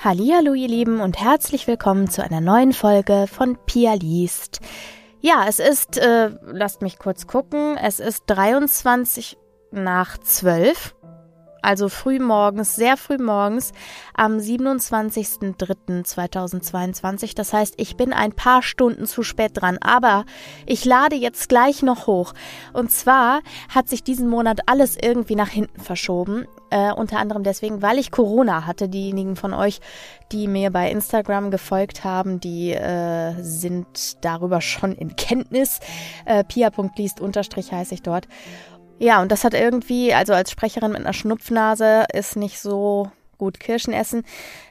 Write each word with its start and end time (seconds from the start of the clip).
Hallo, 0.00 0.54
ihr 0.54 0.68
Lieben 0.68 1.00
und 1.00 1.18
herzlich 1.18 1.66
willkommen 1.66 2.08
zu 2.08 2.22
einer 2.22 2.40
neuen 2.40 2.72
Folge 2.72 3.26
von 3.26 3.58
Pia 3.66 3.94
liest. 3.94 4.60
Ja, 5.20 5.46
es 5.48 5.58
ist, 5.58 5.98
äh, 5.98 6.30
lasst 6.46 6.82
mich 6.82 7.00
kurz 7.00 7.26
gucken, 7.26 7.76
es 7.76 7.98
ist 7.98 8.22
23 8.28 9.36
nach 9.72 10.16
12 10.16 10.94
also 11.60 11.88
früh 11.88 12.20
morgens, 12.20 12.76
sehr 12.76 12.96
früh 12.96 13.18
morgens, 13.18 13.72
am 14.14 14.38
27.03.2022. 14.38 17.34
Das 17.34 17.52
heißt, 17.52 17.74
ich 17.78 17.96
bin 17.96 18.12
ein 18.12 18.30
paar 18.32 18.62
Stunden 18.62 19.06
zu 19.06 19.24
spät 19.24 19.50
dran, 19.54 19.76
aber 19.80 20.24
ich 20.66 20.84
lade 20.84 21.16
jetzt 21.16 21.48
gleich 21.48 21.82
noch 21.82 22.06
hoch. 22.06 22.32
Und 22.72 22.92
zwar 22.92 23.40
hat 23.68 23.88
sich 23.88 24.04
diesen 24.04 24.28
Monat 24.28 24.60
alles 24.66 24.96
irgendwie 24.96 25.34
nach 25.34 25.48
hinten 25.48 25.80
verschoben. 25.80 26.46
Äh, 26.70 26.92
unter 26.92 27.18
anderem 27.18 27.42
deswegen, 27.42 27.82
weil 27.82 27.98
ich 27.98 28.10
Corona 28.10 28.66
hatte. 28.66 28.88
Diejenigen 28.88 29.36
von 29.36 29.54
euch, 29.54 29.80
die 30.32 30.48
mir 30.48 30.70
bei 30.70 30.90
Instagram 30.90 31.50
gefolgt 31.50 32.04
haben, 32.04 32.40
die 32.40 32.72
äh, 32.72 33.34
sind 33.40 34.24
darüber 34.24 34.60
schon 34.60 34.92
in 34.92 35.16
Kenntnis. 35.16 35.80
Äh, 36.26 36.44
pia.liest 36.44 37.20
unterstrich 37.20 37.72
heiße 37.72 37.94
ich 37.94 38.02
dort. 38.02 38.28
Ja, 38.98 39.22
und 39.22 39.30
das 39.30 39.44
hat 39.44 39.54
irgendwie, 39.54 40.12
also 40.12 40.32
als 40.32 40.50
Sprecherin 40.50 40.90
mit 40.90 41.00
einer 41.00 41.12
Schnupfnase 41.12 42.04
ist 42.12 42.36
nicht 42.36 42.58
so 42.58 43.10
gut 43.38 43.60
Kirschen 43.60 43.92
essen. 43.92 44.24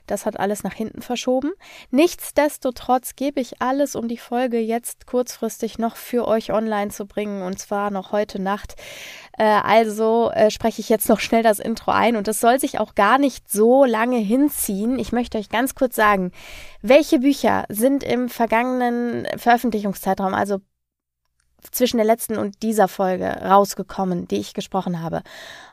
Das 0.06 0.26
hat 0.26 0.40
alles 0.40 0.64
nach 0.64 0.74
hinten 0.74 1.02
verschoben. 1.02 1.52
Nichtsdestotrotz 1.92 3.16
gebe 3.16 3.42
ich 3.42 3.62
alles, 3.62 3.96
um 3.96 4.08
die 4.08 4.18
Folge 4.18 4.60
jetzt 4.60 5.08
kurzfristig 5.08 5.80
noch 5.80 5.96
für 5.96 6.28
euch 6.28 6.52
online 6.54 6.92
zu 6.92 7.06
bringen 7.06 7.42
und 7.42 7.60
zwar 7.60 7.92
noch 7.92 8.12
heute 8.12 8.42
Nacht. 8.42 8.76
Äh, 9.38 9.44
also 9.44 10.32
äh, 10.32 10.52
spreche 10.52 10.82
ich 10.82 10.90
jetzt 10.90 11.10
noch 11.10 11.20
schnell 11.20 11.44
das 11.44 11.60
Intro 11.60 11.92
ein 11.92 12.16
und 12.16 12.28
das 12.28 12.40
soll 12.40 12.60
sich 12.60 12.80
auch 12.80 12.96
gar 12.96 13.18
nicht 13.18 13.50
so 13.50 13.86
lange 13.86 14.18
hinziehen. 14.18 15.00
Ich 15.00 15.12
möchte 15.12 15.38
euch 15.38 15.50
ganz 15.50 15.76
kurz 15.76 15.96
sagen, 15.96 16.32
welche 16.82 17.20
Bücher 17.20 17.66
sind 17.70 18.04
im 18.04 18.30
vergangenen 18.30 19.28
Veröffentlichungszeitraum, 19.38 20.34
also 20.34 20.60
zwischen 21.72 21.98
der 21.98 22.06
letzten 22.06 22.38
und 22.38 22.62
dieser 22.64 22.88
Folge 22.88 23.28
rausgekommen, 23.28 24.28
die 24.28 24.38
ich 24.38 24.54
gesprochen 24.54 25.02
habe. 25.02 25.24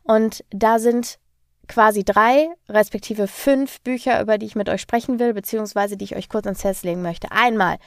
Und 0.02 0.44
da 0.50 0.78
sind 0.78 1.18
quasi 1.68 2.04
drei, 2.04 2.48
respektive 2.68 3.26
fünf 3.26 3.80
Bücher, 3.80 4.20
über 4.20 4.38
die 4.38 4.46
ich 4.46 4.56
mit 4.56 4.68
euch 4.68 4.80
sprechen 4.80 5.18
will, 5.18 5.34
beziehungsweise 5.34 5.96
die 5.96 6.04
ich 6.04 6.16
euch 6.16 6.28
kurz 6.28 6.46
ans 6.46 6.64
Herz 6.64 6.82
legen 6.82 7.02
möchte. 7.02 7.30
Einmal, 7.30 7.78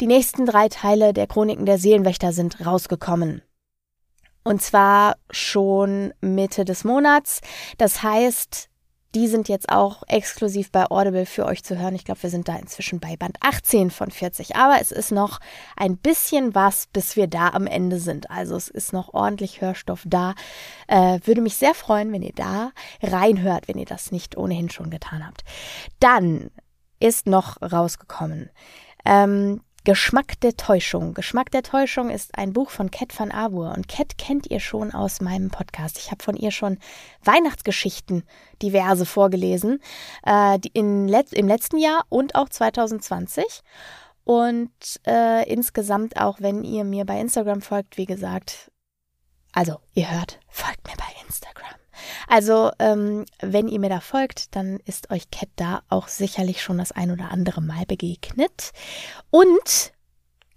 die 0.00 0.06
nächsten 0.06 0.46
drei 0.46 0.68
Teile 0.68 1.12
der 1.12 1.26
Chroniken 1.26 1.66
der 1.66 1.78
Seelenwächter 1.78 2.32
sind 2.32 2.64
rausgekommen. 2.64 3.42
Und 4.44 4.62
zwar 4.62 5.16
schon 5.30 6.14
Mitte 6.20 6.64
des 6.64 6.84
Monats. 6.84 7.40
Das 7.76 8.02
heißt, 8.02 8.67
die 9.14 9.26
sind 9.26 9.48
jetzt 9.48 9.70
auch 9.70 10.02
exklusiv 10.06 10.70
bei 10.70 10.90
Audible 10.90 11.24
für 11.24 11.46
euch 11.46 11.64
zu 11.64 11.78
hören. 11.78 11.94
Ich 11.94 12.04
glaube, 12.04 12.22
wir 12.22 12.30
sind 12.30 12.46
da 12.48 12.56
inzwischen 12.56 13.00
bei 13.00 13.16
Band 13.16 13.38
18 13.40 13.90
von 13.90 14.10
40. 14.10 14.56
Aber 14.56 14.80
es 14.80 14.92
ist 14.92 15.12
noch 15.12 15.40
ein 15.76 15.96
bisschen 15.96 16.54
was, 16.54 16.88
bis 16.92 17.16
wir 17.16 17.26
da 17.26 17.48
am 17.50 17.66
Ende 17.66 18.00
sind. 18.00 18.30
Also 18.30 18.56
es 18.56 18.68
ist 18.68 18.92
noch 18.92 19.14
ordentlich 19.14 19.60
Hörstoff 19.60 20.02
da. 20.06 20.34
Äh, 20.88 21.20
würde 21.24 21.40
mich 21.40 21.56
sehr 21.56 21.74
freuen, 21.74 22.12
wenn 22.12 22.22
ihr 22.22 22.34
da 22.34 22.72
reinhört, 23.02 23.66
wenn 23.66 23.78
ihr 23.78 23.86
das 23.86 24.12
nicht 24.12 24.36
ohnehin 24.36 24.68
schon 24.68 24.90
getan 24.90 25.26
habt. 25.26 25.42
Dann 26.00 26.50
ist 27.00 27.26
noch 27.26 27.62
rausgekommen. 27.62 28.50
Ähm, 29.06 29.62
Geschmack 29.84 30.38
der 30.40 30.56
Täuschung. 30.56 31.14
Geschmack 31.14 31.50
der 31.50 31.62
Täuschung 31.62 32.10
ist 32.10 32.36
ein 32.36 32.52
Buch 32.52 32.70
von 32.70 32.90
Cat 32.90 33.18
van 33.18 33.32
Awur 33.32 33.72
und 33.74 33.88
Cat 33.88 34.18
kennt 34.18 34.50
ihr 34.50 34.60
schon 34.60 34.92
aus 34.92 35.20
meinem 35.20 35.50
Podcast. 35.50 35.98
Ich 35.98 36.10
habe 36.10 36.22
von 36.22 36.36
ihr 36.36 36.50
schon 36.50 36.78
Weihnachtsgeschichten 37.24 38.24
diverse 38.62 39.06
vorgelesen 39.06 39.80
äh, 40.26 40.58
in 40.74 41.08
Let 41.08 41.32
im 41.32 41.48
letzten 41.48 41.78
Jahr 41.78 42.04
und 42.08 42.34
auch 42.34 42.48
2020. 42.48 43.44
Und 44.24 44.70
äh, 45.06 45.50
insgesamt 45.50 46.20
auch, 46.20 46.40
wenn 46.40 46.64
ihr 46.64 46.84
mir 46.84 47.06
bei 47.06 47.18
Instagram 47.18 47.62
folgt, 47.62 47.96
wie 47.96 48.04
gesagt, 48.04 48.70
also 49.52 49.80
ihr 49.94 50.10
hört, 50.10 50.38
folgt 50.48 50.86
mir 50.86 50.96
bei 50.96 51.26
Instagram. 51.26 51.78
Also, 52.26 52.70
ähm, 52.78 53.24
wenn 53.40 53.68
ihr 53.68 53.80
mir 53.80 53.90
da 53.90 54.00
folgt, 54.00 54.54
dann 54.56 54.78
ist 54.84 55.10
euch 55.10 55.30
Cat 55.30 55.48
da 55.56 55.82
auch 55.88 56.08
sicherlich 56.08 56.62
schon 56.62 56.78
das 56.78 56.92
ein 56.92 57.10
oder 57.10 57.30
andere 57.30 57.60
Mal 57.60 57.84
begegnet. 57.86 58.72
Und 59.30 59.92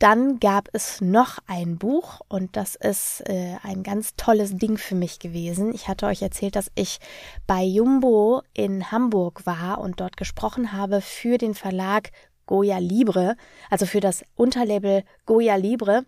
dann 0.02 0.40
gab 0.40 0.68
es 0.74 1.00
noch 1.00 1.38
ein 1.46 1.78
Buch 1.78 2.22
und 2.28 2.58
das 2.58 2.76
ist 2.76 3.22
äh, 3.30 3.58
ein 3.62 3.84
ganz 3.84 4.16
tolles 4.16 4.58
Ding 4.58 4.80
für 4.80 4.96
mich 4.96 5.20
gewesen. 5.20 5.76
Ich 5.76 5.88
hatte 5.88 6.08
euch 6.08 6.24
erzählt, 6.24 6.56
dass 6.56 6.72
ich 6.74 6.98
bei 7.46 7.62
Jumbo 7.62 8.42
in 8.56 8.92
Hamburg 8.92 9.46
war 9.46 9.80
und 9.80 10.00
dort 10.00 10.18
gesprochen 10.18 10.74
habe 10.74 11.02
für 11.02 11.38
den 11.38 11.54
Verlag 11.54 12.10
Goya 12.48 12.80
Libre, 12.80 13.36
also 13.70 13.86
für 13.86 14.00
das 14.00 14.26
Unterlabel 14.34 15.04
Goya 15.28 15.56
Libre 15.56 16.04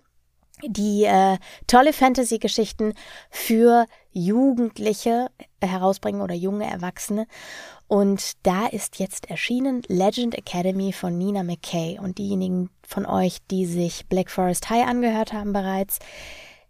die 0.61 1.03
äh, 1.03 1.37
tolle 1.67 1.93
Fantasy-Geschichten 1.93 2.93
für 3.29 3.85
Jugendliche 4.11 5.29
herausbringen 5.61 6.21
oder 6.21 6.35
junge 6.35 6.69
Erwachsene. 6.69 7.27
Und 7.87 8.33
da 8.43 8.67
ist 8.67 8.99
jetzt 8.99 9.29
erschienen 9.29 9.81
Legend 9.87 10.35
Academy 10.35 10.93
von 10.93 11.17
Nina 11.17 11.43
McKay. 11.43 11.99
Und 11.99 12.17
diejenigen 12.17 12.69
von 12.87 13.05
euch, 13.05 13.37
die 13.49 13.65
sich 13.65 14.05
Black 14.07 14.29
Forest 14.29 14.69
High 14.69 14.87
angehört 14.87 15.33
haben 15.33 15.53
bereits, 15.53 15.99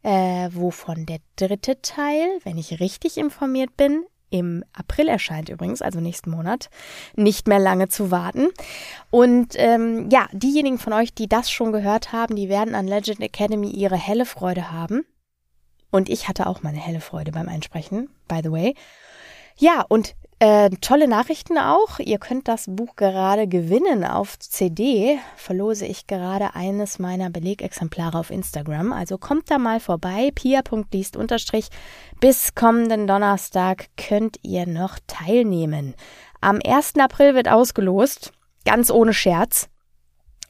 äh, 0.02 0.50
wovon 0.52 1.06
der 1.06 1.20
dritte 1.36 1.82
Teil, 1.82 2.40
wenn 2.44 2.58
ich 2.58 2.80
richtig 2.80 3.18
informiert 3.18 3.76
bin, 3.78 4.06
im 4.34 4.64
April 4.74 5.10
erscheint 5.10 5.50
übrigens, 5.50 5.84
also 5.84 6.00
nächsten 6.00 6.32
Monat. 6.32 6.72
Nicht 7.16 7.48
mehr 7.48 7.60
lange 7.60 7.88
zu 7.88 8.10
warten. 8.10 8.48
Und 9.12 9.54
ähm, 9.58 10.10
ja, 10.12 10.28
diejenigen 10.32 10.80
von 10.80 10.92
euch, 10.92 11.14
die 11.14 11.30
das 11.30 11.52
schon 11.52 11.72
gehört 11.72 12.12
haben, 12.12 12.36
die 12.36 12.50
werden 12.50 12.74
an 12.74 12.88
Legend 12.88 13.22
Academy 13.22 13.70
ihre 13.70 13.96
helle 13.96 14.26
Freude 14.26 14.72
haben. 14.72 15.06
Und 15.92 16.10
ich 16.10 16.28
hatte 16.28 16.48
auch 16.48 16.64
meine 16.64 16.80
helle 16.80 17.00
Freude 17.00 17.32
beim 17.32 17.48
Einsprechen, 17.48 18.10
by 18.28 18.40
the 18.44 18.52
way. 18.52 18.76
Ja, 19.56 19.86
und 19.88 20.16
äh, 20.44 20.70
tolle 20.82 21.08
Nachrichten 21.08 21.58
auch. 21.58 22.00
Ihr 22.00 22.18
könnt 22.18 22.50
das 22.50 22.66
Buch 22.68 22.98
gerade 22.98 23.48
gewinnen 23.48 24.04
auf 24.04 24.38
CD. 24.38 25.18
Verlose 25.38 25.86
ich 25.86 26.06
gerade 26.06 26.54
eines 26.54 27.00
meiner 27.00 27.30
Belegexemplare 27.30 28.20
auf 28.20 28.30
Instagram. 28.30 28.92
Also 28.92 29.18
kommt 29.18 29.50
da 29.50 29.58
mal 29.58 29.80
vorbei. 29.80 30.32
pia.liest. 30.36 31.18
Bis 32.20 32.56
kommenden 32.56 33.08
Donnerstag 33.08 33.86
könnt 33.96 34.38
ihr 34.42 34.68
noch 34.68 35.00
teilnehmen. 35.08 35.96
Am 36.42 36.60
1. 36.62 36.96
April 37.00 37.36
wird 37.36 37.48
ausgelost. 37.48 38.34
Ganz 38.66 38.92
ohne 38.92 39.14
Scherz. 39.14 39.70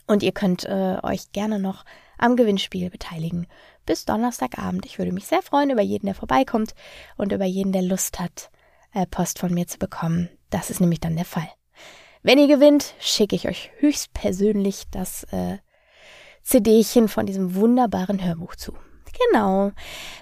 Und 0.08 0.24
ihr 0.24 0.32
könnt 0.32 0.66
äh, 0.66 0.98
euch 1.04 1.32
gerne 1.34 1.60
noch 1.60 1.86
am 2.18 2.36
Gewinnspiel 2.36 2.90
beteiligen. 2.90 3.46
Bis 3.86 4.06
Donnerstagabend. 4.06 4.88
Ich 4.88 4.98
würde 4.98 5.12
mich 5.12 5.28
sehr 5.28 5.44
freuen 5.44 5.70
über 5.70 5.84
jeden, 5.84 6.08
der 6.08 6.16
vorbeikommt 6.16 6.74
und 7.16 7.32
über 7.32 7.46
jeden, 7.46 7.74
der 7.74 7.84
Lust 7.84 8.20
hat, 8.20 8.50
Post 9.10 9.40
von 9.40 9.54
mir 9.54 9.68
zu 9.68 9.78
bekommen. 9.78 10.30
Das 10.50 10.70
ist 10.70 10.80
nämlich 10.80 11.00
dann 11.00 11.16
der 11.16 11.26
Fall. 11.26 11.50
Wenn 12.22 12.38
ihr 12.38 12.48
gewinnt, 12.48 12.94
schicke 13.00 13.36
ich 13.36 13.48
euch 13.48 13.72
höchstpersönlich 13.80 14.84
das 14.92 15.24
äh, 15.26 15.58
CDchen 16.44 17.08
von 17.08 17.26
diesem 17.26 17.56
wunderbaren 17.56 18.24
Hörbuch 18.24 18.56
zu. 18.56 18.74
Genau. 19.32 19.72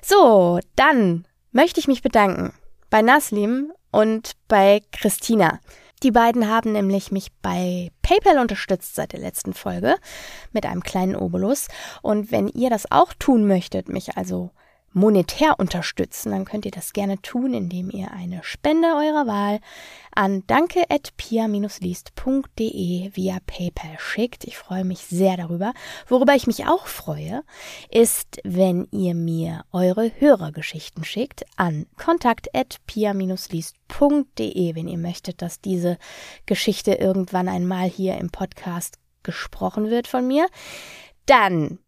So, 0.01 0.59
dann 0.75 1.27
möchte 1.51 1.79
ich 1.79 1.87
mich 1.87 2.01
bedanken 2.01 2.53
bei 2.89 3.01
Naslim 3.01 3.71
und 3.91 4.33
bei 4.47 4.81
Christina. 4.91 5.59
Die 6.03 6.11
beiden 6.11 6.49
haben 6.49 6.71
nämlich 6.71 7.11
mich 7.11 7.31
bei 7.43 7.91
PayPal 8.01 8.39
unterstützt 8.39 8.95
seit 8.95 9.13
der 9.13 9.19
letzten 9.19 9.53
Folge 9.53 9.95
mit 10.51 10.65
einem 10.65 10.81
kleinen 10.81 11.15
Obolus. 11.15 11.67
Und 12.01 12.31
wenn 12.31 12.47
ihr 12.47 12.71
das 12.71 12.91
auch 12.91 13.13
tun 13.13 13.45
möchtet, 13.45 13.87
mich 13.87 14.17
also 14.17 14.49
monetär 14.93 15.59
unterstützen, 15.59 16.31
dann 16.31 16.45
könnt 16.45 16.65
ihr 16.65 16.71
das 16.71 16.93
gerne 16.93 17.21
tun, 17.21 17.53
indem 17.53 17.89
ihr 17.89 18.11
eine 18.11 18.41
Spende 18.43 18.87
eurer 18.89 19.27
Wahl 19.27 19.59
an 20.13 20.43
danke.pia-liest.de 20.47 23.15
via 23.15 23.37
PayPal 23.45 23.97
schickt. 23.99 24.43
Ich 24.43 24.57
freue 24.57 24.83
mich 24.83 24.99
sehr 24.99 25.37
darüber. 25.37 25.73
Worüber 26.07 26.35
ich 26.35 26.47
mich 26.47 26.65
auch 26.67 26.87
freue, 26.87 27.43
ist, 27.89 28.41
wenn 28.43 28.89
ihr 28.91 29.15
mir 29.15 29.63
eure 29.71 30.11
Hörergeschichten 30.19 31.03
schickt 31.03 31.43
an 31.55 31.85
kontakt.pia-liest.de, 31.97 34.75
wenn 34.75 34.87
ihr 34.87 34.97
möchtet, 34.97 35.41
dass 35.41 35.61
diese 35.61 35.97
Geschichte 36.45 36.93
irgendwann 36.95 37.47
einmal 37.47 37.87
hier 37.87 38.17
im 38.17 38.29
Podcast 38.29 38.97
gesprochen 39.23 39.89
wird 39.89 40.07
von 40.07 40.27
mir. 40.27 40.47
Dann 41.25 41.79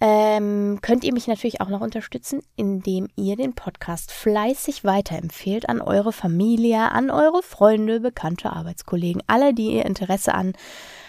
ähm, 0.00 0.80
könnt 0.82 1.04
ihr 1.04 1.12
mich 1.12 1.26
natürlich 1.26 1.60
auch 1.60 1.68
noch 1.68 1.80
unterstützen, 1.80 2.42
indem 2.56 3.08
ihr 3.16 3.36
den 3.36 3.54
Podcast 3.54 4.12
fleißig 4.12 4.84
weiterempfehlt 4.84 5.68
an 5.68 5.80
eure 5.80 6.12
Familie, 6.12 6.90
an 6.90 7.10
eure 7.10 7.42
Freunde, 7.42 8.00
Bekannte, 8.00 8.52
Arbeitskollegen, 8.52 9.22
alle, 9.26 9.54
die 9.54 9.72
ihr 9.72 9.86
Interesse 9.86 10.34
an 10.34 10.52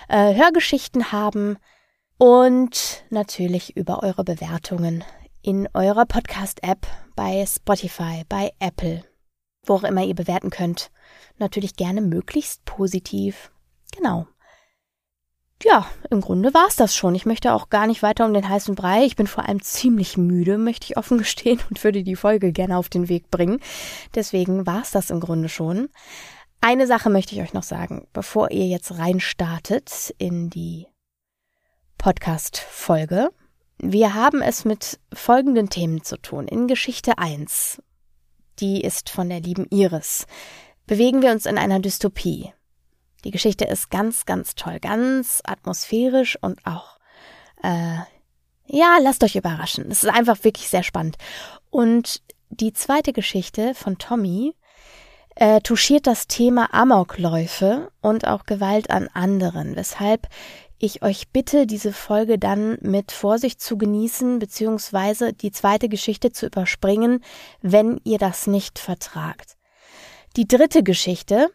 äh, 0.08 0.36
Hörgeschichten 0.36 1.12
haben 1.12 1.58
und 2.18 3.06
natürlich 3.10 3.76
über 3.76 4.04
eure 4.04 4.24
Bewertungen 4.24 5.04
in 5.42 5.68
eurer 5.74 6.06
Podcast-App 6.06 6.88
bei 7.16 7.46
Spotify, 7.46 8.24
bei 8.30 8.52
Apple 8.60 9.04
wo 9.68 9.76
auch 9.76 9.84
immer 9.84 10.04
ihr 10.04 10.16
bewerten 10.16 10.50
könnt. 10.50 10.92
Natürlich 11.38 11.76
gerne 11.76 12.02
möglichst 12.02 12.66
positiv. 12.66 13.52
Genau. 13.96 14.28
Ja, 15.68 15.90
im 16.12 16.22
Grunde 16.22 16.54
war's 16.54 16.76
das 16.76 16.96
schon. 16.96 17.16
Ich 17.16 17.26
möchte 17.26 17.52
auch 17.52 17.70
gar 17.70 17.88
nicht 17.88 18.04
weiter 18.04 18.26
um 18.26 18.36
den 18.36 18.48
heißen 18.48 18.76
Brei. 18.76 19.04
Ich 19.04 19.16
bin 19.16 19.26
vor 19.26 19.48
allem 19.48 19.64
ziemlich 19.64 20.16
müde, 20.16 20.60
möchte 20.60 20.86
ich 20.86 20.96
offen 20.96 21.18
gestehen, 21.18 21.60
und 21.70 21.84
würde 21.84 22.04
die 22.04 22.16
Folge 22.16 22.52
gerne 22.52 22.78
auf 22.78 22.88
den 22.88 23.10
Weg 23.10 23.32
bringen. 23.32 23.60
Deswegen 24.14 24.68
war's 24.68 24.92
das 24.92 25.10
im 25.10 25.20
Grunde 25.20 25.50
schon. 25.50 25.90
Eine 26.62 26.86
Sache 26.86 27.10
möchte 27.10 27.34
ich 27.34 27.42
euch 27.42 27.54
noch 27.54 27.64
sagen, 27.64 28.08
bevor 28.14 28.52
ihr 28.52 28.68
jetzt 28.68 29.00
reinstartet 29.00 30.14
in 30.20 30.52
die 30.52 30.86
Podcast-Folge. 31.98 33.30
Wir 33.80 34.14
haben 34.14 34.44
es 34.44 34.66
mit 34.66 35.00
folgenden 35.14 35.70
Themen 35.70 36.04
zu 36.04 36.18
tun. 36.18 36.48
In 36.48 36.68
Geschichte 36.68 37.18
1, 37.18 37.82
die 38.60 38.82
ist 38.82 39.10
von 39.10 39.30
der 39.30 39.40
lieben 39.40 39.66
Iris, 39.72 40.28
bewegen 40.86 41.24
wir 41.24 41.32
uns 41.32 41.48
in 41.48 41.58
einer 41.58 41.80
Dystopie. 41.80 42.54
Die 43.26 43.32
Geschichte 43.32 43.66
ist 43.66 43.90
ganz, 43.90 44.28
ganz 44.28 44.54
toll, 44.54 44.80
ganz 44.80 45.42
atmosphärisch 45.46 46.38
und 46.42 46.64
auch, 46.66 47.00
äh, 47.64 47.98
ja, 48.68 49.00
lasst 49.02 49.24
euch 49.24 49.36
überraschen. 49.36 49.90
Es 49.90 50.04
ist 50.04 50.10
einfach 50.10 50.44
wirklich 50.44 50.70
sehr 50.70 50.84
spannend. 50.84 51.18
Und 51.72 52.22
die 52.52 52.72
zweite 52.72 53.14
Geschichte 53.14 53.74
von 53.74 53.98
Tommy 53.98 54.54
äh, 55.36 55.60
touchiert 55.62 56.06
das 56.06 56.28
Thema 56.28 56.72
Amokläufe 56.72 57.92
und 58.02 58.28
auch 58.28 58.46
Gewalt 58.46 58.92
an 58.92 59.10
anderen, 59.14 59.76
weshalb 59.76 60.28
ich 60.78 61.02
euch 61.02 61.30
bitte, 61.30 61.66
diese 61.66 61.94
Folge 61.94 62.38
dann 62.38 62.78
mit 62.82 63.12
Vorsicht 63.12 63.60
zu 63.60 63.76
genießen, 63.76 64.38
beziehungsweise 64.38 65.34
die 65.34 65.52
zweite 65.52 65.90
Geschichte 65.90 66.32
zu 66.32 66.46
überspringen, 66.46 67.24
wenn 67.62 68.00
ihr 68.04 68.20
das 68.20 68.46
nicht 68.46 68.78
vertragt. 68.78 69.58
Die 70.36 70.48
dritte 70.48 70.84
Geschichte 70.84 71.50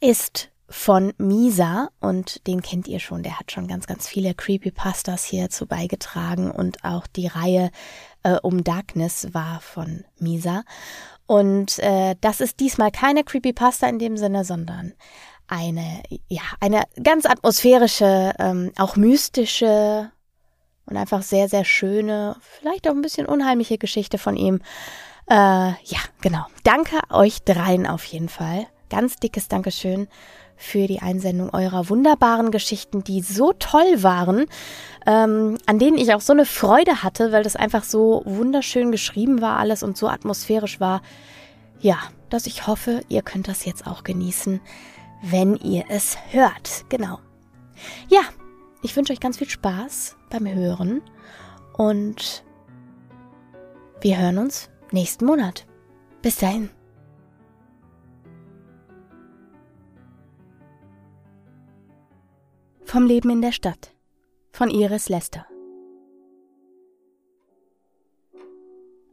ist 0.00 0.50
von 0.68 1.12
Misa 1.18 1.90
und 2.00 2.46
den 2.46 2.60
kennt 2.60 2.88
ihr 2.88 2.98
schon, 2.98 3.22
der 3.22 3.38
hat 3.38 3.52
schon 3.52 3.68
ganz, 3.68 3.86
ganz 3.86 4.08
viele 4.08 4.34
Creepypastas 4.34 5.24
hierzu 5.24 5.66
beigetragen 5.66 6.50
und 6.50 6.84
auch 6.84 7.06
die 7.06 7.28
Reihe 7.28 7.70
äh, 8.24 8.36
um 8.42 8.64
Darkness 8.64 9.28
war 9.32 9.60
von 9.60 10.04
Misa. 10.18 10.64
Und 11.26 11.78
äh, 11.80 12.16
das 12.20 12.40
ist 12.40 12.60
diesmal 12.60 12.90
keine 12.90 13.24
Creepypasta 13.24 13.86
in 13.88 13.98
dem 13.98 14.16
Sinne, 14.16 14.44
sondern 14.44 14.94
eine, 15.48 16.02
ja, 16.28 16.42
eine 16.60 16.82
ganz 17.02 17.26
atmosphärische, 17.26 18.32
ähm, 18.38 18.72
auch 18.76 18.96
mystische 18.96 20.10
und 20.86 20.96
einfach 20.96 21.22
sehr, 21.22 21.48
sehr 21.48 21.64
schöne, 21.64 22.36
vielleicht 22.40 22.88
auch 22.88 22.92
ein 22.92 23.02
bisschen 23.02 23.26
unheimliche 23.26 23.78
Geschichte 23.78 24.18
von 24.18 24.36
ihm. 24.36 24.60
Äh, 25.28 25.34
ja, 25.34 26.00
genau. 26.20 26.46
Danke 26.64 26.98
euch 27.10 27.42
dreien 27.42 27.86
auf 27.86 28.04
jeden 28.04 28.28
Fall. 28.28 28.66
Ganz 28.88 29.16
dickes 29.16 29.48
Dankeschön 29.48 30.08
für 30.56 30.86
die 30.86 31.00
Einsendung 31.00 31.50
eurer 31.52 31.88
wunderbaren 31.88 32.50
Geschichten, 32.50 33.04
die 33.04 33.20
so 33.20 33.52
toll 33.52 34.02
waren, 34.02 34.46
ähm, 35.06 35.58
an 35.66 35.78
denen 35.78 35.98
ich 35.98 36.14
auch 36.14 36.20
so 36.20 36.32
eine 36.32 36.46
Freude 36.46 37.02
hatte, 37.02 37.32
weil 37.32 37.42
das 37.42 37.56
einfach 37.56 37.84
so 37.84 38.22
wunderschön 38.24 38.90
geschrieben 38.90 39.40
war 39.40 39.58
alles 39.58 39.82
und 39.82 39.96
so 39.96 40.08
atmosphärisch 40.08 40.80
war. 40.80 41.02
Ja, 41.80 41.98
dass 42.30 42.46
ich 42.46 42.66
hoffe, 42.66 43.02
ihr 43.08 43.22
könnt 43.22 43.48
das 43.48 43.64
jetzt 43.64 43.86
auch 43.86 44.02
genießen, 44.02 44.60
wenn 45.22 45.56
ihr 45.56 45.84
es 45.88 46.16
hört. 46.30 46.86
Genau. 46.88 47.18
Ja, 48.08 48.20
ich 48.82 48.96
wünsche 48.96 49.12
euch 49.12 49.20
ganz 49.20 49.38
viel 49.38 49.48
Spaß 49.48 50.16
beim 50.30 50.46
Hören 50.46 51.02
und 51.76 52.44
wir 54.00 54.18
hören 54.18 54.38
uns 54.38 54.70
nächsten 54.92 55.26
Monat. 55.26 55.66
Bis 56.22 56.38
dahin. 56.38 56.70
Vom 62.86 63.04
Leben 63.04 63.30
in 63.30 63.42
der 63.42 63.50
Stadt 63.50 63.92
von 64.52 64.70
Iris 64.70 65.08
Lester. 65.08 65.44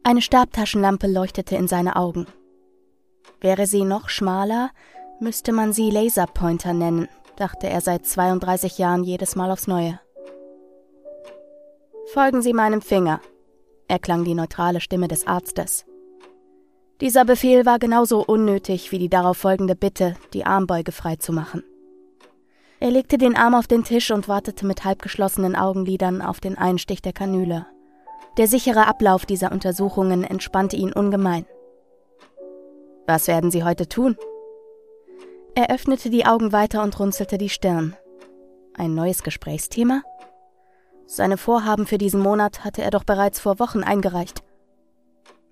Eine 0.04 0.22
Stabtaschenlampe 0.22 1.08
leuchtete 1.08 1.56
in 1.56 1.68
seine 1.68 1.96
Augen. 1.96 2.28
Wäre 3.42 3.66
sie 3.66 3.84
noch 3.84 4.10
schmaler, 4.10 4.70
müsste 5.20 5.54
man 5.54 5.74
sie 5.74 5.90
Laserpointer 5.90 6.74
nennen, 6.74 7.10
dachte 7.36 7.68
er 7.68 7.82
seit 7.82 8.06
32 8.06 8.78
Jahren 8.78 9.04
jedes 9.04 9.36
Mal 9.36 9.50
aufs 9.50 9.66
Neue. 9.66 10.00
Folgen 12.14 12.44
Sie 12.44 12.54
meinem 12.54 12.84
Finger, 12.84 13.22
erklang 13.88 14.24
die 14.24 14.36
neutrale 14.36 14.82
Stimme 14.82 15.08
des 15.08 15.26
Arztes. 15.26 15.84
Dieser 17.02 17.26
Befehl 17.26 17.66
war 17.66 17.80
genauso 17.80 18.24
unnötig 18.24 18.92
wie 18.92 19.00
die 19.00 19.10
darauf 19.10 19.38
folgende 19.38 19.76
Bitte, 19.76 20.16
die 20.34 20.46
Armbeuge 20.46 20.92
freizumachen. 20.92 21.64
Er 22.84 22.92
legte 22.92 23.18
den 23.18 23.38
Arm 23.38 23.56
auf 23.56 23.66
den 23.66 23.86
Tisch 23.86 24.12
und 24.12 24.28
wartete 24.28 24.66
mit 24.66 24.84
halbgeschlossenen 24.84 25.56
Augenlidern 25.56 26.22
auf 26.22 26.42
den 26.42 26.58
Einstich 26.58 27.02
der 27.02 27.14
Kanüle. 27.14 27.66
Der 28.36 28.50
sichere 28.50 28.88
Ablauf 28.88 29.26
dieser 29.26 29.54
Untersuchungen 29.54 30.26
entspannte 30.26 30.76
ihn 30.76 30.92
ungemein. 30.92 31.46
Was 33.08 33.30
werden 33.30 33.52
Sie 33.52 33.64
heute 33.64 33.88
tun? 33.88 34.18
Er 35.56 35.74
öffnete 35.74 36.10
die 36.10 36.26
Augen 36.26 36.52
weiter 36.52 36.84
und 36.84 37.00
runzelte 37.00 37.38
die 37.38 37.48
Stirn. 37.48 37.96
Ein 38.74 38.96
neues 38.96 39.24
Gesprächsthema? 39.24 40.02
Seine 41.06 41.38
Vorhaben 41.38 41.88
für 41.88 41.98
diesen 41.98 42.20
Monat 42.20 42.66
hatte 42.66 42.82
er 42.82 42.92
doch 42.92 43.06
bereits 43.06 43.40
vor 43.40 43.60
Wochen 43.60 43.84
eingereicht. 43.84 44.44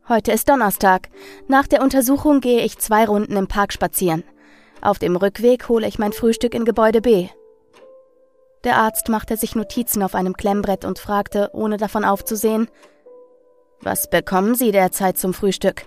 Heute 0.10 0.34
ist 0.34 0.50
Donnerstag. 0.50 1.08
Nach 1.48 1.68
der 1.68 1.82
Untersuchung 1.82 2.42
gehe 2.42 2.66
ich 2.66 2.78
zwei 2.78 3.06
Runden 3.06 3.38
im 3.38 3.48
Park 3.48 3.72
spazieren. 3.72 4.26
Auf 4.82 4.98
dem 4.98 5.16
Rückweg 5.16 5.70
hole 5.70 5.88
ich 5.88 6.00
mein 6.00 6.12
Frühstück 6.12 6.56
in 6.56 6.66
Gebäude 6.66 7.02
B. 7.02 7.28
Der 8.64 8.78
Arzt 8.78 9.10
machte 9.10 9.38
sich 9.38 9.56
Notizen 9.56 10.02
auf 10.02 10.16
einem 10.16 10.36
Klemmbrett 10.36 10.86
und 10.86 10.98
fragte, 10.98 11.50
ohne 11.54 11.78
davon 11.78 12.04
aufzusehen, 12.04 12.68
Was 13.82 14.10
bekommen 14.10 14.56
Sie 14.56 14.72
derzeit 14.72 15.18
zum 15.18 15.34
Frühstück? 15.34 15.86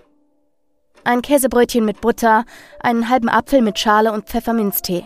Ein 1.03 1.21
Käsebrötchen 1.21 1.85
mit 1.85 2.01
Butter, 2.01 2.45
einen 2.79 3.09
halben 3.09 3.29
Apfel 3.29 3.61
mit 3.61 3.79
Schale 3.79 4.11
und 4.11 4.27
Pfefferminztee. 4.27 5.05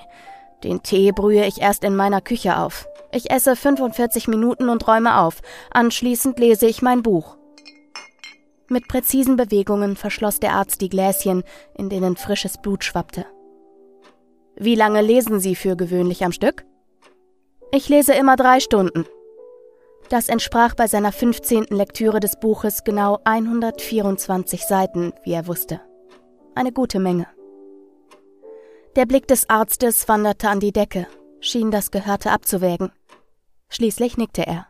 Den 0.63 0.81
Tee 0.83 1.11
brühe 1.11 1.45
ich 1.45 1.61
erst 1.61 1.83
in 1.83 1.95
meiner 1.95 2.21
Küche 2.21 2.57
auf. 2.57 2.87
Ich 3.11 3.31
esse 3.31 3.55
45 3.55 4.27
Minuten 4.27 4.69
und 4.69 4.87
räume 4.87 5.19
auf. 5.19 5.41
Anschließend 5.71 6.39
lese 6.39 6.67
ich 6.67 6.81
mein 6.81 7.01
Buch. 7.01 7.37
Mit 8.67 8.87
präzisen 8.87 9.35
Bewegungen 9.35 9.95
verschloss 9.95 10.39
der 10.39 10.53
Arzt 10.53 10.81
die 10.81 10.89
Gläschen, 10.89 11.43
in 11.75 11.89
denen 11.89 12.17
frisches 12.17 12.59
Blut 12.59 12.83
schwappte. 12.83 13.25
Wie 14.61 14.75
lange 14.75 15.01
lesen 15.01 15.39
Sie 15.39 15.55
für 15.55 15.77
gewöhnlich 15.77 16.25
am 16.25 16.33
Stück? 16.33 16.65
Ich 17.71 17.87
lese 17.87 18.13
immer 18.13 18.35
drei 18.35 18.59
Stunden. 18.59 19.05
Das 20.09 20.27
entsprach 20.27 20.75
bei 20.75 20.87
seiner 20.87 21.13
15. 21.13 21.67
Lektüre 21.69 22.19
des 22.19 22.37
Buches 22.37 22.83
genau 22.83 23.19
124 23.23 24.65
Seiten, 24.65 25.13
wie 25.23 25.31
er 25.31 25.47
wusste. 25.47 25.79
Eine 26.55 26.73
gute 26.73 26.99
Menge. 26.99 27.27
Der 28.97 29.05
Blick 29.05 29.27
des 29.27 29.49
Arztes 29.49 30.09
wanderte 30.09 30.49
an 30.49 30.59
die 30.59 30.73
Decke, 30.73 31.07
schien 31.39 31.71
das 31.71 31.89
Gehörte 31.89 32.31
abzuwägen. 32.31 32.91
Schließlich 33.69 34.17
nickte 34.17 34.45
er. 34.45 34.67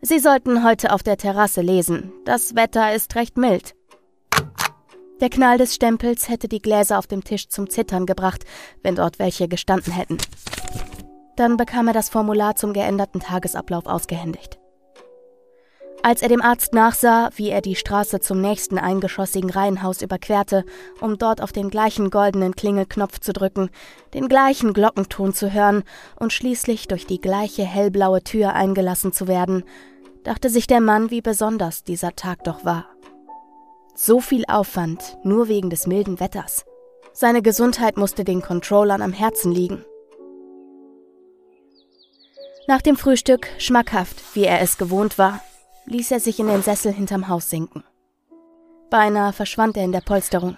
Sie 0.00 0.20
sollten 0.20 0.64
heute 0.64 0.92
auf 0.94 1.02
der 1.02 1.18
Terrasse 1.18 1.60
lesen. 1.60 2.12
Das 2.24 2.54
Wetter 2.54 2.94
ist 2.94 3.14
recht 3.14 3.36
mild. 3.36 3.74
Der 5.22 5.30
Knall 5.30 5.56
des 5.56 5.76
Stempels 5.76 6.28
hätte 6.28 6.48
die 6.48 6.60
Gläser 6.60 6.98
auf 6.98 7.06
dem 7.06 7.22
Tisch 7.22 7.48
zum 7.48 7.70
Zittern 7.70 8.06
gebracht, 8.06 8.44
wenn 8.82 8.96
dort 8.96 9.20
welche 9.20 9.46
gestanden 9.46 9.92
hätten. 9.92 10.18
Dann 11.36 11.56
bekam 11.56 11.86
er 11.86 11.94
das 11.94 12.08
Formular 12.08 12.56
zum 12.56 12.72
geänderten 12.72 13.20
Tagesablauf 13.20 13.86
ausgehändigt. 13.86 14.58
Als 16.02 16.22
er 16.22 16.28
dem 16.28 16.42
Arzt 16.42 16.74
nachsah, 16.74 17.30
wie 17.36 17.50
er 17.50 17.60
die 17.60 17.76
Straße 17.76 18.18
zum 18.18 18.40
nächsten 18.40 18.78
eingeschossigen 18.78 19.50
Reihenhaus 19.50 20.02
überquerte, 20.02 20.64
um 21.00 21.18
dort 21.18 21.40
auf 21.40 21.52
den 21.52 21.70
gleichen 21.70 22.10
goldenen 22.10 22.56
Klingelknopf 22.56 23.20
zu 23.20 23.32
drücken, 23.32 23.70
den 24.14 24.26
gleichen 24.26 24.72
Glockenton 24.72 25.32
zu 25.34 25.52
hören 25.52 25.84
und 26.18 26.32
schließlich 26.32 26.88
durch 26.88 27.06
die 27.06 27.20
gleiche 27.20 27.62
hellblaue 27.62 28.24
Tür 28.24 28.54
eingelassen 28.54 29.12
zu 29.12 29.28
werden, 29.28 29.62
dachte 30.24 30.50
sich 30.50 30.66
der 30.66 30.80
Mann, 30.80 31.12
wie 31.12 31.20
besonders 31.20 31.84
dieser 31.84 32.16
Tag 32.16 32.42
doch 32.42 32.64
war. 32.64 32.86
So 34.04 34.18
viel 34.18 34.44
Aufwand, 34.48 35.16
nur 35.22 35.46
wegen 35.46 35.70
des 35.70 35.86
milden 35.86 36.18
Wetters. 36.18 36.64
Seine 37.12 37.40
Gesundheit 37.40 37.96
musste 37.96 38.24
den 38.24 38.42
Controllern 38.42 39.00
am 39.00 39.12
Herzen 39.12 39.52
liegen. 39.52 39.84
Nach 42.66 42.82
dem 42.82 42.96
Frühstück, 42.96 43.46
schmackhaft, 43.58 44.20
wie 44.34 44.42
er 44.42 44.60
es 44.60 44.76
gewohnt 44.76 45.18
war, 45.18 45.40
ließ 45.86 46.10
er 46.10 46.18
sich 46.18 46.40
in 46.40 46.48
den 46.48 46.64
Sessel 46.64 46.92
hinterm 46.92 47.28
Haus 47.28 47.48
sinken. 47.48 47.84
Beinahe 48.90 49.32
verschwand 49.32 49.76
er 49.76 49.84
in 49.84 49.92
der 49.92 50.00
Polsterung. 50.00 50.56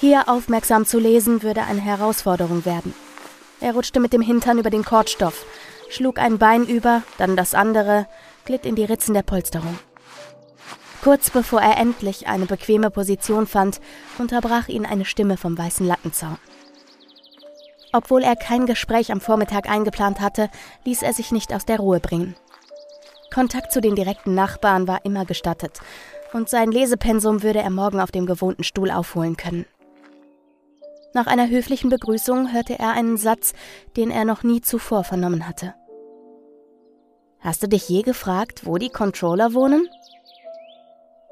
Hier 0.00 0.28
aufmerksam 0.28 0.86
zu 0.86 0.98
lesen, 0.98 1.44
würde 1.44 1.62
eine 1.62 1.80
Herausforderung 1.80 2.64
werden. 2.64 2.94
Er 3.60 3.74
rutschte 3.74 4.00
mit 4.00 4.12
dem 4.12 4.22
Hintern 4.22 4.58
über 4.58 4.70
den 4.70 4.84
Kordstoff, 4.84 5.46
schlug 5.88 6.18
ein 6.18 6.38
Bein 6.38 6.66
über, 6.66 7.04
dann 7.18 7.36
das 7.36 7.54
andere, 7.54 8.08
glitt 8.44 8.66
in 8.66 8.74
die 8.74 8.84
Ritzen 8.86 9.14
der 9.14 9.22
Polsterung. 9.22 9.78
Kurz 11.08 11.30
bevor 11.30 11.62
er 11.62 11.78
endlich 11.78 12.26
eine 12.26 12.44
bequeme 12.44 12.90
Position 12.90 13.46
fand, 13.46 13.80
unterbrach 14.18 14.68
ihn 14.68 14.84
eine 14.84 15.06
Stimme 15.06 15.38
vom 15.38 15.56
weißen 15.56 15.86
Lattenzaun. 15.86 16.36
Obwohl 17.94 18.22
er 18.22 18.36
kein 18.36 18.66
Gespräch 18.66 19.10
am 19.10 19.22
Vormittag 19.22 19.70
eingeplant 19.70 20.20
hatte, 20.20 20.50
ließ 20.84 21.00
er 21.00 21.14
sich 21.14 21.32
nicht 21.32 21.54
aus 21.54 21.64
der 21.64 21.78
Ruhe 21.78 21.98
bringen. 21.98 22.36
Kontakt 23.32 23.72
zu 23.72 23.80
den 23.80 23.94
direkten 23.94 24.34
Nachbarn 24.34 24.86
war 24.86 25.02
immer 25.06 25.24
gestattet, 25.24 25.80
und 26.34 26.50
sein 26.50 26.70
Lesepensum 26.70 27.42
würde 27.42 27.60
er 27.60 27.70
morgen 27.70 28.00
auf 28.00 28.10
dem 28.10 28.26
gewohnten 28.26 28.62
Stuhl 28.62 28.90
aufholen 28.90 29.38
können. 29.38 29.64
Nach 31.14 31.26
einer 31.26 31.48
höflichen 31.48 31.88
Begrüßung 31.88 32.52
hörte 32.52 32.78
er 32.78 32.92
einen 32.92 33.16
Satz, 33.16 33.54
den 33.96 34.10
er 34.10 34.26
noch 34.26 34.42
nie 34.42 34.60
zuvor 34.60 35.04
vernommen 35.04 35.48
hatte. 35.48 35.74
Hast 37.40 37.62
du 37.62 37.66
dich 37.66 37.88
je 37.88 38.02
gefragt, 38.02 38.66
wo 38.66 38.76
die 38.76 38.90
Controller 38.90 39.54
wohnen? 39.54 39.88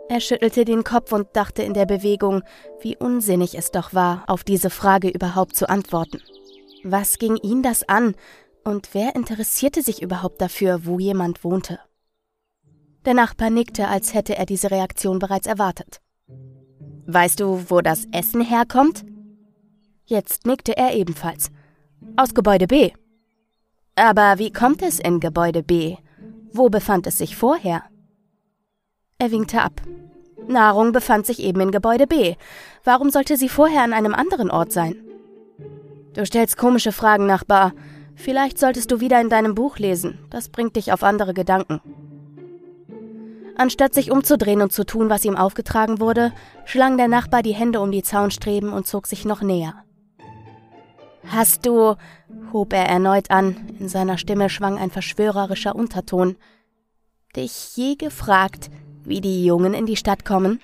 Er 0.08 0.20
schüttelte 0.20 0.64
den 0.64 0.84
Kopf 0.84 1.12
und 1.12 1.28
dachte 1.34 1.62
in 1.62 1.74
der 1.74 1.86
Bewegung, 1.86 2.42
wie 2.80 2.96
unsinnig 2.96 3.56
es 3.58 3.72
doch 3.72 3.92
war, 3.92 4.22
auf 4.28 4.44
diese 4.44 4.70
Frage 4.70 5.08
überhaupt 5.08 5.56
zu 5.56 5.68
antworten. 5.68 6.20
Was 6.84 7.18
ging 7.18 7.36
ihn 7.36 7.62
das 7.62 7.88
an? 7.88 8.14
Und 8.64 8.90
wer 8.92 9.16
interessierte 9.16 9.82
sich 9.82 10.02
überhaupt 10.02 10.40
dafür, 10.40 10.86
wo 10.86 10.98
jemand 10.98 11.42
wohnte? 11.42 11.80
Der 13.04 13.14
Nachbar 13.14 13.50
nickte, 13.50 13.88
als 13.88 14.14
hätte 14.14 14.36
er 14.36 14.46
diese 14.46 14.70
Reaktion 14.70 15.18
bereits 15.18 15.46
erwartet. 15.46 16.00
Weißt 17.06 17.40
du, 17.40 17.64
wo 17.68 17.80
das 17.80 18.06
Essen 18.12 18.40
herkommt? 18.40 19.04
Jetzt 20.04 20.46
nickte 20.46 20.76
er 20.76 20.94
ebenfalls. 20.94 21.50
Aus 22.16 22.34
Gebäude 22.34 22.66
B. 22.66 22.92
Aber 23.96 24.38
wie 24.38 24.52
kommt 24.52 24.82
es 24.82 25.00
in 25.00 25.20
Gebäude 25.20 25.62
B? 25.62 25.96
Wo 26.52 26.68
befand 26.68 27.06
es 27.06 27.18
sich 27.18 27.36
vorher? 27.36 27.84
Er 29.18 29.30
winkte 29.30 29.62
ab. 29.62 29.80
Nahrung 30.46 30.92
befand 30.92 31.24
sich 31.24 31.40
eben 31.40 31.60
in 31.60 31.70
Gebäude 31.70 32.06
B. 32.06 32.34
Warum 32.84 33.10
sollte 33.10 33.36
sie 33.36 33.48
vorher 33.48 33.82
an 33.82 33.94
einem 33.94 34.14
anderen 34.14 34.50
Ort 34.50 34.72
sein? 34.72 34.96
Du 36.12 36.24
stellst 36.26 36.58
komische 36.58 36.92
Fragen, 36.92 37.26
Nachbar. 37.26 37.72
Vielleicht 38.14 38.58
solltest 38.58 38.90
du 38.90 39.00
wieder 39.00 39.20
in 39.20 39.30
deinem 39.30 39.54
Buch 39.54 39.78
lesen. 39.78 40.18
Das 40.30 40.48
bringt 40.48 40.76
dich 40.76 40.92
auf 40.92 41.02
andere 41.02 41.34
Gedanken. 41.34 41.80
Anstatt 43.56 43.94
sich 43.94 44.10
umzudrehen 44.10 44.60
und 44.60 44.72
zu 44.72 44.84
tun, 44.84 45.08
was 45.08 45.24
ihm 45.24 45.36
aufgetragen 45.36 45.98
wurde, 45.98 46.32
schlang 46.66 46.98
der 46.98 47.08
Nachbar 47.08 47.42
die 47.42 47.54
Hände 47.54 47.80
um 47.80 47.90
die 47.90 48.02
Zaunstreben 48.02 48.70
und 48.70 48.86
zog 48.86 49.06
sich 49.06 49.24
noch 49.24 49.40
näher. 49.40 49.82
Hast 51.26 51.64
du, 51.64 51.96
hob 52.52 52.72
er 52.74 52.86
erneut 52.86 53.30
an, 53.30 53.56
in 53.78 53.88
seiner 53.88 54.18
Stimme 54.18 54.50
schwang 54.50 54.78
ein 54.78 54.90
verschwörerischer 54.90 55.74
Unterton, 55.74 56.36
dich 57.34 57.76
je 57.76 57.96
gefragt, 57.96 58.70
wie 59.06 59.20
die 59.20 59.44
Jungen 59.44 59.74
in 59.74 59.86
die 59.86 59.96
Stadt 59.96 60.24
kommen? 60.24 60.60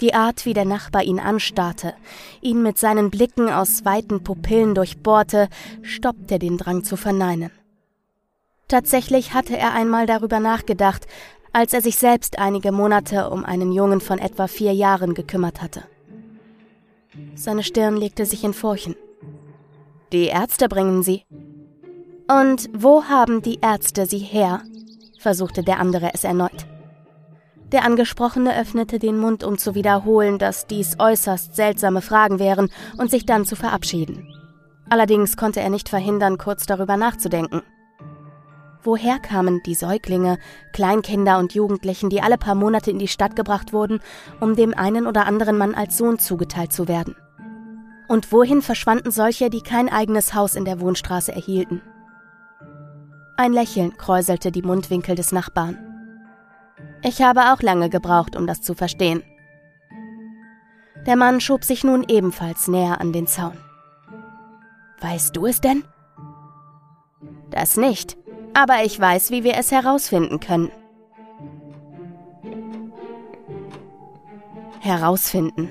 Die 0.00 0.14
Art, 0.14 0.46
wie 0.46 0.54
der 0.54 0.64
Nachbar 0.64 1.02
ihn 1.02 1.18
anstarrte, 1.18 1.92
ihn 2.40 2.62
mit 2.62 2.78
seinen 2.78 3.10
Blicken 3.10 3.50
aus 3.50 3.84
weiten 3.84 4.22
Pupillen 4.22 4.74
durchbohrte, 4.74 5.48
stoppte 5.82 6.38
den 6.38 6.56
Drang 6.56 6.84
zu 6.84 6.96
verneinen. 6.96 7.50
Tatsächlich 8.68 9.34
hatte 9.34 9.56
er 9.56 9.72
einmal 9.72 10.06
darüber 10.06 10.38
nachgedacht, 10.38 11.06
als 11.52 11.72
er 11.72 11.82
sich 11.82 11.96
selbst 11.96 12.38
einige 12.38 12.70
Monate 12.70 13.30
um 13.30 13.44
einen 13.44 13.72
Jungen 13.72 14.00
von 14.00 14.18
etwa 14.18 14.46
vier 14.46 14.72
Jahren 14.72 15.14
gekümmert 15.14 15.62
hatte. 15.62 15.82
Seine 17.34 17.64
Stirn 17.64 17.96
legte 17.96 18.26
sich 18.26 18.44
in 18.44 18.54
Furchen. 18.54 18.94
Die 20.12 20.26
Ärzte 20.26 20.68
bringen 20.68 21.02
sie. 21.02 21.24
Und 22.28 22.68
wo 22.72 23.04
haben 23.04 23.42
die 23.42 23.58
Ärzte 23.60 24.06
sie 24.06 24.18
her? 24.18 24.62
Versuchte 25.18 25.62
der 25.62 25.80
andere 25.80 26.10
es 26.14 26.24
erneut. 26.24 26.66
Der 27.72 27.84
Angesprochene 27.84 28.58
öffnete 28.58 28.98
den 28.98 29.18
Mund, 29.18 29.44
um 29.44 29.58
zu 29.58 29.74
wiederholen, 29.74 30.38
dass 30.38 30.66
dies 30.66 30.98
äußerst 30.98 31.54
seltsame 31.54 32.00
Fragen 32.00 32.38
wären 32.38 32.70
und 32.96 33.10
sich 33.10 33.26
dann 33.26 33.44
zu 33.44 33.56
verabschieden. 33.56 34.34
Allerdings 34.88 35.36
konnte 35.36 35.60
er 35.60 35.68
nicht 35.68 35.90
verhindern, 35.90 36.38
kurz 36.38 36.64
darüber 36.64 36.96
nachzudenken. 36.96 37.62
Woher 38.82 39.18
kamen 39.18 39.60
die 39.66 39.74
Säuglinge, 39.74 40.38
Kleinkinder 40.72 41.38
und 41.38 41.52
Jugendlichen, 41.52 42.08
die 42.08 42.22
alle 42.22 42.38
paar 42.38 42.54
Monate 42.54 42.90
in 42.90 42.98
die 42.98 43.08
Stadt 43.08 43.36
gebracht 43.36 43.74
wurden, 43.74 44.00
um 44.40 44.56
dem 44.56 44.72
einen 44.72 45.06
oder 45.06 45.26
anderen 45.26 45.58
Mann 45.58 45.74
als 45.74 45.98
Sohn 45.98 46.18
zugeteilt 46.18 46.72
zu 46.72 46.88
werden? 46.88 47.16
Und 48.08 48.32
wohin 48.32 48.62
verschwanden 48.62 49.10
solche, 49.10 49.50
die 49.50 49.60
kein 49.60 49.90
eigenes 49.90 50.32
Haus 50.32 50.54
in 50.54 50.64
der 50.64 50.80
Wohnstraße 50.80 51.32
erhielten? 51.32 51.82
Ein 53.40 53.52
Lächeln 53.52 53.96
kräuselte 53.96 54.50
die 54.50 54.62
Mundwinkel 54.62 55.14
des 55.14 55.30
Nachbarn. 55.30 55.78
Ich 57.04 57.22
habe 57.22 57.52
auch 57.52 57.62
lange 57.62 57.88
gebraucht, 57.88 58.34
um 58.34 58.48
das 58.48 58.62
zu 58.62 58.74
verstehen. 58.74 59.22
Der 61.06 61.14
Mann 61.14 61.40
schob 61.40 61.62
sich 61.62 61.84
nun 61.84 62.04
ebenfalls 62.08 62.66
näher 62.66 63.00
an 63.00 63.12
den 63.12 63.28
Zaun. 63.28 63.56
Weißt 65.00 65.36
du 65.36 65.46
es 65.46 65.60
denn? 65.60 65.84
Das 67.50 67.76
nicht, 67.76 68.16
aber 68.54 68.82
ich 68.84 68.98
weiß, 68.98 69.30
wie 69.30 69.44
wir 69.44 69.56
es 69.56 69.70
herausfinden 69.70 70.40
können. 70.40 70.72
Herausfinden. 74.80 75.68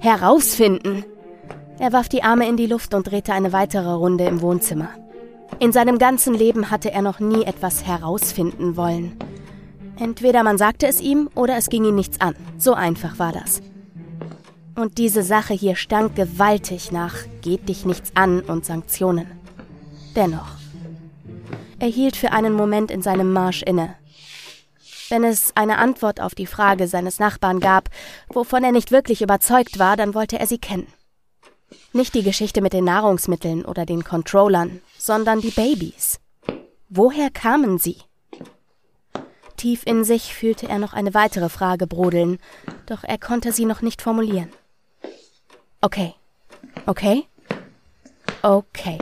Herausfinden. 0.00 1.06
Er 1.78 1.94
warf 1.94 2.10
die 2.10 2.22
Arme 2.22 2.46
in 2.46 2.58
die 2.58 2.66
Luft 2.66 2.92
und 2.92 3.10
drehte 3.10 3.32
eine 3.32 3.54
weitere 3.54 3.92
Runde 3.92 4.26
im 4.26 4.42
Wohnzimmer. 4.42 4.90
In 5.58 5.72
seinem 5.72 5.98
ganzen 5.98 6.34
Leben 6.34 6.70
hatte 6.70 6.90
er 6.92 7.02
noch 7.02 7.20
nie 7.20 7.44
etwas 7.44 7.86
herausfinden 7.86 8.76
wollen. 8.76 9.16
Entweder 9.98 10.42
man 10.42 10.58
sagte 10.58 10.86
es 10.86 11.00
ihm 11.00 11.30
oder 11.34 11.56
es 11.56 11.70
ging 11.70 11.84
ihn 11.84 11.94
nichts 11.94 12.20
an. 12.20 12.36
So 12.58 12.74
einfach 12.74 13.18
war 13.18 13.32
das. 13.32 13.62
Und 14.74 14.98
diese 14.98 15.22
Sache 15.22 15.54
hier 15.54 15.74
stank 15.74 16.14
gewaltig 16.14 16.92
nach 16.92 17.14
geht 17.40 17.68
dich 17.68 17.86
nichts 17.86 18.12
an 18.14 18.40
und 18.40 18.66
Sanktionen. 18.66 19.26
Dennoch. 20.14 20.48
Er 21.78 21.88
hielt 21.88 22.16
für 22.16 22.32
einen 22.32 22.52
Moment 22.52 22.90
in 22.90 23.00
seinem 23.00 23.32
Marsch 23.32 23.62
inne. 23.62 23.94
Wenn 25.08 25.24
es 25.24 25.52
eine 25.56 25.78
Antwort 25.78 26.20
auf 26.20 26.34
die 26.34 26.46
Frage 26.46 26.88
seines 26.88 27.18
Nachbarn 27.18 27.60
gab, 27.60 27.88
wovon 28.28 28.64
er 28.64 28.72
nicht 28.72 28.90
wirklich 28.90 29.22
überzeugt 29.22 29.78
war, 29.78 29.96
dann 29.96 30.14
wollte 30.14 30.38
er 30.38 30.46
sie 30.46 30.58
kennen. 30.58 30.88
Nicht 31.92 32.14
die 32.14 32.22
Geschichte 32.22 32.60
mit 32.60 32.72
den 32.72 32.84
Nahrungsmitteln 32.84 33.64
oder 33.64 33.86
den 33.86 34.04
Controllern, 34.04 34.80
sondern 35.06 35.40
die 35.40 35.50
Babys. 35.50 36.20
Woher 36.88 37.30
kamen 37.30 37.78
sie? 37.78 37.96
Tief 39.56 39.82
in 39.86 40.04
sich 40.04 40.34
fühlte 40.34 40.68
er 40.68 40.78
noch 40.78 40.92
eine 40.92 41.14
weitere 41.14 41.48
Frage 41.48 41.86
brodeln, 41.86 42.38
doch 42.84 43.04
er 43.04 43.18
konnte 43.18 43.52
sie 43.52 43.64
noch 43.64 43.80
nicht 43.80 44.02
formulieren. 44.02 44.50
Okay. 45.80 46.14
Okay? 46.84 47.24
Okay. 48.42 48.98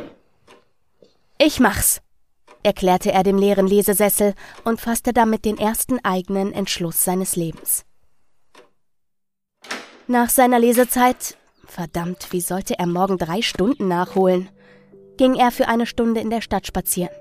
Ich 1.38 1.58
mach's, 1.58 2.00
erklärte 2.62 3.10
er 3.10 3.24
dem 3.24 3.36
leeren 3.36 3.66
Lesesessel 3.66 4.34
und 4.64 4.80
fasste 4.80 5.12
damit 5.12 5.44
den 5.44 5.58
ersten 5.58 5.98
eigenen 6.04 6.52
Entschluss 6.52 7.02
seines 7.02 7.34
Lebens. 7.34 7.84
Nach 10.06 10.28
seiner 10.28 10.58
Lesezeit, 10.58 11.36
verdammt, 11.66 12.28
wie 12.30 12.40
sollte 12.40 12.78
er 12.78 12.86
morgen 12.86 13.18
drei 13.18 13.42
Stunden 13.42 13.88
nachholen, 13.88 14.48
ging 15.16 15.34
er 15.34 15.50
für 15.50 15.68
eine 15.68 15.86
Stunde 15.86 16.20
in 16.20 16.30
der 16.30 16.40
Stadt 16.40 16.66
spazieren. 16.66 17.14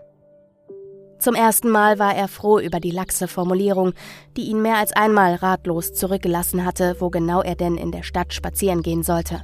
Zum 1.19 1.35
ersten 1.35 1.69
Mal 1.69 1.99
war 1.99 2.13
er 2.13 2.27
froh 2.27 2.59
über 2.59 2.81
die 2.81 2.91
laxe 2.91 3.29
Formulierung, 3.29 3.93
die 4.35 4.49
ihn 4.49 4.61
mehr 4.61 4.75
als 4.75 4.91
einmal 4.91 5.35
ratlos 5.35 5.93
zurückgelassen 5.93 6.65
hatte, 6.65 6.97
wo 6.99 7.09
genau 7.09 7.41
er 7.41 7.55
denn 7.55 7.77
in 7.77 7.91
der 7.91 8.03
Stadt 8.03 8.33
spazieren 8.33 8.81
gehen 8.81 9.03
sollte. 9.03 9.41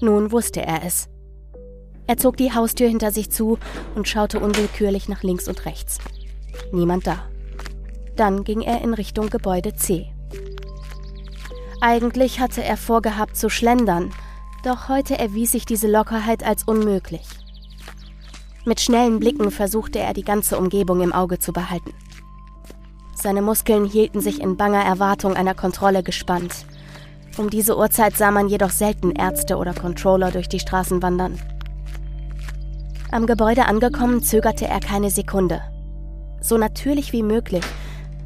Nun 0.00 0.32
wusste 0.32 0.62
er 0.62 0.84
es. 0.84 1.08
Er 2.06 2.16
zog 2.16 2.36
die 2.38 2.54
Haustür 2.54 2.88
hinter 2.88 3.10
sich 3.10 3.30
zu 3.30 3.58
und 3.94 4.08
schaute 4.08 4.40
unwillkürlich 4.40 5.08
nach 5.08 5.22
links 5.22 5.48
und 5.48 5.66
rechts. 5.66 5.98
Niemand 6.72 7.06
da. 7.06 7.18
Dann 8.14 8.44
ging 8.44 8.62
er 8.62 8.80
in 8.80 8.94
Richtung 8.94 9.28
Gebäude 9.28 9.74
C. 9.74 10.12
Eigentlich 11.82 12.40
hatte 12.40 12.64
er 12.64 12.78
vorgehabt 12.78 13.36
zu 13.36 13.50
schlendern, 13.50 14.14
doch 14.64 14.88
heute 14.88 15.18
erwies 15.18 15.52
sich 15.52 15.66
diese 15.66 15.88
Lockerheit 15.88 16.42
als 16.42 16.64
unmöglich. 16.64 17.26
Mit 18.68 18.80
schnellen 18.80 19.20
Blicken 19.20 19.52
versuchte 19.52 20.00
er 20.00 20.12
die 20.12 20.24
ganze 20.24 20.58
Umgebung 20.58 21.00
im 21.00 21.12
Auge 21.12 21.38
zu 21.38 21.52
behalten. 21.52 21.92
Seine 23.14 23.40
Muskeln 23.40 23.84
hielten 23.84 24.20
sich 24.20 24.40
in 24.40 24.56
banger 24.56 24.82
Erwartung 24.84 25.36
einer 25.36 25.54
Kontrolle 25.54 26.02
gespannt. 26.02 26.66
Um 27.38 27.48
diese 27.48 27.78
Uhrzeit 27.78 28.16
sah 28.16 28.32
man 28.32 28.48
jedoch 28.48 28.70
selten 28.70 29.12
Ärzte 29.12 29.56
oder 29.58 29.72
Controller 29.72 30.32
durch 30.32 30.48
die 30.48 30.58
Straßen 30.58 31.00
wandern. 31.00 31.38
Am 33.12 33.28
Gebäude 33.28 33.66
angekommen 33.66 34.24
zögerte 34.24 34.66
er 34.66 34.80
keine 34.80 35.10
Sekunde. 35.10 35.62
So 36.40 36.58
natürlich 36.58 37.12
wie 37.12 37.22
möglich. 37.22 37.64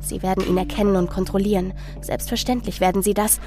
Sie 0.00 0.22
werden 0.22 0.46
ihn 0.48 0.56
erkennen 0.56 0.96
und 0.96 1.10
kontrollieren. 1.10 1.74
Selbstverständlich 2.00 2.80
werden 2.80 3.02
sie 3.02 3.12
das. 3.12 3.40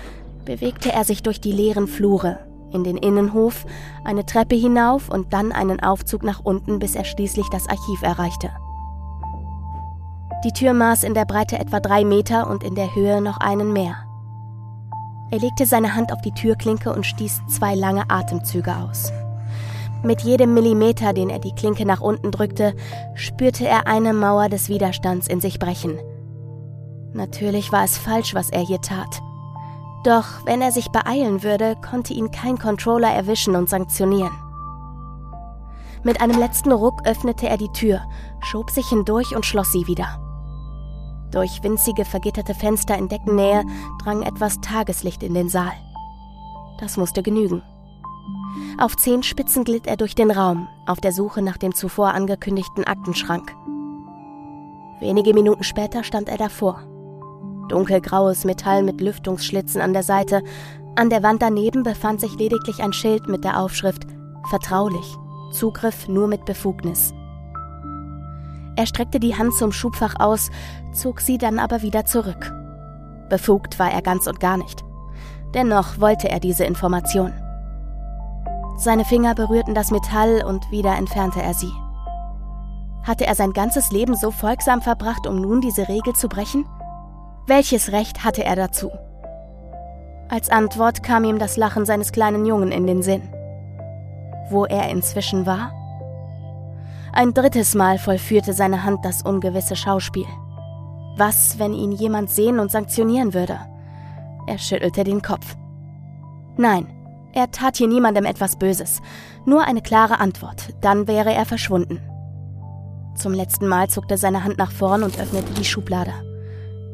Bewegte 0.45 0.91
er 0.93 1.05
sich 1.05 1.23
durch 1.23 1.41
die 1.41 1.53
leeren 1.53 1.87
Flure, 1.87 2.37
in 2.73 2.83
den 2.83 2.97
Innenhof, 2.97 3.65
eine 4.03 4.25
Treppe 4.25 4.55
hinauf 4.55 5.09
und 5.09 5.33
dann 5.33 5.51
einen 5.51 5.79
Aufzug 5.79 6.23
nach 6.23 6.41
unten, 6.43 6.79
bis 6.79 6.95
er 6.95 7.05
schließlich 7.05 7.47
das 7.49 7.67
Archiv 7.67 8.01
erreichte. 8.01 8.49
Die 10.43 10.51
Tür 10.51 10.73
maß 10.73 11.03
in 11.03 11.13
der 11.13 11.25
Breite 11.25 11.57
etwa 11.57 11.79
drei 11.79 12.03
Meter 12.03 12.49
und 12.49 12.63
in 12.63 12.75
der 12.75 12.93
Höhe 12.95 13.21
noch 13.21 13.37
einen 13.37 13.71
mehr. 13.71 13.95
Er 15.31 15.39
legte 15.39 15.65
seine 15.65 15.95
Hand 15.95 16.11
auf 16.11 16.21
die 16.21 16.33
Türklinke 16.33 16.93
und 16.93 17.05
stieß 17.05 17.41
zwei 17.47 17.75
lange 17.75 18.09
Atemzüge 18.09 18.75
aus. 18.75 19.11
Mit 20.03 20.21
jedem 20.21 20.53
Millimeter, 20.53 21.13
den 21.13 21.29
er 21.29 21.39
die 21.39 21.55
Klinke 21.55 21.85
nach 21.85 22.01
unten 22.01 22.31
drückte, 22.31 22.75
spürte 23.15 23.65
er 23.65 23.87
eine 23.87 24.13
Mauer 24.13 24.49
des 24.49 24.67
Widerstands 24.67 25.27
in 25.27 25.39
sich 25.39 25.59
brechen. 25.59 25.97
Natürlich 27.13 27.71
war 27.71 27.85
es 27.85 27.97
falsch, 27.97 28.35
was 28.35 28.49
er 28.49 28.61
hier 28.61 28.81
tat. 28.81 29.21
Doch 30.03 30.45
wenn 30.45 30.61
er 30.61 30.71
sich 30.71 30.89
beeilen 30.91 31.43
würde, 31.43 31.77
konnte 31.77 32.13
ihn 32.13 32.31
kein 32.31 32.57
Controller 32.57 33.09
erwischen 33.09 33.55
und 33.55 33.69
sanktionieren. 33.69 34.33
Mit 36.03 36.19
einem 36.19 36.37
letzten 36.37 36.73
Ruck 36.73 37.07
öffnete 37.07 37.47
er 37.47 37.57
die 37.57 37.71
Tür, 37.71 38.01
schob 38.41 38.69
sich 38.69 38.87
hindurch 38.89 39.33
und 39.35 39.45
schloss 39.45 39.71
sie 39.71 39.87
wieder. 39.87 40.19
Durch 41.31 41.63
winzige 41.63 42.03
vergitterte 42.03 42.53
Fenster 42.53 42.97
in 42.97 43.07
Deckennähe 43.07 43.63
drang 44.03 44.21
etwas 44.21 44.59
Tageslicht 44.59 45.23
in 45.23 45.33
den 45.33 45.47
Saal. 45.47 45.71
Das 46.79 46.97
musste 46.97 47.23
genügen. 47.23 47.63
Auf 48.77 48.97
Zehenspitzen 48.97 49.63
glitt 49.63 49.87
er 49.87 49.95
durch 49.95 50.13
den 50.13 50.29
Raum, 50.29 50.67
auf 50.85 50.99
der 50.99 51.13
Suche 51.13 51.41
nach 51.41 51.57
dem 51.57 51.73
zuvor 51.73 52.13
angekündigten 52.13 52.83
Aktenschrank. 52.83 53.55
Wenige 54.99 55.33
Minuten 55.33 55.63
später 55.63 56.03
stand 56.03 56.27
er 56.27 56.37
davor. 56.37 56.83
Dunkelgraues 57.73 58.45
Metall 58.45 58.83
mit 58.83 59.01
Lüftungsschlitzen 59.01 59.81
an 59.81 59.93
der 59.93 60.03
Seite. 60.03 60.43
An 60.95 61.09
der 61.09 61.23
Wand 61.23 61.41
daneben 61.41 61.81
befand 61.81 62.21
sich 62.21 62.35
lediglich 62.35 62.83
ein 62.83 62.93
Schild 62.93 63.27
mit 63.27 63.43
der 63.43 63.59
Aufschrift 63.59 64.05
Vertraulich. 64.51 65.17
Zugriff 65.51 66.07
nur 66.07 66.27
mit 66.27 66.45
Befugnis. 66.45 67.13
Er 68.75 68.85
streckte 68.85 69.19
die 69.19 69.35
Hand 69.35 69.55
zum 69.55 69.71
Schubfach 69.71 70.19
aus, 70.19 70.51
zog 70.93 71.19
sie 71.19 71.39
dann 71.39 71.57
aber 71.57 71.81
wieder 71.81 72.05
zurück. 72.05 72.53
Befugt 73.29 73.79
war 73.79 73.91
er 73.91 74.03
ganz 74.03 74.27
und 74.27 74.39
gar 74.39 74.57
nicht. 74.57 74.83
Dennoch 75.55 75.99
wollte 75.99 76.29
er 76.29 76.39
diese 76.39 76.65
Information. 76.65 77.33
Seine 78.77 79.05
Finger 79.05 79.33
berührten 79.33 79.73
das 79.73 79.89
Metall 79.89 80.43
und 80.45 80.69
wieder 80.69 80.95
entfernte 80.95 81.41
er 81.41 81.55
sie. 81.55 81.71
Hatte 83.01 83.25
er 83.25 83.33
sein 83.33 83.53
ganzes 83.53 83.91
Leben 83.91 84.15
so 84.15 84.29
folgsam 84.29 84.81
verbracht, 84.81 85.25
um 85.25 85.41
nun 85.41 85.61
diese 85.61 85.87
Regel 85.87 86.13
zu 86.13 86.27
brechen? 86.27 86.65
Welches 87.45 87.91
Recht 87.91 88.23
hatte 88.23 88.45
er 88.45 88.55
dazu? 88.55 88.89
Als 90.29 90.49
Antwort 90.49 91.03
kam 91.03 91.25
ihm 91.25 91.39
das 91.39 91.57
Lachen 91.57 91.85
seines 91.85 92.13
kleinen 92.13 92.45
Jungen 92.45 92.71
in 92.71 92.87
den 92.87 93.03
Sinn. 93.03 93.29
Wo 94.49 94.63
er 94.63 94.89
inzwischen 94.89 95.45
war? 95.45 95.73
Ein 97.11 97.33
drittes 97.33 97.75
Mal 97.75 97.99
vollführte 97.99 98.53
seine 98.53 98.83
Hand 98.85 99.03
das 99.03 99.23
ungewisse 99.23 99.75
Schauspiel. 99.75 100.25
Was, 101.17 101.59
wenn 101.59 101.73
ihn 101.73 101.91
jemand 101.91 102.29
sehen 102.29 102.59
und 102.59 102.71
sanktionieren 102.71 103.33
würde? 103.33 103.59
Er 104.47 104.57
schüttelte 104.57 105.03
den 105.03 105.21
Kopf. 105.21 105.57
Nein, 106.55 106.87
er 107.33 107.51
tat 107.51 107.75
hier 107.75 107.89
niemandem 107.89 108.25
etwas 108.25 108.55
Böses. 108.55 109.01
Nur 109.45 109.65
eine 109.65 109.81
klare 109.81 110.19
Antwort, 110.19 110.69
dann 110.79 111.07
wäre 111.07 111.33
er 111.33 111.45
verschwunden. 111.45 111.99
Zum 113.15 113.33
letzten 113.33 113.67
Mal 113.67 113.87
er 114.07 114.17
seine 114.17 114.45
Hand 114.45 114.57
nach 114.57 114.71
vorn 114.71 115.03
und 115.03 115.19
öffnete 115.19 115.53
die 115.53 115.65
Schublade. 115.65 116.13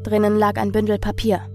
Drinnen 0.09 0.39
lag 0.39 0.55
ein 0.55 0.71
Bündel 0.71 0.97
Papier. 0.97 1.47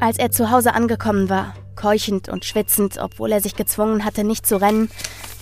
Als 0.00 0.18
er 0.18 0.32
zu 0.32 0.50
Hause 0.50 0.74
angekommen 0.74 1.30
war, 1.30 1.54
keuchend 1.76 2.28
und 2.28 2.44
schwitzend, 2.44 2.98
obwohl 2.98 3.30
er 3.30 3.40
sich 3.40 3.54
gezwungen 3.54 4.04
hatte, 4.04 4.24
nicht 4.24 4.44
zu 4.44 4.60
rennen, 4.60 4.90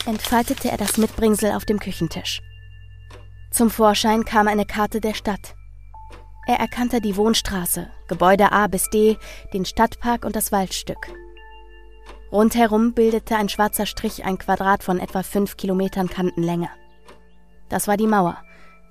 entfaltete 0.05 0.71
er 0.71 0.77
das 0.77 0.99
Mitbringsel 0.99 1.53
auf 1.53 1.65
dem 1.65 1.79
Küchentisch. 1.81 2.43
Zum 3.51 3.71
Vorschein 3.71 4.27
kam 4.27 4.49
eine 4.49 4.67
Karte 4.67 5.01
der 5.01 5.15
Stadt. 5.15 5.55
Er 6.47 6.57
erkannte 6.57 7.01
die 7.01 7.17
Wohnstraße, 7.17 7.89
Gebäude 8.07 8.53
A 8.53 8.67
bis 8.67 8.91
D, 8.91 9.17
den 9.55 9.65
Stadtpark 9.65 10.27
und 10.27 10.37
das 10.37 10.53
Waldstück. 10.53 11.09
Rundherum 12.31 12.93
bildete 12.93 13.37
ein 13.37 13.49
schwarzer 13.49 13.87
Strich 13.87 14.27
ein 14.27 14.37
Quadrat 14.37 14.83
von 14.83 14.99
etwa 14.99 15.23
fünf 15.23 15.57
Kilometern 15.57 16.11
Kantenlänge. 16.11 16.69
Das 17.71 17.89
war 17.89 17.97
die 17.97 18.07
Mauer, 18.07 18.37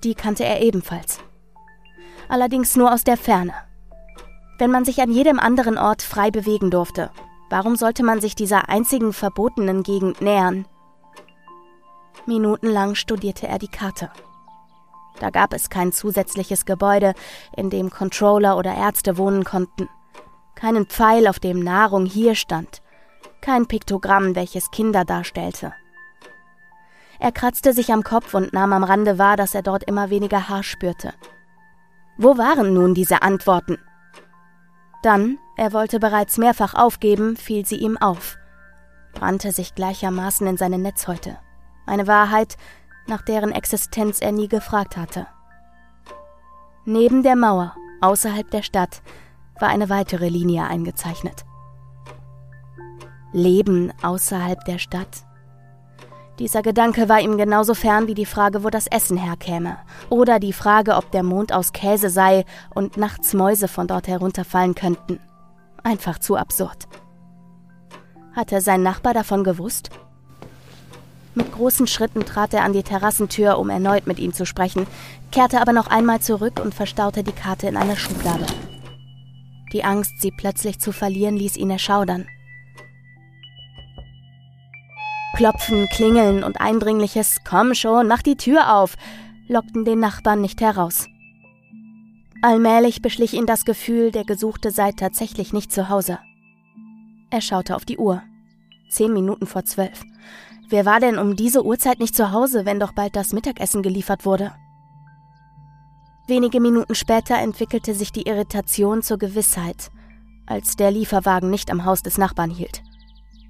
die 0.02 0.14
kannte 0.14 0.44
er 0.44 0.60
ebenfalls. 0.62 1.20
Allerdings 2.32 2.76
nur 2.76 2.90
aus 2.90 3.04
der 3.04 3.18
Ferne. 3.18 3.52
Wenn 4.56 4.70
man 4.70 4.86
sich 4.86 5.02
an 5.02 5.12
jedem 5.12 5.38
anderen 5.38 5.76
Ort 5.76 6.00
frei 6.00 6.30
bewegen 6.30 6.70
durfte, 6.70 7.10
warum 7.50 7.76
sollte 7.76 8.02
man 8.02 8.22
sich 8.22 8.34
dieser 8.34 8.70
einzigen 8.70 9.12
verbotenen 9.12 9.82
Gegend 9.82 10.22
nähern? 10.22 10.64
Minutenlang 12.24 12.94
studierte 12.94 13.48
er 13.48 13.58
die 13.58 13.68
Karte. 13.68 14.10
Da 15.20 15.28
gab 15.28 15.52
es 15.52 15.68
kein 15.68 15.92
zusätzliches 15.92 16.64
Gebäude, 16.64 17.12
in 17.54 17.68
dem 17.68 17.90
Controller 17.90 18.56
oder 18.56 18.74
Ärzte 18.74 19.18
wohnen 19.18 19.44
konnten. 19.44 19.90
Keinen 20.54 20.86
Pfeil, 20.86 21.26
auf 21.28 21.38
dem 21.38 21.60
Nahrung 21.60 22.06
hier 22.06 22.34
stand. 22.34 22.80
Kein 23.42 23.66
Piktogramm, 23.66 24.34
welches 24.34 24.70
Kinder 24.70 25.04
darstellte. 25.04 25.74
Er 27.18 27.30
kratzte 27.30 27.74
sich 27.74 27.92
am 27.92 28.02
Kopf 28.02 28.32
und 28.32 28.54
nahm 28.54 28.72
am 28.72 28.84
Rande 28.84 29.18
wahr, 29.18 29.36
dass 29.36 29.54
er 29.54 29.62
dort 29.62 29.84
immer 29.84 30.08
weniger 30.08 30.48
Haar 30.48 30.62
spürte. 30.62 31.12
Wo 32.18 32.38
waren 32.38 32.74
nun 32.74 32.94
diese 32.94 33.22
Antworten? 33.22 33.78
Dann, 35.02 35.38
er 35.56 35.72
wollte 35.72 35.98
bereits 35.98 36.38
mehrfach 36.38 36.74
aufgeben, 36.74 37.36
fiel 37.36 37.66
sie 37.66 37.76
ihm 37.76 37.96
auf, 37.96 38.36
brannte 39.14 39.50
sich 39.52 39.74
gleichermaßen 39.74 40.46
in 40.46 40.56
seine 40.56 40.78
Netzhäute. 40.78 41.38
Eine 41.86 42.06
Wahrheit, 42.06 42.56
nach 43.06 43.22
deren 43.22 43.50
Existenz 43.50 44.20
er 44.20 44.32
nie 44.32 44.48
gefragt 44.48 44.96
hatte. 44.96 45.26
Neben 46.84 47.22
der 47.22 47.36
Mauer, 47.36 47.74
außerhalb 48.00 48.50
der 48.50 48.62
Stadt, 48.62 49.02
war 49.58 49.68
eine 49.68 49.88
weitere 49.88 50.28
Linie 50.28 50.64
eingezeichnet. 50.64 51.44
Leben 53.32 53.92
außerhalb 54.02 54.64
der 54.64 54.78
Stadt. 54.78 55.24
Dieser 56.38 56.62
Gedanke 56.62 57.08
war 57.08 57.20
ihm 57.20 57.36
genauso 57.36 57.74
fern 57.74 58.06
wie 58.06 58.14
die 58.14 58.26
Frage, 58.26 58.64
wo 58.64 58.70
das 58.70 58.86
Essen 58.86 59.18
herkäme, 59.18 59.76
oder 60.08 60.40
die 60.40 60.54
Frage, 60.54 60.96
ob 60.96 61.10
der 61.10 61.22
Mond 61.22 61.52
aus 61.52 61.72
Käse 61.72 62.08
sei 62.08 62.44
und 62.74 62.96
nachts 62.96 63.34
Mäuse 63.34 63.68
von 63.68 63.86
dort 63.86 64.08
herunterfallen 64.08 64.74
könnten. 64.74 65.20
Einfach 65.82 66.18
zu 66.18 66.36
absurd. 66.36 66.88
Hatte 68.34 68.60
sein 68.62 68.82
Nachbar 68.82 69.12
davon 69.12 69.44
gewusst? 69.44 69.90
Mit 71.34 71.52
großen 71.52 71.86
Schritten 71.86 72.24
trat 72.24 72.54
er 72.54 72.64
an 72.64 72.72
die 72.72 72.82
Terrassentür, 72.82 73.58
um 73.58 73.68
erneut 73.70 74.06
mit 74.06 74.18
ihm 74.18 74.32
zu 74.32 74.46
sprechen, 74.46 74.86
kehrte 75.30 75.60
aber 75.60 75.72
noch 75.72 75.86
einmal 75.86 76.20
zurück 76.20 76.60
und 76.62 76.74
verstaute 76.74 77.22
die 77.24 77.32
Karte 77.32 77.68
in 77.68 77.76
einer 77.76 77.96
Schublade. 77.96 78.46
Die 79.72 79.84
Angst, 79.84 80.20
sie 80.20 80.30
plötzlich 80.30 80.78
zu 80.78 80.92
verlieren, 80.92 81.36
ließ 81.36 81.56
ihn 81.56 81.70
erschaudern. 81.70 82.26
Klopfen, 85.36 85.88
Klingeln 85.88 86.44
und 86.44 86.60
eindringliches 86.60 87.38
Komm 87.48 87.74
schon, 87.74 88.06
mach 88.06 88.22
die 88.22 88.36
Tür 88.36 88.74
auf 88.74 88.96
lockten 89.48 89.84
den 89.84 90.00
Nachbarn 90.00 90.40
nicht 90.40 90.60
heraus. 90.60 91.06
Allmählich 92.42 93.02
beschlich 93.02 93.34
ihn 93.34 93.46
das 93.46 93.64
Gefühl, 93.64 94.10
der 94.10 94.24
Gesuchte 94.24 94.70
sei 94.72 94.92
tatsächlich 94.92 95.52
nicht 95.52 95.70
zu 95.70 95.88
Hause. 95.88 96.18
Er 97.30 97.40
schaute 97.40 97.76
auf 97.76 97.84
die 97.84 97.98
Uhr. 97.98 98.22
Zehn 98.90 99.12
Minuten 99.12 99.46
vor 99.46 99.64
zwölf. 99.64 100.02
Wer 100.68 100.84
war 100.84 101.00
denn 101.00 101.18
um 101.18 101.36
diese 101.36 101.64
Uhrzeit 101.64 102.00
nicht 102.00 102.16
zu 102.16 102.32
Hause, 102.32 102.64
wenn 102.66 102.80
doch 102.80 102.92
bald 102.92 103.14
das 103.14 103.32
Mittagessen 103.32 103.82
geliefert 103.82 104.24
wurde? 104.24 104.52
Wenige 106.26 106.60
Minuten 106.60 106.94
später 106.94 107.36
entwickelte 107.38 107.94
sich 107.94 108.10
die 108.10 108.22
Irritation 108.22 109.02
zur 109.02 109.18
Gewissheit, 109.18 109.90
als 110.46 110.76
der 110.76 110.90
Lieferwagen 110.90 111.50
nicht 111.50 111.70
am 111.70 111.84
Haus 111.84 112.02
des 112.02 112.18
Nachbarn 112.18 112.50
hielt. 112.50 112.82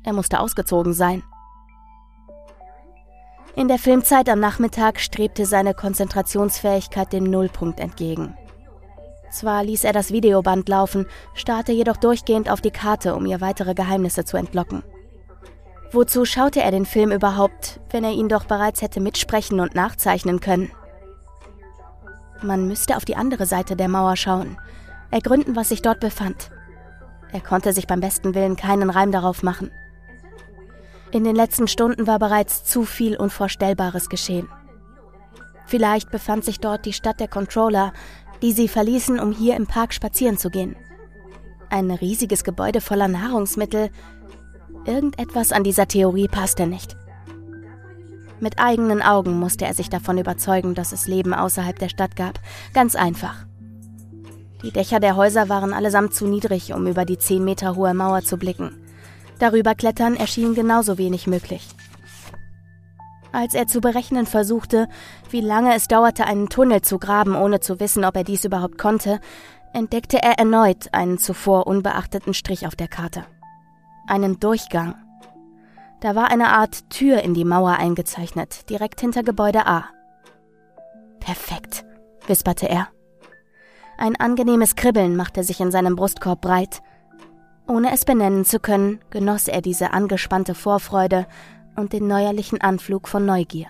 Er 0.05 0.13
musste 0.13 0.41
ausgezogen 0.41 0.93
sein. 0.93 1.23
In 3.55 3.69
der 3.69 3.79
Filmzeit 3.79 4.31
am 4.31 4.41
Nachmittag 4.41 4.99
strebte 4.99 5.45
seine 5.45 5.75
Konzentrationsfähigkeit 5.75 7.13
dem 7.13 7.25
Nullpunkt 7.25 7.81
entgegen. 7.81 8.35
Zwar 9.31 9.63
ließ 9.63 9.85
er 9.85 9.93
das 9.93 10.11
Videoband 10.11 10.69
laufen, 10.71 11.07
starrte 11.35 11.73
jedoch 11.73 11.99
durchgehend 11.99 12.51
auf 12.51 12.63
die 12.63 12.71
Karte, 12.71 13.15
um 13.15 13.27
ihr 13.27 13.43
weitere 13.43 13.75
Geheimnisse 13.75 14.25
zu 14.25 14.39
entlocken. 14.39 14.83
Wozu 15.91 16.25
schaute 16.25 16.63
er 16.63 16.71
den 16.71 16.87
Film 16.87 17.13
überhaupt, 17.13 17.81
wenn 17.91 18.05
er 18.05 18.13
ihn 18.13 18.31
doch 18.31 18.45
bereits 18.45 18.81
hätte 18.81 19.01
mitsprechen 19.01 19.61
und 19.61 19.75
nachzeichnen 19.75 20.41
können? 20.41 20.71
Man 22.41 22.67
müsste 22.67 22.97
auf 22.97 23.05
die 23.05 23.17
andere 23.17 23.45
Seite 23.45 23.77
der 23.77 23.89
Mauer 23.89 24.17
schauen, 24.17 24.57
ergründen, 25.11 25.57
was 25.57 25.69
sich 25.69 25.83
dort 25.83 26.01
befand. 26.01 26.51
Er 27.33 27.41
konnte 27.41 27.75
sich 27.75 27.87
beim 27.87 28.01
besten 28.01 28.35
Willen 28.35 28.57
keinen 28.57 28.89
Reim 28.89 29.13
darauf 29.13 29.43
machen. 29.43 29.71
In 31.13 31.25
den 31.25 31.37
letzten 31.37 31.69
Stunden 31.69 32.07
war 32.07 32.19
bereits 32.19 32.65
zu 32.65 32.85
viel 32.85 33.17
Unvorstellbares 33.17 34.09
geschehen. 34.09 34.49
Vielleicht 35.67 36.11
befand 36.11 36.45
sich 36.45 36.59
dort 36.59 36.85
die 36.87 36.93
Stadt 36.93 37.21
der 37.21 37.29
Controller, 37.29 37.93
die 38.43 38.53
sie 38.53 38.69
verließen, 38.69 39.21
um 39.21 39.33
hier 39.33 39.57
im 39.57 39.67
Park 39.67 39.95
spazieren 39.95 40.39
zu 40.39 40.51
gehen. 40.51 40.75
Ein 41.71 41.91
riesiges 41.91 42.45
Gebäude 42.45 42.81
voller 42.81 43.09
Nahrungsmittel, 43.09 43.91
Irgendetwas 44.85 45.53
an 45.53 45.63
dieser 45.63 45.87
Theorie 45.87 46.27
passte 46.27 46.67
nicht. 46.67 46.97
Mit 48.41 48.59
eigenen 48.59 49.01
Augen 49.01 49.39
musste 49.39 49.65
er 49.65 49.75
sich 49.75 49.91
davon 49.91 50.19
überzeugen, 50.19 50.75
dass 50.75 50.91
es 50.91 51.07
Leben 51.07 51.33
außerhalb 51.33 51.79
der 51.79 51.89
Stadt 51.89 52.17
gab. 52.17 52.41
Ganz 52.75 52.97
einfach. 52.97 53.47
Die 54.65 54.73
Dächer 54.73 54.99
der 54.99 55.15
Häuser 55.15 55.49
waren 55.49 55.73
allesamt 55.73 56.15
zu 56.15 56.27
niedrig, 56.27 56.73
um 56.73 56.89
über 56.89 57.05
die 57.05 57.19
zehn 57.19 57.45
Meter 57.45 57.77
hohe 57.77 57.95
Mauer 57.95 58.23
zu 58.23 58.37
blicken. 58.37 58.82
Darüber 59.39 59.75
klettern 59.75 60.17
erschien 60.17 60.55
genauso 60.55 60.99
wenig 60.99 61.27
möglich. 61.27 61.69
Als 63.33 63.55
er 63.55 63.67
zu 63.67 63.81
berechnen 63.81 64.27
versuchte, 64.27 64.89
wie 65.31 65.41
lange 65.41 65.75
es 65.75 65.89
dauerte, 65.89 66.27
einen 66.27 66.51
Tunnel 66.51 66.83
zu 66.83 66.99
graben, 66.99 67.35
ohne 67.35 67.61
zu 67.61 67.81
wissen, 67.81 68.05
ob 68.05 68.15
er 68.15 68.25
dies 68.25 68.45
überhaupt 68.45 68.77
konnte, 68.77 69.21
entdeckte 69.73 70.23
er 70.23 70.39
erneut 70.39 70.93
einen 70.93 71.19
zuvor 71.19 71.67
unbeachteten 71.67 72.35
Strich 72.35 72.67
auf 72.67 72.77
der 72.77 72.89
Karte. 72.89 73.25
Einen 74.07 74.39
Durchgang. 74.39 74.95
Da 76.01 76.15
war 76.15 76.31
eine 76.31 76.49
Art 76.49 76.91
Tür 76.91 77.23
in 77.23 77.33
die 77.33 77.45
Mauer 77.45 77.73
eingezeichnet, 77.73 78.69
direkt 78.69 79.01
hinter 79.01 79.23
Gebäude 79.23 79.67
A. 79.67 79.87
Perfekt, 81.21 81.85
wisperte 82.27 82.69
er. 82.69 82.89
Ein 83.97 84.17
angenehmes 84.17 84.75
Kribbeln 84.75 85.17
machte 85.17 85.45
sich 85.45 85.61
in 85.61 85.71
seinem 85.71 85.97
Brustkorb 85.97 86.41
breit. 86.41 86.83
Ohne 87.67 87.93
es 87.93 88.05
benennen 88.05 88.45
zu 88.45 88.59
können, 88.59 89.01
genoss 89.11 89.49
er 89.49 89.63
diese 89.63 89.93
angespannte 89.93 90.55
Vorfreude 90.55 91.27
und 91.77 91.93
den 91.93 92.07
neuerlichen 92.07 92.61
Anflug 92.61 93.09
von 93.09 93.25
Neugier. 93.25 93.69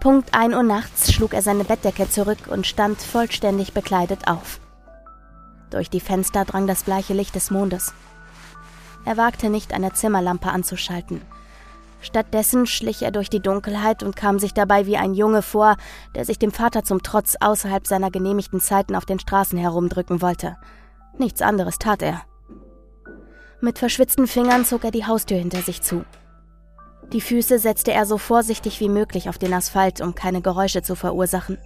Punkt 0.00 0.34
1 0.34 0.54
Uhr 0.54 0.62
nachts 0.62 1.12
schlug 1.12 1.32
er 1.34 1.42
seine 1.42 1.64
Bettdecke 1.64 2.08
zurück 2.08 2.48
und 2.48 2.66
stand 2.66 3.00
vollständig 3.00 3.72
bekleidet 3.72 4.26
auf. 4.26 4.58
Durch 5.70 5.90
die 5.90 6.00
Fenster 6.00 6.44
drang 6.44 6.66
das 6.66 6.82
bleiche 6.82 7.14
Licht 7.14 7.34
des 7.34 7.50
Mondes. 7.50 7.94
Er 9.04 9.16
wagte 9.16 9.48
nicht, 9.48 9.72
eine 9.72 9.92
Zimmerlampe 9.92 10.50
anzuschalten. 10.50 11.22
Stattdessen 12.00 12.66
schlich 12.66 13.02
er 13.02 13.12
durch 13.12 13.30
die 13.30 13.40
Dunkelheit 13.40 14.02
und 14.02 14.16
kam 14.16 14.40
sich 14.40 14.54
dabei 14.54 14.86
wie 14.86 14.96
ein 14.96 15.14
Junge 15.14 15.40
vor, 15.40 15.76
der 16.16 16.24
sich 16.24 16.38
dem 16.38 16.50
Vater 16.50 16.82
zum 16.82 17.02
Trotz 17.02 17.36
außerhalb 17.40 17.86
seiner 17.86 18.10
genehmigten 18.10 18.60
Zeiten 18.60 18.96
auf 18.96 19.04
den 19.04 19.20
Straßen 19.20 19.58
herumdrücken 19.58 20.20
wollte. 20.20 20.56
Nichts 21.18 21.42
anderes 21.42 21.78
tat 21.78 22.02
er. 22.02 22.22
Mit 23.60 23.78
verschwitzten 23.78 24.26
Fingern 24.26 24.64
zog 24.64 24.84
er 24.84 24.90
die 24.90 25.06
Haustür 25.06 25.38
hinter 25.38 25.62
sich 25.62 25.82
zu. 25.82 26.04
Die 27.12 27.20
Füße 27.20 27.58
setzte 27.58 27.92
er 27.92 28.06
so 28.06 28.18
vorsichtig 28.18 28.80
wie 28.80 28.88
möglich 28.88 29.28
auf 29.28 29.38
den 29.38 29.52
Asphalt, 29.52 30.00
um 30.00 30.14
keine 30.14 30.40
Geräusche 30.40 30.82
zu 30.82 30.94
verursachen. 30.94 31.58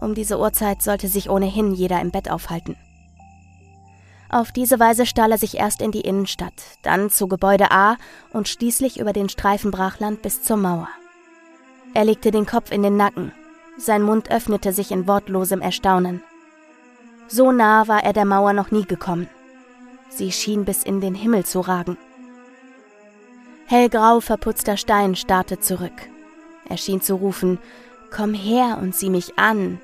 Um 0.00 0.14
diese 0.14 0.38
Uhrzeit 0.38 0.82
sollte 0.82 1.08
sich 1.08 1.30
ohnehin 1.30 1.72
jeder 1.72 2.00
im 2.00 2.10
Bett 2.10 2.30
aufhalten. 2.30 2.76
Auf 4.30 4.52
diese 4.52 4.78
Weise 4.78 5.06
stahl 5.06 5.32
er 5.32 5.38
sich 5.38 5.56
erst 5.56 5.80
in 5.80 5.90
die 5.90 6.02
Innenstadt, 6.02 6.52
dann 6.82 7.08
zu 7.08 7.28
Gebäude 7.28 7.70
A 7.70 7.96
und 8.32 8.48
schließlich 8.48 9.00
über 9.00 9.14
den 9.14 9.30
Streifen 9.30 9.70
Brachland 9.70 10.20
bis 10.20 10.42
zur 10.42 10.58
Mauer. 10.58 10.88
Er 11.94 12.04
legte 12.04 12.30
den 12.30 12.44
Kopf 12.44 12.70
in 12.70 12.82
den 12.82 12.96
Nacken. 12.96 13.32
Sein 13.78 14.02
Mund 14.02 14.30
öffnete 14.30 14.72
sich 14.72 14.90
in 14.90 15.06
wortlosem 15.06 15.62
Erstaunen. 15.62 16.22
So 17.28 17.52
nah 17.52 17.86
war 17.88 18.02
er 18.02 18.12
der 18.12 18.24
Mauer 18.24 18.52
noch 18.52 18.70
nie 18.70 18.84
gekommen. 18.84 19.28
Sie 20.08 20.32
schien 20.32 20.64
bis 20.64 20.82
in 20.82 21.00
den 21.00 21.14
Himmel 21.14 21.44
zu 21.44 21.60
ragen. 21.60 21.96
Hellgrau 23.66 24.20
verputzter 24.20 24.78
Stein 24.78 25.14
starrte 25.14 25.60
zurück. 25.60 26.08
Er 26.68 26.78
schien 26.78 27.02
zu 27.02 27.16
rufen, 27.16 27.58
Komm 28.10 28.32
her 28.32 28.78
und 28.80 28.94
sieh 28.94 29.10
mich 29.10 29.38
an, 29.38 29.80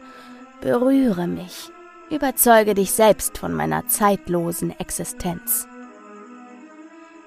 berühre 0.62 1.26
mich, 1.26 1.70
überzeuge 2.10 2.74
dich 2.74 2.92
selbst 2.92 3.36
von 3.36 3.52
meiner 3.52 3.86
zeitlosen 3.86 4.78
Existenz. 4.80 5.68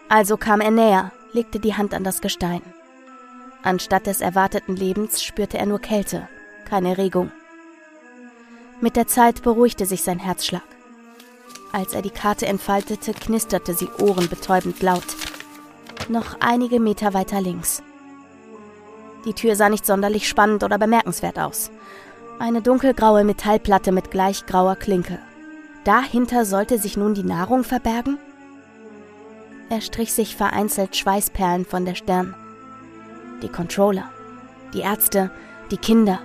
Also 0.10 0.38
kam 0.38 0.62
er 0.62 0.72
näher, 0.72 1.12
legte 1.34 1.60
die 1.60 1.76
Hand 1.76 1.94
an 1.94 2.04
das 2.04 2.22
Gestein. 2.22 2.62
Anstatt 3.62 4.08
des 4.08 4.22
erwarteten 4.22 4.76
Lebens 4.76 5.22
spürte 5.22 5.58
er 5.58 5.66
nur 5.66 5.80
Kälte, 5.80 6.28
keine 6.66 6.98
Regung. 6.98 7.32
Mit 8.82 8.96
der 8.96 9.08
Zeit 9.08 9.42
beruhigte 9.44 9.86
sich 9.86 10.04
sein 10.04 10.20
Herzschlag. 10.20 10.64
Als 11.72 11.94
er 11.94 12.02
die 12.02 12.10
Karte 12.10 12.46
entfaltete, 12.46 13.14
knisterte 13.14 13.74
sie 13.74 13.90
ohrenbetäubend 14.00 14.82
laut 14.82 15.06
noch 16.10 16.38
einige 16.40 16.80
Meter 16.80 17.14
weiter 17.14 17.42
links. 17.42 17.84
Die 19.26 19.34
Tür 19.34 19.56
sah 19.56 19.70
nicht 19.70 19.86
sonderlich 19.86 20.28
spannend 20.28 20.64
oder 20.64 20.78
bemerkenswert 20.78 21.40
aus. 21.40 21.72
Eine 22.40 22.62
dunkelgraue 22.62 23.24
Metallplatte 23.24 23.92
mit 23.92 24.12
gleich 24.12 24.46
grauer 24.46 24.76
Klinke. 24.76 25.20
Dahinter 25.84 26.46
sollte 26.46 26.78
sich 26.78 26.98
nun 26.98 27.14
die 27.14 27.24
Nahrung 27.24 27.64
verbergen? 27.64 28.18
Er 29.70 29.82
strich 29.82 30.14
sich 30.14 30.36
vereinzelt 30.36 30.96
Schweißperlen 30.96 31.66
von 31.66 31.86
der 31.86 31.96
Stirn. 31.96 32.36
Die 33.42 33.50
Controller, 33.50 34.10
die 34.74 34.82
Ärzte, 34.82 35.32
die 35.72 35.78
Kinder. 35.78 36.20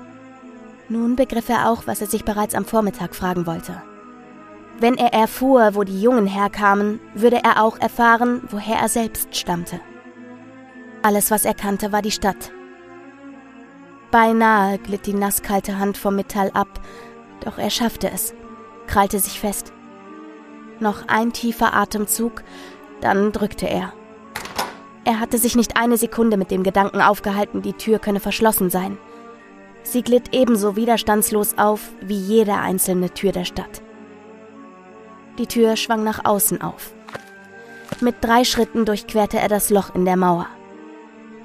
Nun 0.89 1.17
begriff 1.17 1.49
er 1.49 1.69
auch, 1.69 1.87
was 1.87 2.01
er 2.01 2.07
sich 2.07 2.25
bereits 2.25 2.55
am 2.55 2.65
Vormittag 2.65 3.15
fragen 3.15 3.47
wollte. 3.47 3.83
Wenn 4.79 4.97
er 4.97 5.13
erfuhr, 5.13 5.75
wo 5.75 5.85
die 5.85 6.01
Jungen 6.01 6.27
herkamen, 6.27 7.01
würde 7.15 7.41
er 7.43 7.63
auch 7.63 7.79
erfahren, 7.79 8.43
woher 8.51 8.79
er 8.79 8.89
selbst 8.89 9.37
stammte. 9.37 9.81
Alles, 11.03 11.31
was 11.31 11.45
er 11.45 11.55
kannte, 11.55 11.93
war 11.93 12.03
die 12.03 12.11
Stadt. 12.11 12.53
Beinahe 14.11 14.79
glitt 14.79 15.07
die 15.07 15.15
nasskalte 15.15 15.79
Hand 15.79 15.97
vom 15.97 16.17
Metall 16.17 16.51
ab, 16.53 16.81
doch 17.45 17.59
er 17.59 17.71
schaffte 17.71 18.11
es, 18.11 18.35
krallte 18.87 19.19
sich 19.19 19.41
fest. 19.41 19.73
Noch 20.81 21.09
ein 21.09 21.33
tiefer 21.33 21.75
Atemzug, 21.75 22.43
dann 23.01 23.33
drückte 23.33 23.69
er. 23.69 23.93
Er 25.05 25.19
hatte 25.19 25.39
sich 25.39 25.57
nicht 25.57 25.77
eine 25.77 25.97
Sekunde 25.97 26.37
mit 26.37 26.51
dem 26.51 26.63
Gedanken 26.63 27.01
aufgehalten, 27.01 27.63
die 27.63 27.73
Tür 27.73 27.99
könne 27.99 28.21
verschlossen 28.21 28.71
sein. 28.71 28.99
Sie 29.83 30.03
glitt 30.03 30.35
ebenso 30.35 30.77
widerstandslos 30.77 31.59
auf 31.59 31.81
wie 32.01 32.19
jede 32.19 32.55
einzelne 32.55 33.11
Tür 33.11 33.33
der 33.33 33.45
Stadt. 33.45 33.83
Die 35.39 35.47
Tür 35.47 35.77
schwang 35.77 36.05
nach 36.05 36.25
außen 36.25 36.63
auf. 36.63 36.95
Mit 38.01 38.17
drei 38.21 38.45
Schritten 38.45 38.85
durchquerte 38.85 39.39
er 39.39 39.49
das 39.49 39.71
Loch 39.71 39.95
in 39.95 40.05
der 40.05 40.17
Mauer. 40.17 40.47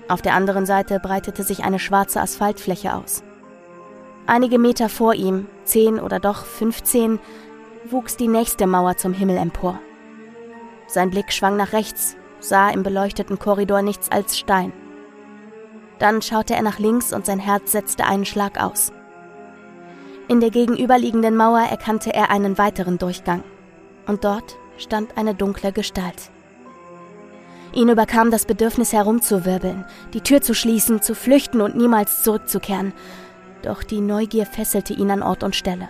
Auf 0.08 0.22
der 0.22 0.34
anderen 0.34 0.66
Seite 0.66 1.00
breitete 1.00 1.44
sich 1.44 1.64
eine 1.64 1.80
schwarze 1.80 2.22
Asphaltfläche 2.22 2.96
aus. 2.96 3.24
Einige 4.26 4.60
Meter 4.60 4.90
vor 4.90 5.14
ihm, 5.14 5.48
zehn 5.64 6.00
oder 6.00 6.20
doch 6.20 6.46
fünfzehn, 6.46 7.20
wuchs 7.86 8.18
die 8.18 8.28
nächste 8.28 8.68
Mauer 8.68 8.98
zum 8.98 9.14
Himmel 9.14 9.38
empor. 9.38 9.80
Sein 10.88 11.10
Blick 11.10 11.32
schwang 11.32 11.58
nach 11.58 11.74
rechts, 11.74 12.16
sah 12.40 12.70
im 12.70 12.84
beleuchteten 12.84 13.40
Korridor 13.40 13.82
nichts 13.82 14.12
als 14.12 14.38
Stein. 14.38 14.72
Dann 16.00 16.22
schaute 16.22 16.54
er 16.54 16.62
nach 16.62 16.80
links 16.80 17.14
und 17.14 17.26
sein 17.26 17.40
Herz 17.40 17.72
setzte 17.72 18.06
einen 18.06 18.26
Schlag 18.26 18.60
aus. 18.60 18.92
In 20.28 20.42
der 20.42 20.50
gegenüberliegenden 20.50 21.36
Mauer 21.36 21.62
erkannte 21.62 22.14
er 22.14 22.30
einen 22.30 22.58
weiteren 22.58 22.98
Durchgang 22.98 23.44
und 24.08 24.24
dort 24.24 24.58
stand 24.78 25.18
eine 25.18 25.34
dunkle 25.34 25.72
Gestalt. 25.72 26.30
Ihn 27.74 27.90
überkam 27.90 28.32
das 28.32 28.46
Bedürfnis 28.46 28.94
herumzuwirbeln, 28.94 29.86
die 30.14 30.22
Tür 30.22 30.42
zu 30.42 30.54
schließen, 30.54 31.02
zu 31.02 31.16
flüchten 31.16 31.62
und 31.62 31.76
niemals 31.76 32.24
zurückzukehren, 32.24 32.94
doch 33.62 33.84
die 33.84 34.02
Neugier 34.02 34.46
fesselte 34.46 34.94
ihn 34.94 35.12
an 35.12 35.24
Ort 35.24 35.44
und 35.44 35.56
Stelle. 35.56 35.90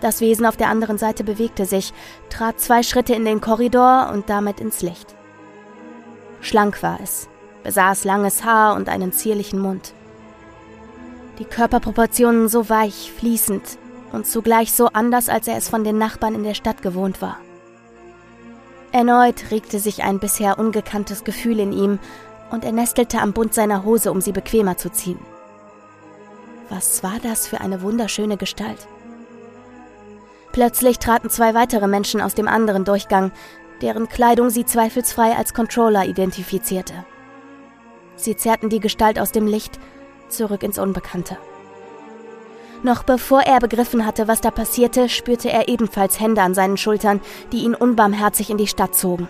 Das 0.00 0.20
Wesen 0.20 0.46
auf 0.46 0.56
der 0.56 0.68
anderen 0.68 0.98
Seite 0.98 1.24
bewegte 1.24 1.66
sich, 1.66 1.92
trat 2.30 2.60
zwei 2.60 2.82
Schritte 2.82 3.14
in 3.14 3.24
den 3.24 3.40
Korridor 3.40 4.10
und 4.12 4.30
damit 4.30 4.60
ins 4.60 4.82
Licht. 4.82 5.14
Schlank 6.40 6.82
war 6.82 6.98
es, 7.02 7.28
besaß 7.62 8.04
langes 8.04 8.44
Haar 8.44 8.74
und 8.76 8.88
einen 8.88 9.12
zierlichen 9.12 9.60
Mund. 9.60 9.94
Die 11.38 11.44
Körperproportionen 11.44 12.48
so 12.48 12.68
weich, 12.68 13.12
fließend, 13.16 13.78
und 14.12 14.26
zugleich 14.26 14.72
so 14.72 14.88
anders, 14.88 15.28
als 15.28 15.48
er 15.48 15.56
es 15.56 15.68
von 15.68 15.84
den 15.84 15.98
Nachbarn 15.98 16.34
in 16.34 16.44
der 16.44 16.54
Stadt 16.54 16.82
gewohnt 16.82 17.22
war. 17.22 17.38
Erneut 18.92 19.50
regte 19.50 19.78
sich 19.78 20.02
ein 20.02 20.18
bisher 20.18 20.58
ungekanntes 20.58 21.24
Gefühl 21.24 21.60
in 21.60 21.72
ihm, 21.72 21.98
und 22.50 22.64
er 22.64 22.72
nestelte 22.72 23.20
am 23.20 23.32
Bund 23.32 23.54
seiner 23.54 23.84
Hose, 23.84 24.10
um 24.10 24.20
sie 24.20 24.32
bequemer 24.32 24.76
zu 24.76 24.90
ziehen. 24.90 25.20
Was 26.68 27.02
war 27.02 27.18
das 27.22 27.46
für 27.46 27.60
eine 27.60 27.82
wunderschöne 27.82 28.36
Gestalt? 28.36 28.88
Plötzlich 30.52 30.98
traten 30.98 31.30
zwei 31.30 31.54
weitere 31.54 31.86
Menschen 31.86 32.20
aus 32.20 32.34
dem 32.34 32.48
anderen 32.48 32.84
Durchgang, 32.84 33.30
deren 33.82 34.08
Kleidung 34.08 34.50
sie 34.50 34.64
zweifelsfrei 34.64 35.36
als 35.36 35.54
Controller 35.54 36.04
identifizierte. 36.06 37.04
Sie 38.24 38.36
zerrten 38.36 38.68
die 38.68 38.80
Gestalt 38.80 39.18
aus 39.18 39.32
dem 39.32 39.46
Licht 39.46 39.78
zurück 40.28 40.62
ins 40.62 40.78
Unbekannte. 40.78 41.38
Noch 42.82 43.02
bevor 43.02 43.42
er 43.42 43.58
begriffen 43.58 44.06
hatte, 44.06 44.26
was 44.26 44.40
da 44.40 44.50
passierte, 44.50 45.08
spürte 45.08 45.50
er 45.50 45.68
ebenfalls 45.68 46.18
Hände 46.18 46.40
an 46.42 46.54
seinen 46.54 46.76
Schultern, 46.76 47.20
die 47.52 47.64
ihn 47.64 47.74
unbarmherzig 47.74 48.48
in 48.48 48.56
die 48.56 48.66
Stadt 48.66 48.94
zogen. 48.94 49.28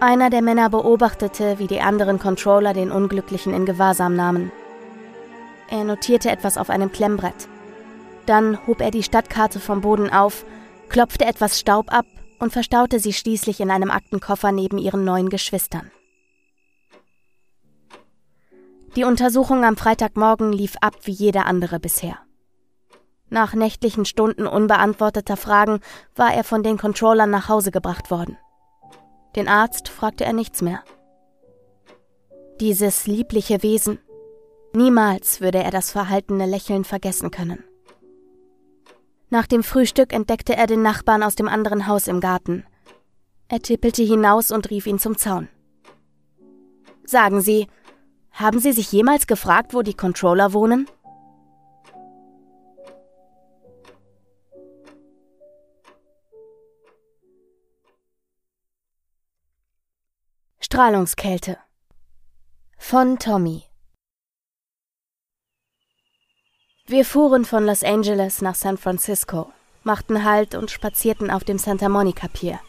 Einer 0.00 0.30
der 0.30 0.42
Männer 0.42 0.70
beobachtete, 0.70 1.58
wie 1.58 1.66
die 1.66 1.80
anderen 1.80 2.18
Controller 2.18 2.72
den 2.72 2.92
Unglücklichen 2.92 3.52
in 3.52 3.66
Gewahrsam 3.66 4.14
nahmen. 4.14 4.52
Er 5.70 5.84
notierte 5.84 6.30
etwas 6.30 6.56
auf 6.56 6.70
einem 6.70 6.92
Klemmbrett. 6.92 7.48
Dann 8.24 8.58
hob 8.66 8.80
er 8.80 8.90
die 8.90 9.02
Stadtkarte 9.02 9.60
vom 9.60 9.80
Boden 9.80 10.10
auf, 10.10 10.44
klopfte 10.88 11.26
etwas 11.26 11.58
Staub 11.58 11.92
ab 11.92 12.06
und 12.38 12.52
verstaute 12.52 13.00
sie 13.00 13.12
schließlich 13.12 13.60
in 13.60 13.70
einem 13.70 13.90
Aktenkoffer 13.90 14.52
neben 14.52 14.78
ihren 14.78 15.04
neuen 15.04 15.28
Geschwistern. 15.28 15.90
Die 18.96 19.04
Untersuchung 19.04 19.64
am 19.64 19.76
Freitagmorgen 19.76 20.52
lief 20.52 20.76
ab 20.80 20.96
wie 21.04 21.12
jede 21.12 21.44
andere 21.44 21.78
bisher. 21.78 22.18
Nach 23.30 23.54
nächtlichen 23.54 24.04
Stunden 24.04 24.46
unbeantworteter 24.46 25.36
Fragen 25.36 25.80
war 26.16 26.32
er 26.32 26.44
von 26.44 26.62
den 26.62 26.78
Controllern 26.78 27.30
nach 27.30 27.48
Hause 27.48 27.70
gebracht 27.70 28.10
worden. 28.10 28.38
Den 29.36 29.48
Arzt 29.48 29.88
fragte 29.88 30.24
er 30.24 30.32
nichts 30.32 30.62
mehr. 30.62 30.82
Dieses 32.60 33.06
liebliche 33.06 33.62
Wesen. 33.62 33.98
Niemals 34.72 35.40
würde 35.40 35.62
er 35.62 35.70
das 35.70 35.92
verhaltene 35.92 36.46
Lächeln 36.46 36.84
vergessen 36.84 37.30
können. 37.30 37.62
Nach 39.30 39.46
dem 39.46 39.62
Frühstück 39.62 40.12
entdeckte 40.14 40.56
er 40.56 40.66
den 40.66 40.82
Nachbarn 40.82 41.22
aus 41.22 41.34
dem 41.34 41.48
anderen 41.48 41.86
Haus 41.86 42.08
im 42.08 42.20
Garten. 42.20 42.64
Er 43.48 43.60
tippelte 43.60 44.02
hinaus 44.02 44.50
und 44.50 44.70
rief 44.70 44.86
ihn 44.86 44.98
zum 44.98 45.18
Zaun. 45.18 45.48
Sagen 47.04 47.40
Sie, 47.40 47.66
haben 48.32 48.58
Sie 48.60 48.72
sich 48.72 48.92
jemals 48.92 49.26
gefragt, 49.26 49.74
wo 49.74 49.82
die 49.82 49.94
Controller 49.94 50.52
wohnen? 50.52 50.88
Strahlungskälte 60.60 61.56
von 62.76 63.18
Tommy 63.18 63.64
Wir 66.86 67.04
fuhren 67.04 67.44
von 67.44 67.66
Los 67.66 67.82
Angeles 67.82 68.42
nach 68.42 68.54
San 68.54 68.78
Francisco, 68.78 69.52
machten 69.82 70.24
Halt 70.24 70.54
und 70.54 70.70
spazierten 70.70 71.30
auf 71.30 71.42
dem 71.42 71.58
Santa 71.58 71.88
Monica 71.88 72.28
Pier. 72.28 72.60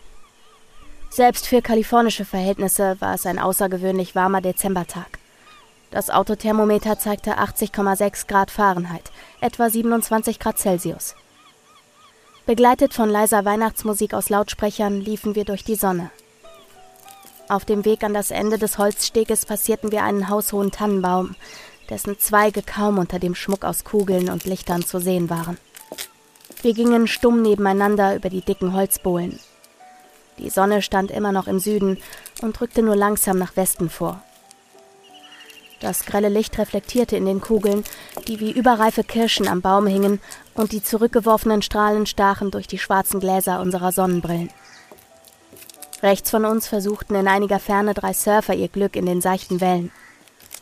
Selbst 1.10 1.46
für 1.46 1.62
kalifornische 1.62 2.26
Verhältnisse 2.26 3.00
war 3.00 3.16
es 3.16 3.26
ein 3.26 3.38
außergewöhnlich 3.38 4.16
warmer 4.16 4.42
Dezembertag. 4.42 5.19
Das 5.92 6.12
Autothermometer 6.12 7.00
zeigte 7.00 7.40
80,6 7.40 8.28
Grad 8.28 8.52
Fahrenheit, 8.52 9.12
etwa 9.42 9.70
27 9.70 10.40
Grad 10.40 10.60
Celsius. 10.60 11.16
Begleitet 12.46 12.94
von 12.94 13.10
leiser 13.10 13.44
Weihnachtsmusik 13.44 14.14
aus 14.14 14.30
Lautsprechern 14.30 15.02
liefen 15.02 15.34
wir 15.34 15.46
durch 15.46 15.64
die 15.64 15.76
Sonne. 15.76 16.12
Auf 17.48 17.66
dem 17.66 17.86
Weg 17.86 18.04
an 18.04 18.14
das 18.14 18.30
Ende 18.30 18.60
des 18.60 18.78
Holzsteges 18.78 19.48
passierten 19.48 19.92
wir 19.92 20.04
einen 20.04 20.30
haushohen 20.30 20.70
Tannenbaum, 20.72 21.36
dessen 21.90 22.20
Zweige 22.20 22.62
kaum 22.62 23.00
unter 23.00 23.18
dem 23.18 23.34
Schmuck 23.34 23.66
aus 23.66 23.84
Kugeln 23.84 24.30
und 24.30 24.46
Lichtern 24.46 24.86
zu 24.86 25.00
sehen 25.00 25.32
waren. 25.32 25.58
Wir 26.62 26.74
gingen 26.74 27.08
stumm 27.08 27.42
nebeneinander 27.42 28.16
über 28.16 28.30
die 28.30 28.42
dicken 28.42 28.74
Holzbohlen. 28.74 29.40
Die 30.38 30.52
Sonne 30.52 30.84
stand 30.84 31.10
immer 31.10 31.32
noch 31.32 31.48
im 31.48 31.60
Süden 31.60 31.98
und 32.44 32.62
rückte 32.62 32.84
nur 32.84 32.96
langsam 32.96 33.40
nach 33.40 33.56
Westen 33.56 33.90
vor. 33.90 34.22
Das 35.80 36.06
grelle 36.06 36.30
Licht 36.30 36.58
reflektierte 36.58 37.16
in 37.16 37.26
den 37.26 37.40
Kugeln, 37.40 37.84
die 38.28 38.40
wie 38.40 38.52
überreife 38.52 39.04
Kirschen 39.04 39.48
am 39.48 39.62
Baum 39.62 39.88
hingen, 39.88 40.20
und 40.54 40.74
die 40.74 40.84
zurückgeworfenen 40.84 41.62
Strahlen 41.62 42.06
stachen 42.06 42.52
durch 42.52 42.68
die 42.68 42.80
schwarzen 42.80 43.20
Gläser 43.20 43.62
unserer 43.62 43.92
Sonnenbrillen. 43.92 44.50
Rechts 46.04 46.30
von 46.30 46.46
uns 46.46 46.68
versuchten 46.68 47.16
in 47.16 47.28
einiger 47.28 47.60
Ferne 47.60 47.94
drei 47.94 48.14
Surfer 48.14 48.56
ihr 48.56 48.68
Glück 48.68 48.96
in 48.96 49.06
den 49.06 49.22
seichten 49.22 49.62
Wellen. 49.62 49.92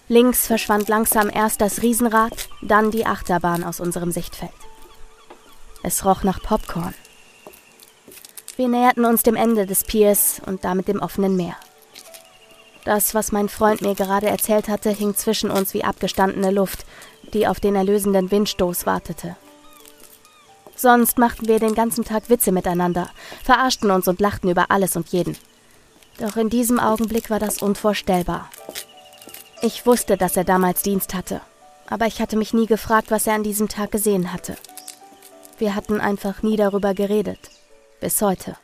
Links 0.07 0.47
verschwand 0.47 0.87
langsam 0.87 1.29
erst 1.29 1.61
das 1.61 1.81
Riesenrad, 1.81 2.49
dann 2.61 2.91
die 2.91 3.05
Achterbahn 3.05 3.63
aus 3.63 3.79
unserem 3.79 4.11
Sichtfeld. 4.11 4.51
Es 5.83 6.05
roch 6.05 6.23
nach 6.23 6.41
Popcorn. 6.41 6.93
Wir 8.55 8.67
näherten 8.67 9.05
uns 9.05 9.21
dem 9.23 9.35
Ende 9.35 9.65
des 9.65 9.83
Piers 9.83 10.41
und 10.45 10.63
damit 10.63 10.87
dem 10.87 11.01
offenen 11.01 11.35
Meer. 11.35 11.55
Das, 12.87 13.13
was 13.13 13.33
mein 13.33 13.49
Freund 13.49 13.81
mir 13.81 13.95
gerade 13.95 14.27
erzählt 14.27 14.69
hatte, 14.69 14.89
hing 14.91 15.13
zwischen 15.13 15.51
uns 15.51 15.73
wie 15.73 15.83
abgestandene 15.83 16.51
Luft, 16.51 16.85
die 17.33 17.45
auf 17.45 17.59
den 17.59 17.75
erlösenden 17.75 18.31
Windstoß 18.31 18.85
wartete. 18.85 19.35
Sonst 20.73 21.17
machten 21.17 21.49
wir 21.49 21.59
den 21.59 21.75
ganzen 21.75 22.05
Tag 22.05 22.29
Witze 22.29 22.53
miteinander, 22.53 23.09
verarschten 23.43 23.91
uns 23.91 24.07
und 24.07 24.21
lachten 24.21 24.49
über 24.49 24.71
alles 24.71 24.95
und 24.95 25.09
jeden. 25.09 25.37
Doch 26.17 26.37
in 26.37 26.49
diesem 26.49 26.79
Augenblick 26.79 27.29
war 27.29 27.39
das 27.39 27.61
unvorstellbar. 27.61 28.49
Ich 29.61 29.85
wusste, 29.85 30.15
dass 30.15 30.37
er 30.37 30.45
damals 30.45 30.81
Dienst 30.81 31.13
hatte, 31.13 31.41
aber 31.89 32.05
ich 32.05 32.21
hatte 32.21 32.37
mich 32.37 32.53
nie 32.53 32.67
gefragt, 32.67 33.11
was 33.11 33.27
er 33.27 33.33
an 33.33 33.43
diesem 33.43 33.67
Tag 33.67 33.91
gesehen 33.91 34.31
hatte. 34.31 34.55
Wir 35.57 35.75
hatten 35.75 35.99
einfach 35.99 36.41
nie 36.41 36.55
darüber 36.55 36.93
geredet. 36.93 37.49
Bis 37.99 38.21
heute. 38.21 38.55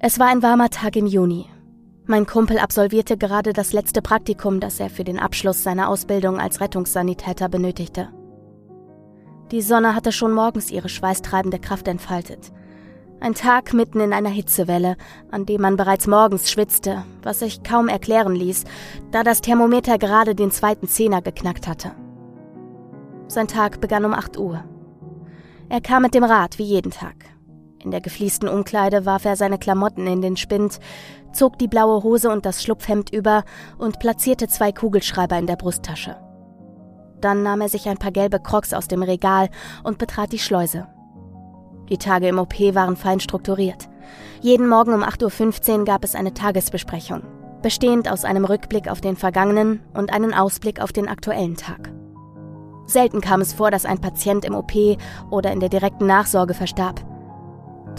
Es 0.00 0.20
war 0.20 0.28
ein 0.28 0.44
warmer 0.44 0.70
Tag 0.70 0.94
im 0.94 1.06
Juni. 1.06 1.46
Mein 2.06 2.24
Kumpel 2.24 2.60
absolvierte 2.60 3.16
gerade 3.16 3.52
das 3.52 3.72
letzte 3.72 4.00
Praktikum, 4.00 4.60
das 4.60 4.78
er 4.78 4.90
für 4.90 5.02
den 5.02 5.18
Abschluss 5.18 5.64
seiner 5.64 5.88
Ausbildung 5.88 6.38
als 6.38 6.60
Rettungssanitäter 6.60 7.48
benötigte. 7.48 8.08
Die 9.50 9.60
Sonne 9.60 9.96
hatte 9.96 10.12
schon 10.12 10.32
morgens 10.32 10.70
ihre 10.70 10.88
schweißtreibende 10.88 11.58
Kraft 11.58 11.88
entfaltet. 11.88 12.52
Ein 13.18 13.34
Tag 13.34 13.74
mitten 13.74 13.98
in 13.98 14.12
einer 14.12 14.28
Hitzewelle, 14.28 14.96
an 15.32 15.46
dem 15.46 15.62
man 15.62 15.76
bereits 15.76 16.06
morgens 16.06 16.48
schwitzte, 16.48 17.02
was 17.22 17.40
sich 17.40 17.64
kaum 17.64 17.88
erklären 17.88 18.36
ließ, 18.36 18.66
da 19.10 19.24
das 19.24 19.40
Thermometer 19.40 19.98
gerade 19.98 20.36
den 20.36 20.52
zweiten 20.52 20.86
Zehner 20.86 21.22
geknackt 21.22 21.66
hatte. 21.66 21.90
Sein 23.26 23.48
Tag 23.48 23.80
begann 23.80 24.04
um 24.04 24.14
8 24.14 24.38
Uhr. 24.38 24.62
Er 25.68 25.80
kam 25.80 26.02
mit 26.02 26.14
dem 26.14 26.22
Rad 26.22 26.60
wie 26.60 26.64
jeden 26.64 26.92
Tag. 26.92 27.16
In 27.88 27.92
der 27.92 28.02
gefliesten 28.02 28.50
Umkleide 28.50 29.06
warf 29.06 29.24
er 29.24 29.34
seine 29.34 29.56
Klamotten 29.56 30.06
in 30.06 30.20
den 30.20 30.36
Spind, 30.36 30.78
zog 31.32 31.58
die 31.58 31.68
blaue 31.68 32.02
Hose 32.02 32.28
und 32.28 32.44
das 32.44 32.62
Schlupfhemd 32.62 33.08
über 33.14 33.44
und 33.78 33.98
platzierte 33.98 34.46
zwei 34.46 34.72
Kugelschreiber 34.72 35.38
in 35.38 35.46
der 35.46 35.56
Brusttasche. 35.56 36.18
Dann 37.22 37.42
nahm 37.42 37.62
er 37.62 37.70
sich 37.70 37.88
ein 37.88 37.96
paar 37.96 38.10
gelbe 38.10 38.40
Crocs 38.40 38.74
aus 38.74 38.88
dem 38.88 39.02
Regal 39.02 39.48
und 39.84 39.96
betrat 39.96 40.32
die 40.32 40.38
Schleuse. 40.38 40.86
Die 41.88 41.96
Tage 41.96 42.28
im 42.28 42.38
OP 42.38 42.60
waren 42.74 42.94
fein 42.94 43.20
strukturiert. 43.20 43.88
Jeden 44.42 44.68
Morgen 44.68 44.92
um 44.92 45.02
8.15 45.02 45.78
Uhr 45.78 45.84
gab 45.86 46.04
es 46.04 46.14
eine 46.14 46.34
Tagesbesprechung, 46.34 47.22
bestehend 47.62 48.06
aus 48.12 48.26
einem 48.26 48.44
Rückblick 48.44 48.90
auf 48.90 49.00
den 49.00 49.16
vergangenen 49.16 49.80
und 49.94 50.12
einen 50.12 50.34
Ausblick 50.34 50.82
auf 50.82 50.92
den 50.92 51.08
aktuellen 51.08 51.56
Tag. 51.56 51.90
Selten 52.84 53.22
kam 53.22 53.40
es 53.40 53.54
vor, 53.54 53.70
dass 53.70 53.86
ein 53.86 54.02
Patient 54.02 54.44
im 54.44 54.54
OP 54.54 54.74
oder 55.30 55.52
in 55.52 55.60
der 55.60 55.70
direkten 55.70 56.04
Nachsorge 56.04 56.52
verstarb. 56.52 57.02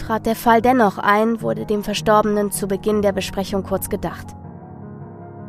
Trat 0.00 0.26
der 0.26 0.34
Fall 0.34 0.62
dennoch 0.62 0.98
ein, 0.98 1.42
wurde 1.42 1.66
dem 1.66 1.84
Verstorbenen 1.84 2.50
zu 2.50 2.66
Beginn 2.66 3.02
der 3.02 3.12
Besprechung 3.12 3.62
kurz 3.62 3.88
gedacht. 3.88 4.26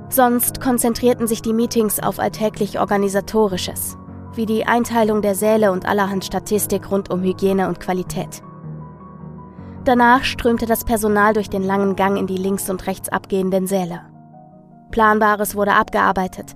Sonst 0.10 0.60
konzentrierten 0.60 1.26
sich 1.26 1.42
die 1.42 1.54
Meetings 1.54 2.02
auf 2.02 2.20
alltäglich 2.20 2.80
Organisatorisches, 2.80 3.98
wie 4.34 4.46
die 4.46 4.66
Einteilung 4.66 5.22
der 5.22 5.36
Säle 5.36 5.72
und 5.72 5.86
allerhand 5.86 6.26
Statistik 6.26 6.92
rund 6.92 7.10
um 7.10 7.24
Hygiene 7.24 7.70
und 7.70 7.80
Qualität. 7.80 8.44
Danach 9.86 10.24
strömte 10.24 10.66
das 10.66 10.84
Personal 10.84 11.34
durch 11.34 11.50
den 11.50 11.64
langen 11.64 11.96
Gang 11.96 12.18
in 12.20 12.28
die 12.28 12.38
links 12.38 12.70
und 12.70 12.86
rechts 12.88 13.10
abgehenden 13.10 13.68
Säle. 13.68 14.02
Planbares 14.92 15.56
wurde 15.56 15.74
abgearbeitet, 15.74 16.54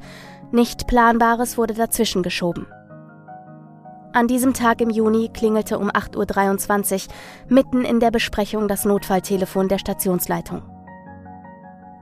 nicht 0.51 0.85
Planbares 0.85 1.57
wurde 1.57 1.73
dazwischen 1.73 2.23
geschoben. 2.23 2.67
An 4.15 4.29
diesem 4.29 4.53
Tag 4.53 4.79
im 4.79 4.89
Juni 4.89 5.27
klingelte 5.27 5.77
um 5.77 5.89
8.23 5.89 7.07
Uhr 7.07 7.13
mitten 7.49 7.83
in 7.83 7.99
der 7.99 8.11
Besprechung 8.11 8.69
das 8.69 8.85
Notfalltelefon 8.85 9.67
der 9.67 9.77
Stationsleitung. 9.77 10.61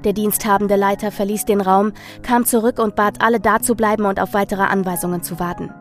Der 0.04 0.13
diensthabende 0.13 0.76
Leiter 0.76 1.10
verließ 1.10 1.45
den 1.45 1.60
Raum, 1.60 1.91
kam 2.21 2.45
zurück 2.45 2.78
und 2.78 2.95
bat 2.95 3.23
alle 3.23 3.39
dazubleiben 3.39 4.06
und 4.06 4.19
auf 4.19 4.36
weitere 4.36 4.62
Anweisungen 4.62 5.23
zu 5.23 5.39
warten. 5.39 5.71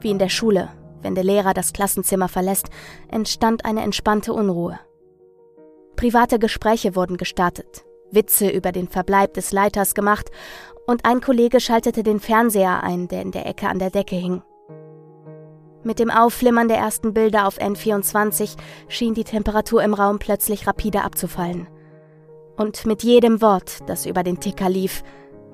Wie 0.00 0.10
in 0.10 0.18
der 0.18 0.28
Schule, 0.28 0.68
wenn 1.00 1.14
der 1.14 1.24
Lehrer 1.24 1.54
das 1.54 1.72
Klassenzimmer 1.72 2.28
verlässt, 2.28 2.68
entstand 3.08 3.64
eine 3.64 3.80
entspannte 3.80 4.34
Unruhe. 4.34 4.78
Private 5.96 6.38
Gespräche 6.38 6.94
wurden 6.94 7.16
gestartet, 7.16 7.86
Witze 8.10 8.50
über 8.50 8.72
den 8.72 8.88
Verbleib 8.88 9.32
des 9.32 9.52
Leiters 9.52 9.94
gemacht 9.94 10.30
und 10.86 11.06
ein 11.06 11.22
Kollege 11.22 11.60
schaltete 11.60 12.02
den 12.02 12.20
Fernseher 12.20 12.82
ein, 12.82 13.08
der 13.08 13.22
in 13.22 13.32
der 13.32 13.46
Ecke 13.46 13.70
an 13.70 13.78
der 13.78 13.88
Decke 13.88 14.16
hing. 14.16 14.42
Mit 15.86 16.00
dem 16.00 16.10
Aufflimmern 16.10 16.68
der 16.68 16.78
ersten 16.78 17.14
Bilder 17.14 17.46
auf 17.46 17.58
N24 17.58 18.56
schien 18.88 19.14
die 19.14 19.24
Temperatur 19.24 19.82
im 19.82 19.94
Raum 19.94 20.18
plötzlich 20.18 20.66
rapide 20.66 21.02
abzufallen 21.02 21.68
und 22.56 22.86
mit 22.86 23.02
jedem 23.02 23.40
Wort, 23.42 23.78
das 23.86 24.06
über 24.06 24.22
den 24.22 24.40
Ticker 24.40 24.68
lief, 24.68 25.02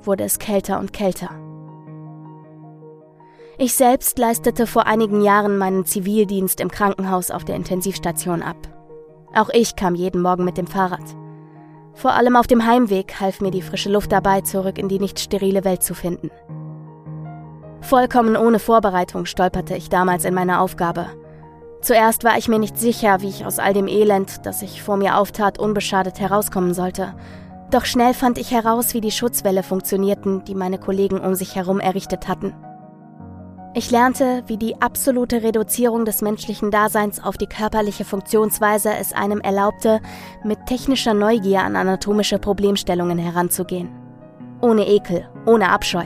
wurde 0.02 0.24
es 0.24 0.38
kälter 0.38 0.78
und 0.78 0.92
kälter. 0.92 1.30
Ich 3.58 3.74
selbst 3.74 4.18
leistete 4.18 4.66
vor 4.66 4.86
einigen 4.86 5.22
Jahren 5.22 5.58
meinen 5.58 5.84
Zivildienst 5.84 6.60
im 6.60 6.70
Krankenhaus 6.70 7.30
auf 7.30 7.44
der 7.44 7.56
Intensivstation 7.56 8.42
ab. 8.42 8.56
Auch 9.34 9.50
ich 9.50 9.76
kam 9.76 9.94
jeden 9.94 10.22
Morgen 10.22 10.44
mit 10.44 10.56
dem 10.56 10.66
Fahrrad. 10.66 11.04
Vor 11.94 12.12
allem 12.12 12.36
auf 12.36 12.46
dem 12.46 12.66
Heimweg 12.66 13.20
half 13.20 13.40
mir 13.40 13.50
die 13.50 13.62
frische 13.62 13.90
Luft 13.90 14.10
dabei, 14.10 14.40
zurück 14.40 14.78
in 14.78 14.88
die 14.88 14.98
nicht 14.98 15.20
sterile 15.20 15.64
Welt 15.64 15.82
zu 15.82 15.94
finden. 15.94 16.30
Vollkommen 17.82 18.36
ohne 18.36 18.58
Vorbereitung 18.58 19.26
stolperte 19.26 19.76
ich 19.76 19.90
damals 19.90 20.24
in 20.24 20.34
meine 20.34 20.60
Aufgabe 20.60 21.06
Zuerst 21.82 22.22
war 22.22 22.38
ich 22.38 22.46
mir 22.46 22.60
nicht 22.60 22.78
sicher, 22.78 23.22
wie 23.22 23.28
ich 23.28 23.44
aus 23.44 23.58
all 23.58 23.72
dem 23.72 23.88
Elend, 23.88 24.46
das 24.46 24.60
sich 24.60 24.82
vor 24.82 24.96
mir 24.96 25.18
auftat, 25.18 25.58
unbeschadet 25.58 26.20
herauskommen 26.20 26.74
sollte. 26.74 27.12
Doch 27.72 27.86
schnell 27.86 28.14
fand 28.14 28.38
ich 28.38 28.52
heraus, 28.52 28.94
wie 28.94 29.00
die 29.00 29.10
Schutzwälle 29.10 29.64
funktionierten, 29.64 30.44
die 30.44 30.54
meine 30.54 30.78
Kollegen 30.78 31.18
um 31.18 31.34
sich 31.34 31.56
herum 31.56 31.80
errichtet 31.80 32.28
hatten. 32.28 32.54
Ich 33.74 33.90
lernte, 33.90 34.44
wie 34.46 34.58
die 34.58 34.80
absolute 34.80 35.42
Reduzierung 35.42 36.04
des 36.04 36.22
menschlichen 36.22 36.70
Daseins 36.70 37.20
auf 37.20 37.36
die 37.36 37.48
körperliche 37.48 38.04
Funktionsweise 38.04 38.90
es 38.94 39.12
einem 39.12 39.40
erlaubte, 39.40 40.00
mit 40.44 40.66
technischer 40.66 41.14
Neugier 41.14 41.62
an 41.62 41.74
anatomische 41.74 42.38
Problemstellungen 42.38 43.18
heranzugehen. 43.18 43.88
Ohne 44.60 44.86
Ekel, 44.86 45.26
ohne 45.46 45.70
Abscheu, 45.70 46.04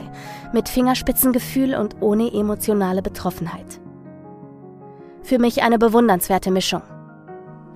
mit 0.53 0.69
Fingerspitzengefühl 0.69 1.75
und 1.75 2.01
ohne 2.01 2.31
emotionale 2.33 3.01
Betroffenheit. 3.01 3.79
Für 5.21 5.39
mich 5.39 5.63
eine 5.63 5.77
bewundernswerte 5.77 6.51
Mischung. 6.51 6.81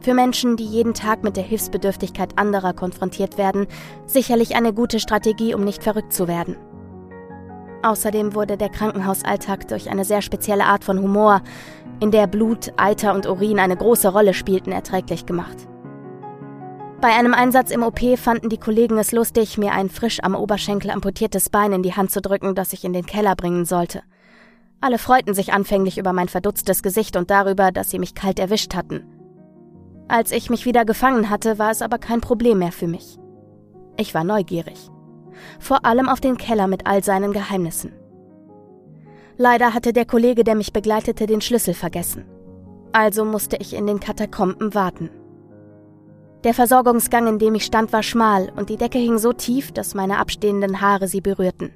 Für 0.02 0.14
Menschen, 0.14 0.58
die 0.58 0.66
jeden 0.66 0.94
Tag 0.94 1.24
mit 1.24 1.38
der 1.38 1.44
Hilfsbedürftigkeit 1.44 2.38
anderer 2.38 2.74
konfrontiert 2.74 3.38
werden, 3.38 3.68
sicherlich 4.06 4.56
eine 4.56 4.74
gute 4.74 5.00
Strategie, 5.00 5.54
um 5.54 5.64
nicht 5.64 5.84
verrückt 5.84 6.14
zu 6.14 6.28
werden. 6.28 6.56
Außerdem 7.84 8.36
wurde 8.36 8.58
der 8.58 8.70
Krankenhausalltag 8.70 9.68
durch 9.68 9.90
eine 9.90 10.06
sehr 10.06 10.22
spezielle 10.22 10.66
Art 10.66 10.84
von 10.84 11.00
Humor, 11.00 11.42
in 12.00 12.12
der 12.12 12.28
Blut, 12.28 12.74
Eiter 12.78 13.14
und 13.14 13.28
Urin 13.28 13.60
eine 13.60 13.78
große 13.78 14.10
Rolle 14.10 14.34
spielten, 14.34 14.72
erträglich 14.72 15.26
gemacht. 15.26 15.68
Bei 17.02 17.16
einem 17.16 17.34
Einsatz 17.34 17.72
im 17.72 17.84
OP 17.84 18.00
fanden 18.18 18.50
die 18.50 18.60
Kollegen 18.60 18.98
es 18.98 19.12
lustig, 19.12 19.58
mir 19.58 19.72
ein 19.72 19.90
frisch 19.90 20.20
am 20.22 20.36
Oberschenkel 20.36 20.92
amputiertes 20.92 21.50
Bein 21.50 21.74
in 21.74 21.84
die 21.84 21.96
Hand 21.96 22.12
zu 22.12 22.22
drücken, 22.22 22.54
das 22.54 22.74
ich 22.74 22.84
in 22.84 22.94
den 22.94 23.06
Keller 23.06 23.36
bringen 23.36 23.66
sollte. 23.66 24.04
Alle 24.80 24.98
freuten 24.98 25.34
sich 25.34 25.52
anfänglich 25.52 25.98
über 25.98 26.14
mein 26.14 26.30
verdutztes 26.30 26.84
Gesicht 26.84 27.18
und 27.18 27.32
darüber, 27.32 27.72
dass 27.72 27.90
sie 27.90 28.00
mich 28.00 28.16
kalt 28.16 28.40
erwischt 28.40 28.76
hatten. 28.76 29.04
Als 30.08 30.32
ich 30.32 30.50
mich 30.50 30.66
wieder 30.66 30.86
gefangen 30.86 31.30
hatte, 31.30 31.58
war 31.58 31.72
es 31.72 31.82
aber 31.82 31.98
kein 31.98 32.22
Problem 32.22 32.60
mehr 32.60 32.72
für 32.72 32.88
mich. 32.88 33.18
Ich 33.98 34.14
war 34.14 34.24
neugierig 34.24 34.92
vor 35.60 35.86
allem 35.86 36.10
auf 36.10 36.20
den 36.20 36.38
Keller 36.38 36.68
mit 36.68 36.88
all 36.88 37.04
seinen 37.04 37.34
Geheimnissen. 37.34 37.94
Leider 39.38 39.74
hatte 39.74 39.94
der 39.94 40.06
Kollege, 40.06 40.44
der 40.44 40.56
mich 40.56 40.74
begleitete, 40.74 41.26
den 41.26 41.42
Schlüssel 41.42 41.74
vergessen. 41.74 42.26
Also 42.92 43.26
musste 43.26 43.58
ich 43.58 43.74
in 43.74 43.88
den 43.88 44.00
Katakomben 44.00 44.74
warten. 44.74 45.10
Der 46.44 46.56
Versorgungsgang, 46.56 47.28
in 47.28 47.40
dem 47.40 47.54
ich 47.54 47.66
stand, 47.66 47.94
war 47.94 48.02
schmal 48.02 48.52
und 48.56 48.70
die 48.70 48.78
Decke 48.78 48.98
hing 48.98 49.20
so 49.20 49.32
tief, 49.32 49.72
dass 49.72 49.94
meine 49.94 50.18
abstehenden 50.18 50.82
Haare 50.82 51.08
sie 51.08 51.22
berührten. 51.22 51.72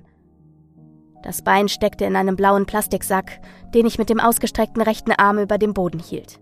Das 1.22 1.44
Bein 1.44 1.70
steckte 1.70 2.06
in 2.06 2.16
einem 2.16 2.36
blauen 2.36 2.66
Plastiksack, 2.66 3.42
den 3.74 3.86
ich 3.86 3.98
mit 3.98 4.10
dem 4.10 4.20
ausgestreckten 4.20 4.82
rechten 4.82 5.12
Arm 5.12 5.40
über 5.40 5.58
dem 5.58 5.74
Boden 5.74 6.00
hielt. 6.00 6.40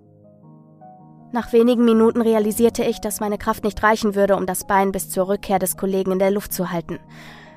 Nach 1.33 1.51
wenigen 1.51 1.83
Minuten 1.83 2.21
realisierte 2.21 2.83
ich, 2.83 3.01
dass 3.01 3.19
meine 3.19 3.37
Kraft 3.37 3.63
nicht 3.63 3.81
reichen 3.81 4.13
würde, 4.13 4.35
um 4.35 4.45
das 4.45 4.67
Bein 4.67 4.91
bis 4.91 5.09
zur 5.09 5.27
Rückkehr 5.27 5.57
des 5.57 5.77
Kollegen 5.77 6.11
in 6.11 6.19
der 6.19 6.31
Luft 6.31 6.53
zu 6.53 6.71
halten. 6.71 6.99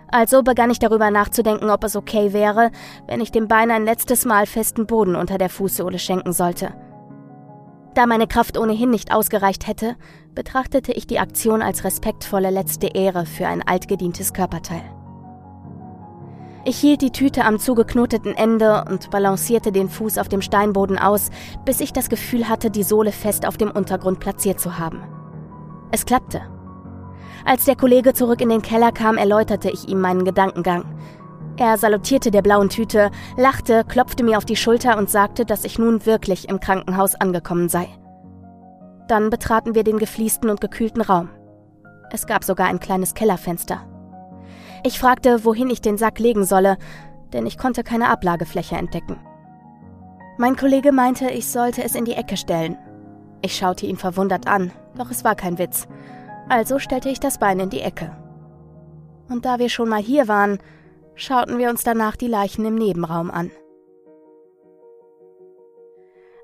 Also 0.08 0.42
begann 0.42 0.70
ich 0.70 0.78
darüber 0.78 1.10
nachzudenken, 1.10 1.68
ob 1.68 1.84
es 1.84 1.96
okay 1.96 2.32
wäre, 2.32 2.70
wenn 3.06 3.20
ich 3.20 3.32
dem 3.32 3.48
Bein 3.48 3.70
ein 3.70 3.84
letztes 3.84 4.24
Mal 4.24 4.46
festen 4.46 4.86
Boden 4.86 5.14
unter 5.14 5.36
der 5.36 5.50
Fußsohle 5.50 5.98
schenken 5.98 6.32
sollte. 6.32 6.74
Da 7.94 8.06
meine 8.06 8.26
Kraft 8.26 8.58
ohnehin 8.58 8.90
nicht 8.90 9.12
ausgereicht 9.12 9.66
hätte, 9.66 9.96
betrachtete 10.36 10.92
ich 10.92 11.08
die 11.08 11.18
Aktion 11.18 11.62
als 11.62 11.82
respektvolle 11.82 12.50
letzte 12.50 12.86
Ehre 12.86 13.26
für 13.26 13.48
ein 13.48 13.66
altgedientes 13.66 14.32
Körperteil. 14.32 14.82
Ich 16.64 16.78
hielt 16.78 17.00
die 17.00 17.10
Tüte 17.10 17.44
am 17.44 17.58
zugeknoteten 17.58 18.36
Ende 18.36 18.84
und 18.88 19.10
balancierte 19.10 19.72
den 19.72 19.88
Fuß 19.88 20.18
auf 20.18 20.28
dem 20.28 20.42
Steinboden 20.42 20.98
aus, 20.98 21.30
bis 21.64 21.80
ich 21.80 21.92
das 21.92 22.08
Gefühl 22.08 22.48
hatte, 22.48 22.70
die 22.70 22.82
Sohle 22.82 23.12
fest 23.12 23.46
auf 23.46 23.56
dem 23.56 23.70
Untergrund 23.70 24.20
platziert 24.20 24.60
zu 24.60 24.78
haben. 24.78 25.00
Es 25.90 26.04
klappte. 26.06 26.42
Als 27.44 27.64
der 27.64 27.76
Kollege 27.76 28.12
zurück 28.12 28.40
in 28.40 28.48
den 28.48 28.62
Keller 28.62 28.92
kam, 28.92 29.16
erläuterte 29.16 29.70
ich 29.70 29.88
ihm 29.88 30.00
meinen 30.00 30.24
Gedankengang. 30.24 30.84
Er 31.56 31.78
salutierte 31.78 32.30
der 32.30 32.42
blauen 32.42 32.68
Tüte, 32.68 33.10
lachte, 33.36 33.84
klopfte 33.84 34.24
mir 34.24 34.36
auf 34.36 34.44
die 34.44 34.56
Schulter 34.56 34.98
und 34.98 35.08
sagte, 35.08 35.46
dass 35.46 35.64
ich 35.64 35.78
nun 35.78 36.04
wirklich 36.04 36.48
im 36.48 36.60
Krankenhaus 36.60 37.14
angekommen 37.14 37.68
sei. 37.68 37.88
Dann 39.08 39.30
betraten 39.30 39.74
wir 39.74 39.84
den 39.84 39.98
gefliesten 39.98 40.50
und 40.50 40.60
gekühlten 40.60 41.02
Raum. 41.02 41.30
Es 42.10 42.26
gab 42.26 42.44
sogar 42.44 42.68
ein 42.68 42.80
kleines 42.80 43.14
Kellerfenster. 43.14 43.86
Ich 44.84 44.98
fragte, 44.98 45.44
wohin 45.44 45.70
ich 45.70 45.80
den 45.80 45.98
Sack 45.98 46.18
legen 46.18 46.44
solle, 46.44 46.76
denn 47.32 47.46
ich 47.46 47.58
konnte 47.58 47.82
keine 47.82 48.08
Ablagefläche 48.08 48.76
entdecken. 48.76 49.18
Mein 50.38 50.56
Kollege 50.56 50.92
meinte, 50.92 51.30
ich 51.30 51.48
sollte 51.48 51.82
es 51.82 51.94
in 51.94 52.04
die 52.04 52.12
Ecke 52.12 52.36
stellen. 52.36 52.76
Ich 53.42 53.56
schaute 53.56 53.86
ihn 53.86 53.96
verwundert 53.96 54.46
an, 54.46 54.70
doch 54.96 55.10
es 55.10 55.24
war 55.24 55.34
kein 55.34 55.58
Witz. 55.58 55.88
Also 56.48 56.78
stellte 56.78 57.08
ich 57.08 57.20
das 57.20 57.38
Bein 57.38 57.58
in 57.58 57.70
die 57.70 57.80
Ecke. 57.80 58.16
Und 59.28 59.44
da 59.44 59.58
wir 59.58 59.68
schon 59.68 59.88
mal 59.88 60.00
hier 60.00 60.28
waren, 60.28 60.58
schauten 61.14 61.58
wir 61.58 61.70
uns 61.70 61.82
danach 61.82 62.16
die 62.16 62.28
Leichen 62.28 62.64
im 62.64 62.76
Nebenraum 62.76 63.30
an. 63.30 63.50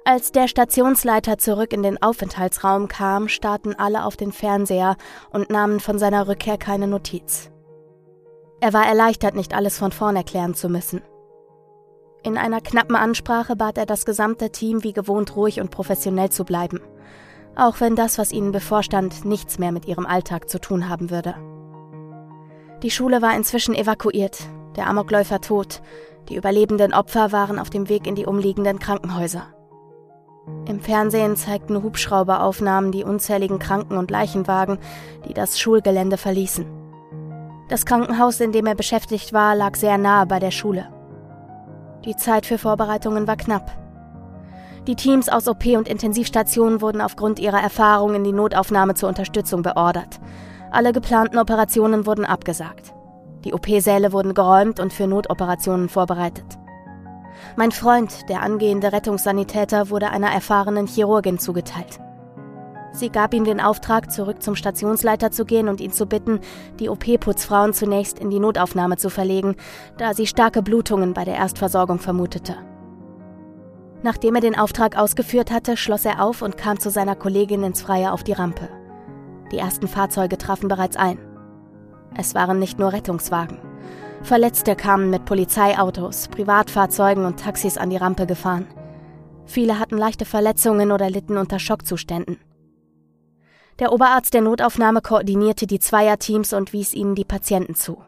Als 0.04 0.32
der 0.32 0.48
Stationsleiter 0.48 1.38
zurück 1.38 1.72
in 1.72 1.84
den 1.84 2.02
Aufenthaltsraum 2.02 2.88
kam, 2.88 3.28
starrten 3.28 3.78
alle 3.78 4.04
auf 4.04 4.16
den 4.16 4.32
Fernseher 4.32 4.96
und 5.30 5.48
nahmen 5.48 5.78
von 5.78 5.96
seiner 5.96 6.26
Rückkehr 6.26 6.58
keine 6.58 6.88
Notiz. 6.88 7.52
Er 8.60 8.72
war 8.72 8.84
erleichtert, 8.84 9.36
nicht 9.36 9.54
alles 9.54 9.78
von 9.78 9.92
vorn 9.92 10.16
erklären 10.16 10.54
zu 10.54 10.68
müssen. 10.68 11.02
In 12.24 12.36
einer 12.36 12.60
knappen 12.60 12.96
Ansprache 12.96 13.54
bat 13.54 13.78
er 13.78 13.86
das 13.86 14.04
gesamte 14.04 14.50
Team 14.50 14.82
wie 14.82 14.92
gewohnt 14.92 15.36
ruhig 15.36 15.60
und 15.60 15.70
professionell 15.70 16.30
zu 16.30 16.44
bleiben, 16.44 16.80
auch 17.54 17.80
wenn 17.80 17.94
das, 17.94 18.18
was 18.18 18.32
ihnen 18.32 18.50
bevorstand, 18.50 19.24
nichts 19.24 19.60
mehr 19.60 19.70
mit 19.70 19.86
ihrem 19.86 20.06
Alltag 20.06 20.48
zu 20.48 20.60
tun 20.60 20.88
haben 20.88 21.10
würde. 21.10 21.36
Die 22.82 22.90
Schule 22.90 23.22
war 23.22 23.36
inzwischen 23.36 23.74
evakuiert, 23.74 24.38
der 24.74 24.88
Amokläufer 24.88 25.40
tot, 25.40 25.80
die 26.28 26.34
überlebenden 26.34 26.92
Opfer 26.92 27.30
waren 27.30 27.60
auf 27.60 27.70
dem 27.70 27.88
Weg 27.88 28.08
in 28.08 28.16
die 28.16 28.26
umliegenden 28.26 28.80
Krankenhäuser. 28.80 29.46
Im 30.66 30.80
Fernsehen 30.80 31.36
zeigten 31.36 31.82
Hubschrauberaufnahmen 31.82 32.92
die 32.92 33.04
unzähligen 33.04 33.58
Kranken- 33.58 33.96
und 33.96 34.10
Leichenwagen, 34.10 34.78
die 35.28 35.34
das 35.34 35.58
Schulgelände 35.58 36.16
verließen. 36.16 36.66
Das 37.68 37.86
Krankenhaus, 37.86 38.40
in 38.40 38.52
dem 38.52 38.66
er 38.66 38.74
beschäftigt 38.74 39.32
war, 39.32 39.54
lag 39.54 39.76
sehr 39.76 39.98
nahe 39.98 40.26
bei 40.26 40.38
der 40.38 40.50
Schule. 40.50 40.88
Die 42.04 42.16
Zeit 42.16 42.46
für 42.46 42.58
Vorbereitungen 42.58 43.26
war 43.26 43.36
knapp. 43.36 43.70
Die 44.88 44.96
Teams 44.96 45.28
aus 45.28 45.46
OP 45.46 45.64
und 45.66 45.88
Intensivstationen 45.88 46.80
wurden 46.80 47.00
aufgrund 47.00 47.38
ihrer 47.38 47.60
Erfahrung 47.60 48.16
in 48.16 48.24
die 48.24 48.32
Notaufnahme 48.32 48.94
zur 48.94 49.08
Unterstützung 49.08 49.62
beordert. 49.62 50.20
Alle 50.72 50.92
geplanten 50.92 51.38
Operationen 51.38 52.04
wurden 52.04 52.24
abgesagt. 52.24 52.92
Die 53.44 53.54
OP-Säle 53.54 54.12
wurden 54.12 54.34
geräumt 54.34 54.80
und 54.80 54.92
für 54.92 55.06
Notoperationen 55.06 55.88
vorbereitet. 55.88 56.58
Mein 57.56 57.72
Freund, 57.72 58.28
der 58.28 58.42
angehende 58.42 58.92
Rettungssanitäter, 58.92 59.90
wurde 59.90 60.10
einer 60.10 60.30
erfahrenen 60.30 60.86
Chirurgin 60.86 61.38
zugeteilt. 61.38 62.00
Sie 62.92 63.08
gab 63.08 63.32
ihm 63.32 63.44
den 63.44 63.60
Auftrag, 63.60 64.12
zurück 64.12 64.42
zum 64.42 64.54
Stationsleiter 64.54 65.30
zu 65.30 65.46
gehen 65.46 65.68
und 65.68 65.80
ihn 65.80 65.92
zu 65.92 66.06
bitten, 66.06 66.40
die 66.78 66.90
OP-Putzfrauen 66.90 67.72
zunächst 67.72 68.18
in 68.18 68.28
die 68.28 68.38
Notaufnahme 68.38 68.98
zu 68.98 69.08
verlegen, 69.08 69.56
da 69.96 70.12
sie 70.12 70.26
starke 70.26 70.62
Blutungen 70.62 71.14
bei 71.14 71.24
der 71.24 71.36
Erstversorgung 71.36 71.98
vermutete. 71.98 72.56
Nachdem 74.02 74.34
er 74.34 74.40
den 74.40 74.58
Auftrag 74.58 74.98
ausgeführt 74.98 75.50
hatte, 75.50 75.76
schloss 75.76 76.04
er 76.04 76.22
auf 76.22 76.42
und 76.42 76.58
kam 76.58 76.78
zu 76.78 76.90
seiner 76.90 77.16
Kollegin 77.16 77.62
ins 77.62 77.80
Freie 77.80 78.12
auf 78.12 78.24
die 78.24 78.32
Rampe. 78.32 78.68
Die 79.52 79.58
ersten 79.58 79.88
Fahrzeuge 79.88 80.36
trafen 80.36 80.68
bereits 80.68 80.96
ein. 80.96 81.18
Es 82.16 82.34
waren 82.34 82.58
nicht 82.58 82.78
nur 82.78 82.92
Rettungswagen. 82.92 83.71
Verletzte 84.22 84.76
kamen 84.76 85.10
mit 85.10 85.24
Polizeiautos, 85.24 86.28
Privatfahrzeugen 86.28 87.24
und 87.24 87.40
Taxis 87.40 87.76
an 87.76 87.90
die 87.90 87.96
Rampe 87.96 88.24
gefahren. 88.26 88.66
Viele 89.46 89.80
hatten 89.80 89.98
leichte 89.98 90.24
Verletzungen 90.24 90.92
oder 90.92 91.10
litten 91.10 91.36
unter 91.36 91.58
Schockzuständen. 91.58 92.38
Der 93.80 93.92
Oberarzt 93.92 94.32
der 94.32 94.42
Notaufnahme 94.42 95.00
koordinierte 95.02 95.66
die 95.66 95.80
Zweierteams 95.80 96.52
und 96.52 96.72
wies 96.72 96.94
ihnen 96.94 97.16
die 97.16 97.24
Patienten 97.24 97.74
zu. 97.74 98.00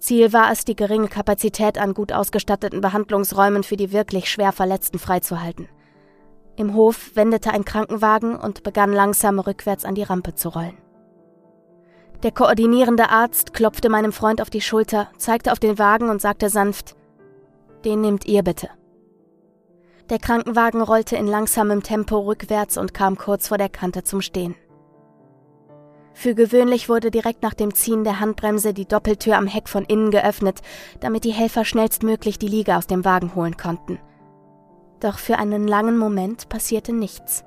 Ziel 0.00 0.32
war 0.32 0.50
es, 0.50 0.64
die 0.64 0.74
geringe 0.74 1.08
Kapazität 1.08 1.78
an 1.78 1.94
gut 1.94 2.12
ausgestatteten 2.12 2.80
Behandlungsräumen 2.80 3.62
für 3.62 3.76
die 3.76 3.92
wirklich 3.92 4.28
schwer 4.28 4.50
Verletzten 4.50 4.98
freizuhalten. 4.98 5.68
Im 6.56 6.74
Hof 6.74 7.12
wendete 7.14 7.52
ein 7.52 7.64
Krankenwagen 7.64 8.36
und 8.36 8.64
begann 8.64 8.92
langsam 8.92 9.38
rückwärts 9.38 9.84
an 9.84 9.94
die 9.94 10.02
Rampe 10.02 10.34
zu 10.34 10.48
rollen. 10.48 10.76
Der 12.22 12.32
koordinierende 12.32 13.08
Arzt 13.08 13.54
klopfte 13.54 13.88
meinem 13.88 14.12
Freund 14.12 14.42
auf 14.42 14.50
die 14.50 14.60
Schulter, 14.60 15.08
zeigte 15.16 15.52
auf 15.52 15.58
den 15.58 15.78
Wagen 15.78 16.10
und 16.10 16.20
sagte 16.20 16.50
sanft, 16.50 16.94
den 17.84 18.02
nehmt 18.02 18.26
ihr 18.26 18.42
bitte. 18.42 18.68
Der 20.10 20.18
Krankenwagen 20.18 20.82
rollte 20.82 21.16
in 21.16 21.26
langsamem 21.26 21.82
Tempo 21.82 22.18
rückwärts 22.18 22.76
und 22.76 22.92
kam 22.92 23.16
kurz 23.16 23.48
vor 23.48 23.56
der 23.56 23.70
Kante 23.70 24.02
zum 24.02 24.20
Stehen. 24.20 24.54
Für 26.12 26.34
gewöhnlich 26.34 26.88
wurde 26.90 27.10
direkt 27.10 27.42
nach 27.42 27.54
dem 27.54 27.72
Ziehen 27.72 28.04
der 28.04 28.20
Handbremse 28.20 28.74
die 28.74 28.86
Doppeltür 28.86 29.38
am 29.38 29.46
Heck 29.46 29.68
von 29.68 29.84
innen 29.84 30.10
geöffnet, 30.10 30.60
damit 30.98 31.24
die 31.24 31.30
Helfer 31.30 31.64
schnellstmöglich 31.64 32.38
die 32.38 32.48
Liege 32.48 32.76
aus 32.76 32.86
dem 32.86 33.04
Wagen 33.04 33.34
holen 33.34 33.56
konnten. 33.56 33.98
Doch 34.98 35.18
für 35.18 35.38
einen 35.38 35.66
langen 35.66 35.96
Moment 35.96 36.50
passierte 36.50 36.92
nichts. 36.92 37.44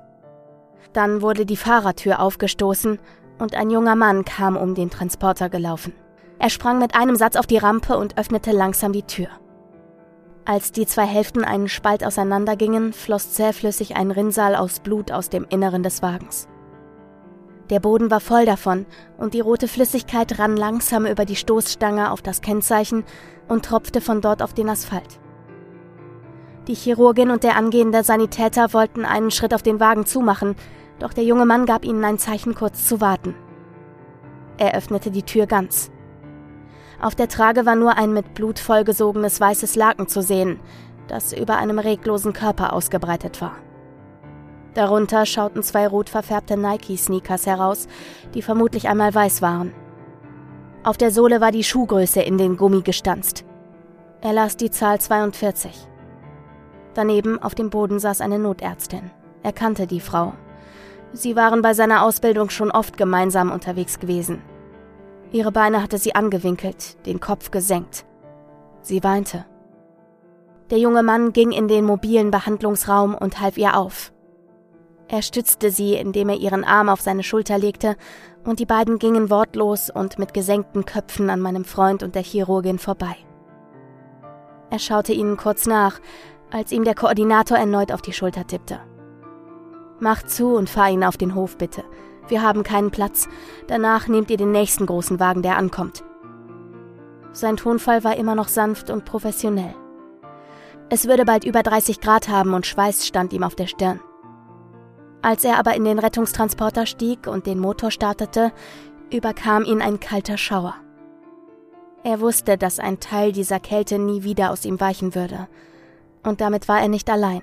Dann 0.92 1.22
wurde 1.22 1.46
die 1.46 1.56
Fahrertür 1.56 2.18
aufgestoßen 2.20 2.98
und 3.38 3.54
ein 3.54 3.70
junger 3.70 3.96
Mann 3.96 4.24
kam 4.24 4.56
um 4.56 4.74
den 4.74 4.90
Transporter 4.90 5.48
gelaufen. 5.48 5.92
Er 6.38 6.50
sprang 6.50 6.78
mit 6.78 6.94
einem 6.94 7.16
Satz 7.16 7.36
auf 7.36 7.46
die 7.46 7.58
Rampe 7.58 7.96
und 7.96 8.18
öffnete 8.18 8.52
langsam 8.52 8.92
die 8.92 9.04
Tür. 9.04 9.28
Als 10.44 10.72
die 10.72 10.86
zwei 10.86 11.06
Hälften 11.06 11.42
einen 11.42 11.68
Spalt 11.68 12.04
auseinandergingen, 12.04 12.92
floss 12.92 13.32
zähflüssig 13.32 13.96
ein 13.96 14.10
Rinnsal 14.10 14.56
aus 14.56 14.80
Blut 14.80 15.10
aus 15.10 15.30
dem 15.30 15.46
Inneren 15.48 15.82
des 15.82 16.02
Wagens. 16.02 16.48
Der 17.70 17.80
Boden 17.80 18.10
war 18.10 18.20
voll 18.20 18.44
davon 18.44 18.84
und 19.16 19.32
die 19.32 19.40
rote 19.40 19.68
Flüssigkeit 19.68 20.38
rann 20.38 20.56
langsam 20.56 21.06
über 21.06 21.24
die 21.24 21.36
Stoßstange 21.36 22.10
auf 22.10 22.20
das 22.20 22.42
Kennzeichen 22.42 23.04
und 23.48 23.64
tropfte 23.64 24.02
von 24.02 24.20
dort 24.20 24.42
auf 24.42 24.52
den 24.52 24.68
Asphalt. 24.68 25.18
Die 26.66 26.74
Chirurgin 26.74 27.30
und 27.30 27.42
der 27.42 27.56
angehende 27.56 28.04
Sanitäter 28.04 28.72
wollten 28.74 29.06
einen 29.06 29.30
Schritt 29.30 29.54
auf 29.54 29.62
den 29.62 29.80
Wagen 29.80 30.04
zumachen, 30.04 30.56
doch 30.98 31.12
der 31.12 31.24
junge 31.24 31.46
Mann 31.46 31.66
gab 31.66 31.84
ihnen 31.84 32.04
ein 32.04 32.18
Zeichen, 32.18 32.54
kurz 32.54 32.86
zu 32.86 33.00
warten. 33.00 33.34
Er 34.58 34.74
öffnete 34.74 35.10
die 35.10 35.22
Tür 35.22 35.46
ganz. 35.46 35.90
Auf 37.00 37.14
der 37.14 37.28
Trage 37.28 37.66
war 37.66 37.74
nur 37.74 37.96
ein 37.96 38.12
mit 38.12 38.34
Blut 38.34 38.58
vollgesogenes 38.58 39.40
weißes 39.40 39.76
Laken 39.76 40.06
zu 40.08 40.22
sehen, 40.22 40.60
das 41.08 41.32
über 41.32 41.56
einem 41.56 41.78
reglosen 41.78 42.32
Körper 42.32 42.72
ausgebreitet 42.72 43.40
war. 43.42 43.56
Darunter 44.74 45.26
schauten 45.26 45.62
zwei 45.62 45.86
rot 45.86 46.08
verfärbte 46.08 46.56
Nike-Sneakers 46.56 47.46
heraus, 47.46 47.86
die 48.34 48.42
vermutlich 48.42 48.88
einmal 48.88 49.14
weiß 49.14 49.42
waren. 49.42 49.72
Auf 50.82 50.96
der 50.96 51.10
Sohle 51.10 51.40
war 51.40 51.52
die 51.52 51.64
Schuhgröße 51.64 52.20
in 52.20 52.38
den 52.38 52.56
Gummi 52.56 52.82
gestanzt. 52.82 53.44
Er 54.20 54.32
las 54.32 54.56
die 54.56 54.70
Zahl 54.70 55.00
42. 55.00 55.88
Daneben 56.94 57.42
auf 57.42 57.54
dem 57.54 57.70
Boden 57.70 57.98
saß 57.98 58.20
eine 58.20 58.38
Notärztin. 58.38 59.10
Er 59.42 59.52
kannte 59.52 59.86
die 59.86 60.00
Frau. 60.00 60.34
Sie 61.14 61.36
waren 61.36 61.62
bei 61.62 61.74
seiner 61.74 62.02
Ausbildung 62.02 62.50
schon 62.50 62.72
oft 62.72 62.96
gemeinsam 62.96 63.52
unterwegs 63.52 64.00
gewesen. 64.00 64.42
Ihre 65.30 65.52
Beine 65.52 65.80
hatte 65.80 65.96
sie 65.96 66.16
angewinkelt, 66.16 67.06
den 67.06 67.20
Kopf 67.20 67.52
gesenkt. 67.52 68.04
Sie 68.82 69.02
weinte. 69.04 69.46
Der 70.70 70.78
junge 70.78 71.04
Mann 71.04 71.32
ging 71.32 71.52
in 71.52 71.68
den 71.68 71.84
mobilen 71.84 72.32
Behandlungsraum 72.32 73.14
und 73.14 73.40
half 73.40 73.56
ihr 73.56 73.76
auf. 73.76 74.12
Er 75.06 75.22
stützte 75.22 75.70
sie, 75.70 75.94
indem 75.94 76.30
er 76.30 76.36
ihren 76.36 76.64
Arm 76.64 76.88
auf 76.88 77.00
seine 77.00 77.22
Schulter 77.22 77.58
legte, 77.58 77.96
und 78.44 78.58
die 78.58 78.66
beiden 78.66 78.98
gingen 78.98 79.30
wortlos 79.30 79.90
und 79.90 80.18
mit 80.18 80.34
gesenkten 80.34 80.84
Köpfen 80.84 81.30
an 81.30 81.40
meinem 81.40 81.64
Freund 81.64 82.02
und 82.02 82.16
der 82.16 82.22
Chirurgin 82.22 82.78
vorbei. 82.78 83.16
Er 84.70 84.80
schaute 84.80 85.12
ihnen 85.12 85.36
kurz 85.36 85.66
nach, 85.66 86.00
als 86.50 86.72
ihm 86.72 86.82
der 86.82 86.96
Koordinator 86.96 87.56
erneut 87.56 87.92
auf 87.92 88.02
die 88.02 88.12
Schulter 88.12 88.46
tippte. 88.46 88.80
Mach 90.04 90.22
zu 90.22 90.54
und 90.54 90.68
fahr 90.68 90.90
ihn 90.90 91.02
auf 91.02 91.16
den 91.16 91.34
Hof, 91.34 91.56
bitte. 91.56 91.82
Wir 92.28 92.42
haben 92.42 92.62
keinen 92.62 92.90
Platz. 92.90 93.26
Danach 93.68 94.06
nehmt 94.06 94.30
ihr 94.30 94.36
den 94.36 94.52
nächsten 94.52 94.84
großen 94.84 95.18
Wagen, 95.18 95.40
der 95.40 95.56
ankommt. 95.56 96.04
Sein 97.32 97.56
Tonfall 97.56 98.04
war 98.04 98.14
immer 98.16 98.34
noch 98.34 98.48
sanft 98.48 98.90
und 98.90 99.06
professionell. 99.06 99.74
Es 100.90 101.08
würde 101.08 101.24
bald 101.24 101.44
über 101.44 101.62
30 101.62 102.02
Grad 102.02 102.28
haben 102.28 102.52
und 102.52 102.66
Schweiß 102.66 103.06
stand 103.06 103.32
ihm 103.32 103.42
auf 103.42 103.54
der 103.54 103.66
Stirn. 103.66 103.98
Als 105.22 105.42
er 105.42 105.58
aber 105.58 105.74
in 105.74 105.86
den 105.86 105.98
Rettungstransporter 105.98 106.84
stieg 106.84 107.26
und 107.26 107.46
den 107.46 107.58
Motor 107.58 107.90
startete, 107.90 108.52
überkam 109.10 109.64
ihn 109.64 109.80
ein 109.80 110.00
kalter 110.00 110.36
Schauer. 110.36 110.74
Er 112.02 112.20
wusste, 112.20 112.58
dass 112.58 112.78
ein 112.78 113.00
Teil 113.00 113.32
dieser 113.32 113.58
Kälte 113.58 113.98
nie 113.98 114.22
wieder 114.22 114.50
aus 114.50 114.66
ihm 114.66 114.78
weichen 114.80 115.14
würde. 115.14 115.48
Und 116.22 116.42
damit 116.42 116.68
war 116.68 116.82
er 116.82 116.88
nicht 116.88 117.08
allein. 117.08 117.40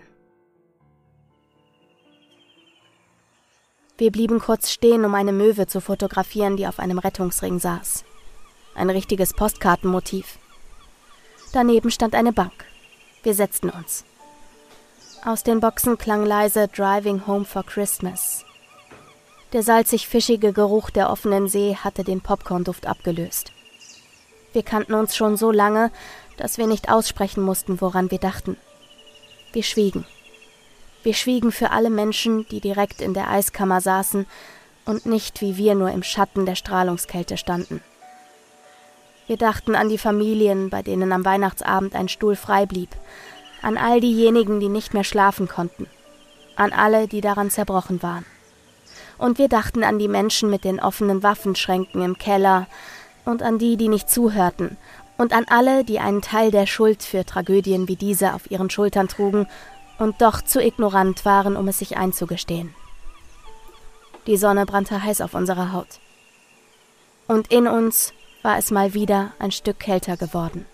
Wir 4.01 4.11
blieben 4.11 4.39
kurz 4.39 4.71
stehen, 4.71 5.05
um 5.05 5.13
eine 5.13 5.31
Möwe 5.31 5.67
zu 5.67 5.79
fotografieren, 5.79 6.57
die 6.57 6.65
auf 6.65 6.79
einem 6.79 6.97
Rettungsring 6.97 7.59
saß. 7.59 8.03
Ein 8.73 8.89
richtiges 8.89 9.31
Postkartenmotiv. 9.31 10.39
Daneben 11.53 11.91
stand 11.91 12.15
eine 12.15 12.33
Bank. 12.33 12.65
Wir 13.21 13.35
setzten 13.35 13.69
uns. 13.69 14.03
Aus 15.23 15.43
den 15.43 15.59
Boxen 15.59 15.99
klang 15.99 16.25
leise 16.25 16.67
Driving 16.67 17.27
Home 17.27 17.45
for 17.45 17.63
Christmas. 17.63 18.43
Der 19.53 19.61
salzig-fischige 19.61 20.51
Geruch 20.51 20.89
der 20.89 21.11
offenen 21.11 21.47
See 21.47 21.75
hatte 21.75 22.03
den 22.03 22.21
Popcornduft 22.21 22.87
abgelöst. 22.87 23.51
Wir 24.51 24.63
kannten 24.63 24.95
uns 24.95 25.15
schon 25.15 25.37
so 25.37 25.51
lange, 25.51 25.91
dass 26.37 26.57
wir 26.57 26.65
nicht 26.65 26.89
aussprechen 26.89 27.43
mussten, 27.43 27.81
woran 27.81 28.09
wir 28.09 28.17
dachten. 28.17 28.57
Wir 29.53 29.61
schwiegen. 29.61 30.07
Wir 31.03 31.13
schwiegen 31.13 31.51
für 31.51 31.71
alle 31.71 31.89
Menschen, 31.89 32.47
die 32.49 32.59
direkt 32.59 33.01
in 33.01 33.13
der 33.13 33.29
Eiskammer 33.29 33.81
saßen 33.81 34.27
und 34.85 35.05
nicht 35.05 35.41
wie 35.41 35.57
wir 35.57 35.75
nur 35.75 35.89
im 35.91 36.03
Schatten 36.03 36.45
der 36.45 36.55
Strahlungskälte 36.55 37.37
standen. 37.37 37.81
Wir 39.27 39.37
dachten 39.37 39.75
an 39.75 39.89
die 39.89 39.97
Familien, 39.97 40.69
bei 40.69 40.81
denen 40.81 41.11
am 41.11 41.25
Weihnachtsabend 41.25 41.95
ein 41.95 42.09
Stuhl 42.09 42.35
frei 42.35 42.65
blieb, 42.65 42.89
an 43.61 43.77
all 43.77 43.99
diejenigen, 43.99 44.59
die 44.59 44.69
nicht 44.69 44.93
mehr 44.93 45.03
schlafen 45.03 45.47
konnten, 45.47 45.87
an 46.55 46.73
alle, 46.73 47.07
die 47.07 47.21
daran 47.21 47.49
zerbrochen 47.49 48.03
waren. 48.03 48.25
Und 49.17 49.37
wir 49.37 49.47
dachten 49.47 49.83
an 49.83 49.99
die 49.99 50.07
Menschen 50.07 50.49
mit 50.49 50.63
den 50.63 50.79
offenen 50.79 51.23
Waffenschränken 51.23 52.01
im 52.01 52.17
Keller 52.17 52.67
und 53.23 53.43
an 53.43 53.59
die, 53.59 53.77
die 53.77 53.87
nicht 53.87 54.09
zuhörten, 54.09 54.77
und 55.17 55.33
an 55.33 55.45
alle, 55.47 55.83
die 55.83 55.99
einen 55.99 56.23
Teil 56.23 56.49
der 56.49 56.65
Schuld 56.65 57.03
für 57.03 57.23
Tragödien 57.23 57.87
wie 57.87 57.95
diese 57.95 58.33
auf 58.33 58.49
ihren 58.49 58.71
Schultern 58.71 59.07
trugen 59.07 59.47
und 60.01 60.19
doch 60.19 60.41
zu 60.41 60.59
ignorant 60.59 61.25
waren, 61.25 61.55
um 61.55 61.67
es 61.67 61.77
sich 61.77 61.95
einzugestehen. 61.95 62.73
Die 64.25 64.35
Sonne 64.35 64.65
brannte 64.65 65.03
heiß 65.03 65.21
auf 65.21 65.35
unserer 65.35 65.73
Haut. 65.73 65.99
Und 67.27 67.51
in 67.51 67.67
uns 67.67 68.11
war 68.41 68.57
es 68.57 68.71
mal 68.71 68.95
wieder 68.95 69.33
ein 69.37 69.51
Stück 69.51 69.79
kälter 69.79 70.17
geworden. 70.17 70.65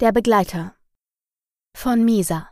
Der 0.00 0.10
Begleiter 0.10 0.74
von 1.76 2.04
Misa 2.04 2.50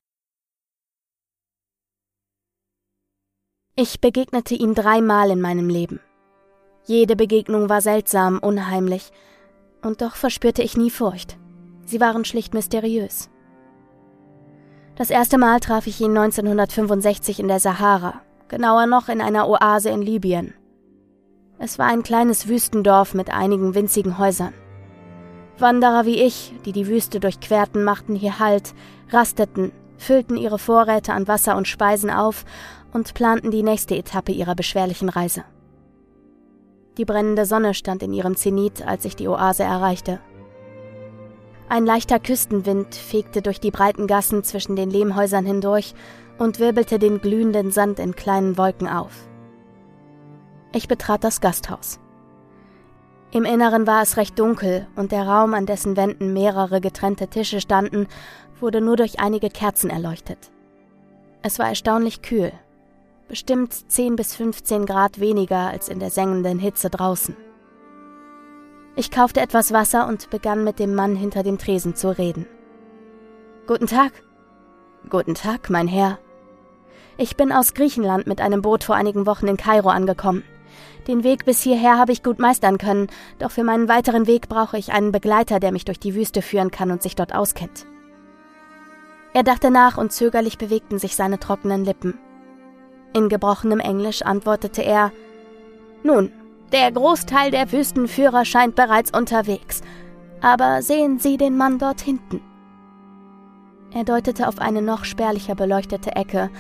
Ich 3.75 4.01
begegnete 4.01 4.55
ihm 4.55 4.77
dreimal 4.77 5.33
in 5.33 5.41
meinem 5.41 5.69
Leben. 5.69 5.99
Jede 6.87 7.16
Begegnung 7.16 7.70
war 7.70 7.80
seltsam, 7.80 8.39
unheimlich, 8.41 9.11
und 9.82 10.03
doch 10.03 10.16
verspürte 10.16 10.62
ich 10.62 10.76
nie 10.76 10.91
Furcht. 10.91 11.39
Sie 11.87 12.01
waren 12.01 12.24
schlicht 12.24 12.53
mysteriös. 12.53 13.30
Das 14.97 15.11
erste 15.11 15.39
Mal 15.39 15.61
traf 15.61 15.87
ich 15.87 16.01
ihn 16.01 16.16
1965 16.16 17.41
in 17.41 17.49
der 17.49 17.59
Sahara, 17.59 18.20
genauer 18.49 18.87
noch 18.87 19.09
in 19.09 19.20
einer 19.20 19.49
Oase 19.49 19.89
in 19.89 20.03
Libyen. 20.03 20.55
Es 21.59 21.78
war 21.78 21.87
ein 21.87 22.03
kleines 22.03 22.49
Wüstendorf 22.49 23.14
mit 23.14 23.30
einigen 23.30 23.74
winzigen 23.74 24.18
Häusern. 24.18 24.53
Wanderer 25.59 26.05
wie 26.05 26.20
ich, 26.20 26.53
die 26.66 26.72
die 26.72 26.87
Wüste 26.87 27.18
durchquerten, 27.18 27.82
machten 27.82 28.14
hier 28.14 28.39
Halt, 28.39 28.74
rasteten, 29.09 29.72
füllten 29.97 30.37
ihre 30.37 30.59
Vorräte 30.59 31.12
an 31.12 31.28
Wasser 31.28 31.57
und 31.57 31.66
Speisen 31.66 32.11
auf 32.11 32.45
und 32.93 33.14
planten 33.14 33.51
die 33.51 33.62
nächste 33.62 33.97
Etappe 33.97 34.32
ihrer 34.32 34.55
beschwerlichen 34.55 35.09
Reise. 35.09 35.45
Die 36.97 37.05
brennende 37.05 37.45
Sonne 37.45 37.75
stand 37.75 38.03
in 38.03 38.13
ihrem 38.13 38.37
Zenit, 38.37 38.87
als 38.87 39.05
ich 39.05 39.17
die 39.17 39.29
Oase 39.29 39.65
erreichte. 39.65 40.21
Ein 41.69 41.87
leichter 41.87 42.21
Küstenwind 42.21 42.95
fegte 42.95 43.43
durch 43.43 43.59
die 43.59 43.71
breiten 43.71 44.07
Gassen 44.07 44.45
zwischen 44.45 44.77
den 44.77 44.91
Lehmhäusern 44.91 45.45
hindurch 45.45 45.95
und 46.39 46.61
wirbelte 46.61 46.99
den 46.99 47.21
glühenden 47.21 47.71
Sand 47.71 47.99
in 47.99 48.15
kleinen 48.15 48.59
Wolken 48.59 48.89
auf. 48.89 49.29
Ich 50.73 50.89
betrat 50.89 51.25
das 51.25 51.41
Gasthaus. 51.41 52.01
Im 53.33 53.45
Inneren 53.45 53.87
war 53.87 54.03
es 54.03 54.17
recht 54.17 54.39
dunkel 54.39 54.87
und 54.95 55.11
der 55.11 55.27
Raum, 55.27 55.55
an 55.55 55.67
dessen 55.67 55.97
Wänden 55.97 56.33
mehrere 56.33 56.81
getrennte 56.81 57.27
Tische 57.27 57.61
standen, 57.61 58.07
wurde 58.61 58.81
nur 58.81 58.97
durch 58.97 59.19
einige 59.19 59.51
Kerzen 59.51 59.91
erleuchtet. 59.91 60.53
Es 61.43 61.59
war 61.59 61.69
erstaunlich 61.69 62.23
kühl, 62.23 62.53
bestimmt 63.29 63.72
10 63.72 64.16
bis 64.16 64.35
15 64.35 64.87
Grad 64.87 65.20
weniger 65.20 65.68
als 65.68 65.89
in 65.89 65.99
der 65.99 66.11
sengenden 66.11 66.59
Hitze 66.59 66.91
draußen. 66.91 67.37
Ich 68.97 69.11
kaufte 69.11 69.41
etwas 69.41 69.72
Wasser 69.72 70.07
und 70.07 70.31
begann 70.31 70.62
mit 70.62 70.79
dem 70.79 70.95
Mann 70.95 71.16
hinter 71.16 71.43
dem 71.43 71.59
Tresen 71.59 71.97
zu 71.97 72.16
reden. 72.16 72.47
Guten 73.66 73.87
Tag. 73.87 74.12
Guten 75.09 75.35
Tag, 75.35 75.70
mein 75.70 75.89
Herr. 75.89 76.18
Ich 77.16 77.37
bin 77.37 77.53
aus 77.53 77.75
Griechenland 77.75 78.27
mit 78.27 78.41
einem 78.41 78.62
Boot 78.62 78.85
vor 78.85 78.95
einigen 78.95 79.27
Wochen 79.27 79.47
in 79.47 79.57
Kairo 79.57 79.89
angekommen. 79.89 80.45
Den 81.07 81.22
Weg 81.22 81.45
bis 81.45 81.62
hierher 81.62 81.99
habe 81.99 82.12
ich 82.12 82.22
gut 82.22 82.39
meistern 82.39 82.79
können, 82.79 83.09
doch 83.39 83.51
für 83.51 83.64
meinen 83.64 83.89
weiteren 83.89 84.27
Weg 84.27 84.49
brauche 84.49 84.79
ich 84.79 84.93
einen 84.93 85.12
Begleiter, 85.12 85.61
der 85.61 85.72
mich 85.72 85.85
durch 85.85 86.01
die 86.01 86.14
Wüste 86.14 86.41
führen 86.43 86.70
kann 86.70 86.91
und 86.91 87.03
sich 87.03 87.14
dort 87.14 87.35
auskennt. 87.35 87.87
Er 89.33 89.43
dachte 89.43 89.70
nach 89.70 89.99
und 89.99 90.12
zögerlich 90.12 90.59
bewegten 90.59 90.99
sich 90.99 91.16
seine 91.16 91.39
trockenen 91.39 91.85
Lippen. 91.85 92.18
In 93.15 93.29
gebrochenem 93.29 93.79
Englisch 93.79 94.23
antwortete 94.23 94.83
er 94.83 95.12
Nun, 96.03 96.33
der 96.73 96.91
Großteil 96.91 97.53
der 97.53 97.71
Wüstenführer 97.71 98.45
scheint 98.45 98.75
bereits 98.75 99.17
unterwegs, 99.17 99.83
aber 100.41 100.83
sehen 100.83 101.21
Sie 101.21 101.37
den 101.37 101.57
Mann 101.57 101.79
dort 101.79 102.01
hinten. 102.01 102.41
Er 103.95 104.03
deutete 104.03 104.49
auf 104.49 104.59
eine 104.59 104.83
noch 104.83 105.05
spärlicher 105.05 105.55
beleuchtete 105.55 106.17
Ecke, 106.17 106.51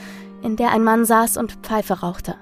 in 0.42 0.54
der 0.54 0.70
ein 0.70 0.84
Mann 0.84 1.04
saß 1.04 1.36
und 1.36 1.52
Pfeife 1.62 2.00
rauchte. 2.00 2.36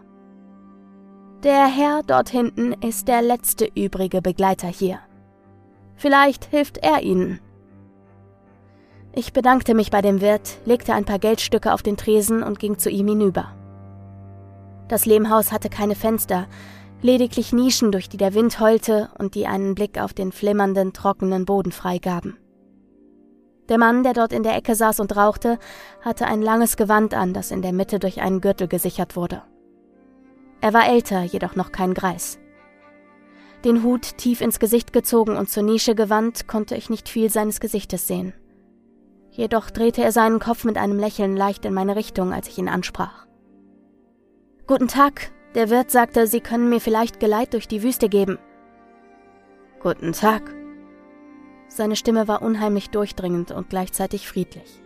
Der 1.42 1.66
Herr 1.66 2.02
dort 2.06 2.28
hinten 2.28 2.74
ist 2.74 3.08
der 3.08 3.22
letzte 3.22 3.64
übrige 3.74 4.20
Begleiter 4.20 4.68
hier. 4.68 4.98
Vielleicht 5.96 6.44
hilft 6.44 6.76
er 6.78 7.02
Ihnen. 7.02 7.40
Ich 9.14 9.32
bedankte 9.32 9.74
mich 9.74 9.90
bei 9.90 10.02
dem 10.02 10.20
Wirt, 10.20 10.58
legte 10.66 10.92
ein 10.92 11.06
paar 11.06 11.18
Geldstücke 11.18 11.72
auf 11.72 11.82
den 11.82 11.96
Tresen 11.96 12.42
und 12.42 12.58
ging 12.58 12.78
zu 12.78 12.90
ihm 12.90 13.08
hinüber. 13.08 13.54
Das 14.88 15.06
Lehmhaus 15.06 15.52
hatte 15.52 15.68
keine 15.68 15.94
Fenster, 15.94 16.46
lediglich 17.00 17.52
Nischen, 17.52 17.92
durch 17.92 18.08
die 18.08 18.16
der 18.16 18.34
Wind 18.34 18.60
heulte 18.60 19.10
und 19.18 19.34
die 19.34 19.46
einen 19.46 19.74
Blick 19.74 19.98
auf 19.98 20.14
den 20.14 20.32
flimmernden, 20.32 20.92
trockenen 20.92 21.44
Boden 21.44 21.72
freigaben. 21.72 22.38
Der 23.68 23.78
Mann, 23.78 24.02
der 24.02 24.12
dort 24.12 24.32
in 24.32 24.42
der 24.42 24.56
Ecke 24.56 24.74
saß 24.74 25.00
und 25.00 25.16
rauchte, 25.16 25.58
hatte 26.00 26.26
ein 26.26 26.42
langes 26.42 26.76
Gewand 26.76 27.14
an, 27.14 27.32
das 27.32 27.50
in 27.50 27.62
der 27.62 27.72
Mitte 27.72 27.98
durch 27.98 28.20
einen 28.20 28.40
Gürtel 28.40 28.68
gesichert 28.68 29.16
wurde. 29.16 29.42
Er 30.60 30.72
war 30.72 30.88
älter, 30.88 31.22
jedoch 31.22 31.56
noch 31.56 31.72
kein 31.72 31.94
Greis. 31.94 32.38
Den 33.64 33.82
Hut 33.82 34.18
tief 34.18 34.40
ins 34.40 34.58
Gesicht 34.58 34.92
gezogen 34.92 35.36
und 35.36 35.48
zur 35.48 35.62
Nische 35.62 35.94
gewandt, 35.94 36.48
konnte 36.48 36.76
ich 36.76 36.90
nicht 36.90 37.08
viel 37.08 37.30
seines 37.30 37.60
Gesichtes 37.60 38.06
sehen. 38.06 38.34
Jedoch 39.30 39.70
drehte 39.70 40.02
er 40.02 40.12
seinen 40.12 40.40
Kopf 40.40 40.64
mit 40.64 40.76
einem 40.76 40.98
Lächeln 40.98 41.36
leicht 41.36 41.64
in 41.64 41.72
meine 41.72 41.96
Richtung, 41.96 42.32
als 42.32 42.48
ich 42.48 42.58
ihn 42.58 42.68
ansprach. 42.68 43.26
Guten 44.68 44.86
Tag, 44.86 45.32
der 45.56 45.70
Wirt 45.70 45.90
sagte, 45.90 46.28
Sie 46.28 46.40
können 46.40 46.68
mir 46.68 46.80
vielleicht 46.80 47.18
Geleit 47.18 47.52
durch 47.52 47.66
die 47.66 47.82
Wüste 47.82 48.08
geben. 48.08 48.38
Guten 49.80 50.12
Tag. 50.12 50.54
Seine 51.66 51.96
Stimme 51.96 52.28
war 52.28 52.42
unheimlich 52.42 52.90
durchdringend 52.90 53.50
und 53.50 53.70
gleichzeitig 53.70 54.28
friedlich. 54.28 54.80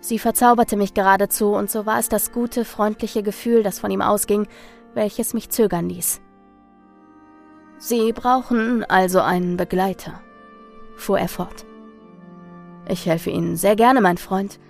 Sie 0.00 0.18
verzauberte 0.18 0.76
mich 0.76 0.92
geradezu, 0.92 1.54
und 1.54 1.70
so 1.70 1.86
war 1.86 1.98
es 1.98 2.10
das 2.10 2.30
gute, 2.30 2.66
freundliche 2.66 3.22
Gefühl, 3.22 3.62
das 3.62 3.78
von 3.78 3.90
ihm 3.90 4.02
ausging, 4.02 4.46
welches 4.92 5.32
mich 5.32 5.48
zögern 5.48 5.88
ließ. 5.88 6.20
Sie 7.78 8.12
brauchen 8.12 8.84
also 8.84 9.20
einen 9.22 9.56
Begleiter, 9.56 10.20
fuhr 10.94 11.18
er 11.18 11.28
fort. 11.28 11.64
Ich 12.86 13.06
helfe 13.06 13.30
Ihnen 13.30 13.56
sehr 13.56 13.76
gerne, 13.76 14.02
mein 14.02 14.18
Freund, 14.18 14.60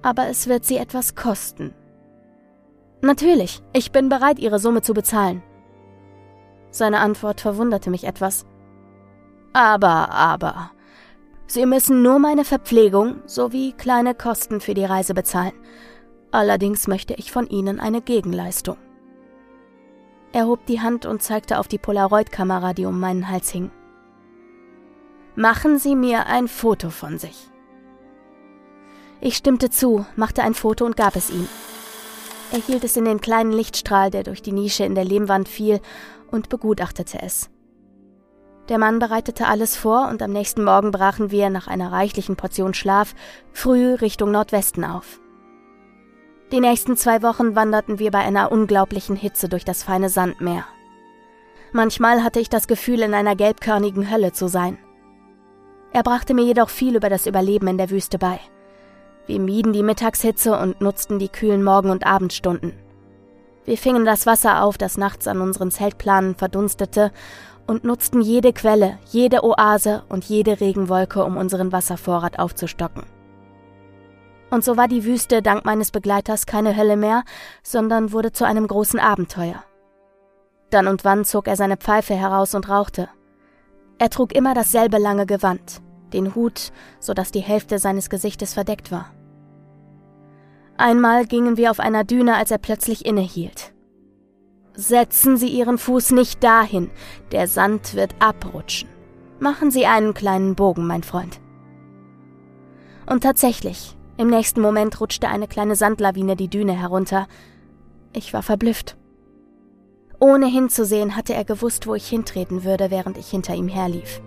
aber 0.00 0.28
es 0.28 0.46
wird 0.46 0.64
Sie 0.64 0.78
etwas 0.78 1.14
kosten. 1.14 1.74
Natürlich, 3.02 3.62
ich 3.72 3.92
bin 3.92 4.08
bereit, 4.08 4.38
Ihre 4.38 4.58
Summe 4.58 4.82
zu 4.82 4.92
bezahlen. 4.92 5.42
Seine 6.70 7.00
Antwort 7.00 7.40
verwunderte 7.40 7.90
mich 7.90 8.04
etwas. 8.04 8.46
Aber, 9.52 10.10
aber. 10.10 10.70
Sie 11.46 11.66
müssen 11.66 12.02
nur 12.02 12.18
meine 12.18 12.44
Verpflegung 12.44 13.22
sowie 13.26 13.72
kleine 13.72 14.14
Kosten 14.14 14.60
für 14.60 14.74
die 14.74 14.84
Reise 14.84 15.14
bezahlen. 15.14 15.52
Allerdings 16.30 16.86
möchte 16.86 17.14
ich 17.14 17.32
von 17.32 17.48
Ihnen 17.48 17.80
eine 17.80 18.02
Gegenleistung. 18.02 18.76
Er 20.32 20.46
hob 20.46 20.64
die 20.66 20.80
Hand 20.80 21.06
und 21.06 21.22
zeigte 21.22 21.58
auf 21.58 21.66
die 21.66 21.78
Polaroid-Kamera, 21.78 22.72
die 22.72 22.86
um 22.86 23.00
meinen 23.00 23.28
Hals 23.28 23.50
hing. 23.50 23.72
Machen 25.34 25.78
Sie 25.78 25.96
mir 25.96 26.26
ein 26.26 26.46
Foto 26.46 26.90
von 26.90 27.18
sich. 27.18 27.48
Ich 29.20 29.36
stimmte 29.36 29.70
zu, 29.70 30.06
machte 30.14 30.42
ein 30.42 30.54
Foto 30.54 30.84
und 30.84 30.96
gab 30.96 31.16
es 31.16 31.30
ihm. 31.30 31.48
Er 32.52 32.58
hielt 32.58 32.82
es 32.84 32.96
in 32.96 33.04
den 33.04 33.20
kleinen 33.20 33.52
Lichtstrahl, 33.52 34.10
der 34.10 34.24
durch 34.24 34.42
die 34.42 34.52
Nische 34.52 34.84
in 34.84 34.94
der 34.94 35.04
Lehmwand 35.04 35.48
fiel, 35.48 35.80
und 36.30 36.48
begutachtete 36.48 37.20
es. 37.22 37.50
Der 38.68 38.78
Mann 38.78 38.98
bereitete 38.98 39.46
alles 39.46 39.76
vor, 39.76 40.08
und 40.08 40.22
am 40.22 40.32
nächsten 40.32 40.64
Morgen 40.64 40.90
brachen 40.90 41.30
wir 41.30 41.50
nach 41.50 41.66
einer 41.66 41.90
reichlichen 41.92 42.36
Portion 42.36 42.74
Schlaf 42.74 43.14
früh 43.52 43.94
Richtung 43.94 44.30
Nordwesten 44.30 44.84
auf. 44.84 45.20
Die 46.52 46.60
nächsten 46.60 46.96
zwei 46.96 47.22
Wochen 47.22 47.54
wanderten 47.54 47.98
wir 48.00 48.10
bei 48.10 48.18
einer 48.18 48.50
unglaublichen 48.50 49.14
Hitze 49.14 49.48
durch 49.48 49.64
das 49.64 49.84
feine 49.84 50.08
Sandmeer. 50.08 50.64
Manchmal 51.72 52.24
hatte 52.24 52.40
ich 52.40 52.48
das 52.48 52.66
Gefühl, 52.66 53.02
in 53.02 53.14
einer 53.14 53.36
gelbkörnigen 53.36 54.10
Hölle 54.10 54.32
zu 54.32 54.48
sein. 54.48 54.76
Er 55.92 56.02
brachte 56.02 56.34
mir 56.34 56.44
jedoch 56.44 56.68
viel 56.68 56.96
über 56.96 57.08
das 57.08 57.26
Überleben 57.26 57.68
in 57.68 57.78
der 57.78 57.90
Wüste 57.90 58.18
bei. 58.18 58.40
Wir 59.30 59.38
mieden 59.38 59.72
die 59.72 59.84
Mittagshitze 59.84 60.58
und 60.58 60.80
nutzten 60.80 61.20
die 61.20 61.28
kühlen 61.28 61.62
Morgen- 61.62 61.90
und 61.90 62.04
Abendstunden. 62.04 62.72
Wir 63.64 63.78
fingen 63.78 64.04
das 64.04 64.26
Wasser 64.26 64.64
auf, 64.64 64.76
das 64.76 64.96
nachts 64.96 65.28
an 65.28 65.40
unseren 65.40 65.70
Zeltplanen 65.70 66.34
verdunstete, 66.34 67.12
und 67.68 67.84
nutzten 67.84 68.22
jede 68.22 68.52
Quelle, 68.52 68.98
jede 69.08 69.44
Oase 69.44 70.02
und 70.08 70.24
jede 70.24 70.58
Regenwolke, 70.58 71.22
um 71.22 71.36
unseren 71.36 71.70
Wasservorrat 71.70 72.40
aufzustocken. 72.40 73.04
Und 74.50 74.64
so 74.64 74.76
war 74.76 74.88
die 74.88 75.04
Wüste 75.04 75.42
dank 75.42 75.64
meines 75.64 75.92
Begleiters 75.92 76.44
keine 76.44 76.76
Hölle 76.76 76.96
mehr, 76.96 77.22
sondern 77.62 78.10
wurde 78.10 78.32
zu 78.32 78.44
einem 78.44 78.66
großen 78.66 78.98
Abenteuer. 78.98 79.62
Dann 80.70 80.88
und 80.88 81.04
wann 81.04 81.24
zog 81.24 81.46
er 81.46 81.54
seine 81.54 81.76
Pfeife 81.76 82.14
heraus 82.14 82.56
und 82.56 82.68
rauchte. 82.68 83.08
Er 83.98 84.10
trug 84.10 84.34
immer 84.34 84.54
dasselbe 84.54 84.98
lange 84.98 85.26
Gewand, 85.26 85.82
den 86.12 86.34
Hut, 86.34 86.72
so 86.98 87.14
dass 87.14 87.30
die 87.30 87.38
Hälfte 87.38 87.78
seines 87.78 88.10
Gesichtes 88.10 88.54
verdeckt 88.54 88.90
war. 88.90 89.12
Einmal 90.80 91.26
gingen 91.26 91.58
wir 91.58 91.70
auf 91.70 91.78
einer 91.78 92.04
Düne, 92.04 92.36
als 92.36 92.50
er 92.50 92.56
plötzlich 92.56 93.04
innehielt. 93.04 93.74
Setzen 94.72 95.36
Sie 95.36 95.48
Ihren 95.48 95.76
Fuß 95.76 96.12
nicht 96.12 96.42
dahin, 96.42 96.90
der 97.32 97.48
Sand 97.48 97.94
wird 97.94 98.14
abrutschen. 98.18 98.88
Machen 99.40 99.70
Sie 99.70 99.84
einen 99.84 100.14
kleinen 100.14 100.54
Bogen, 100.54 100.86
mein 100.86 101.02
Freund. 101.02 101.38
Und 103.04 103.24
tatsächlich, 103.24 103.94
im 104.16 104.28
nächsten 104.28 104.62
Moment 104.62 104.98
rutschte 105.02 105.28
eine 105.28 105.48
kleine 105.48 105.76
Sandlawine 105.76 106.34
die 106.34 106.48
Düne 106.48 106.72
herunter. 106.72 107.28
Ich 108.14 108.32
war 108.32 108.42
verblüfft. 108.42 108.96
Ohne 110.18 110.46
hinzusehen 110.46 111.14
hatte 111.14 111.34
er 111.34 111.44
gewusst, 111.44 111.86
wo 111.86 111.94
ich 111.94 112.08
hintreten 112.08 112.64
würde, 112.64 112.90
während 112.90 113.18
ich 113.18 113.28
hinter 113.28 113.54
ihm 113.54 113.68
herlief. 113.68 114.22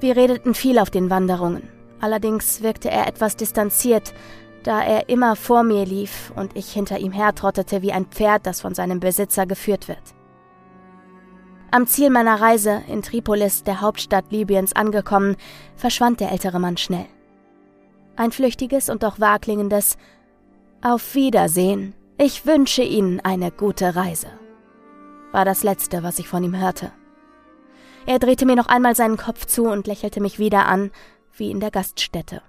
Wir 0.00 0.16
redeten 0.16 0.54
viel 0.54 0.78
auf 0.78 0.88
den 0.88 1.10
Wanderungen, 1.10 1.68
allerdings 2.00 2.62
wirkte 2.62 2.90
er 2.90 3.06
etwas 3.06 3.36
distanziert, 3.36 4.14
da 4.62 4.82
er 4.82 5.08
immer 5.08 5.36
vor 5.36 5.62
mir 5.62 5.84
lief 5.84 6.32
und 6.36 6.56
ich 6.56 6.72
hinter 6.72 6.98
ihm 6.98 7.12
hertrottete 7.12 7.82
wie 7.82 7.92
ein 7.92 8.06
Pferd, 8.06 8.46
das 8.46 8.60
von 8.60 8.74
seinem 8.74 9.00
Besitzer 9.00 9.46
geführt 9.46 9.88
wird. 9.88 10.02
Am 11.70 11.86
Ziel 11.86 12.10
meiner 12.10 12.40
Reise, 12.40 12.82
in 12.88 13.02
Tripolis, 13.02 13.62
der 13.62 13.80
Hauptstadt 13.80 14.30
Libyens, 14.30 14.74
angekommen, 14.74 15.36
verschwand 15.74 16.20
der 16.20 16.30
ältere 16.30 16.60
Mann 16.60 16.76
schnell. 16.76 17.06
Ein 18.14 18.30
flüchtiges 18.30 18.90
und 18.90 19.02
doch 19.02 19.20
wagklingendes 19.20 19.96
Auf 20.82 21.14
Wiedersehen, 21.14 21.94
ich 22.18 22.44
wünsche 22.44 22.82
Ihnen 22.82 23.20
eine 23.20 23.50
gute 23.50 23.96
Reise, 23.96 24.28
war 25.32 25.46
das 25.46 25.62
Letzte, 25.62 26.02
was 26.02 26.18
ich 26.18 26.28
von 26.28 26.44
ihm 26.44 26.60
hörte. 26.60 26.92
Er 28.04 28.18
drehte 28.18 28.44
mir 28.44 28.56
noch 28.56 28.66
einmal 28.66 28.94
seinen 28.94 29.16
Kopf 29.16 29.46
zu 29.46 29.64
und 29.64 29.86
lächelte 29.86 30.20
mich 30.20 30.38
wieder 30.38 30.66
an, 30.66 30.90
wie 31.32 31.50
in 31.50 31.60
der 31.60 31.70
Gaststätte. 31.70 32.42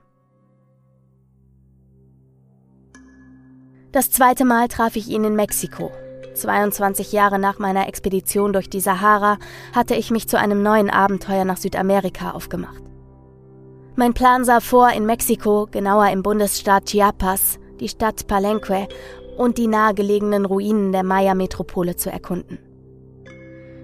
Das 3.94 4.10
zweite 4.10 4.44
Mal 4.44 4.70
traf 4.70 4.96
ich 4.96 5.08
ihn 5.08 5.24
in 5.24 5.36
Mexiko. 5.36 5.92
22 6.34 7.12
Jahre 7.12 7.38
nach 7.38 7.60
meiner 7.60 7.88
Expedition 7.88 8.52
durch 8.52 8.68
die 8.68 8.80
Sahara 8.80 9.38
hatte 9.72 9.94
ich 9.94 10.10
mich 10.10 10.28
zu 10.28 10.40
einem 10.40 10.64
neuen 10.64 10.90
Abenteuer 10.90 11.46
nach 11.46 11.58
Südamerika 11.58 12.32
aufgemacht. 12.32 12.82
Mein 13.96 14.16
Plan 14.16 14.46
sah 14.46 14.62
vor, 14.62 14.90
in 14.90 15.06
Mexiko, 15.06 15.68
genauer 15.70 16.08
im 16.10 16.24
Bundesstaat 16.24 16.86
Chiapas, 16.86 17.60
die 17.80 17.88
Stadt 17.88 18.26
Palenque 18.26 18.88
und 19.38 19.60
die 19.60 19.68
nahegelegenen 19.68 20.46
Ruinen 20.46 20.92
der 20.92 21.04
Maya-Metropole 21.04 21.96
zu 21.96 22.12
erkunden. 22.12 22.58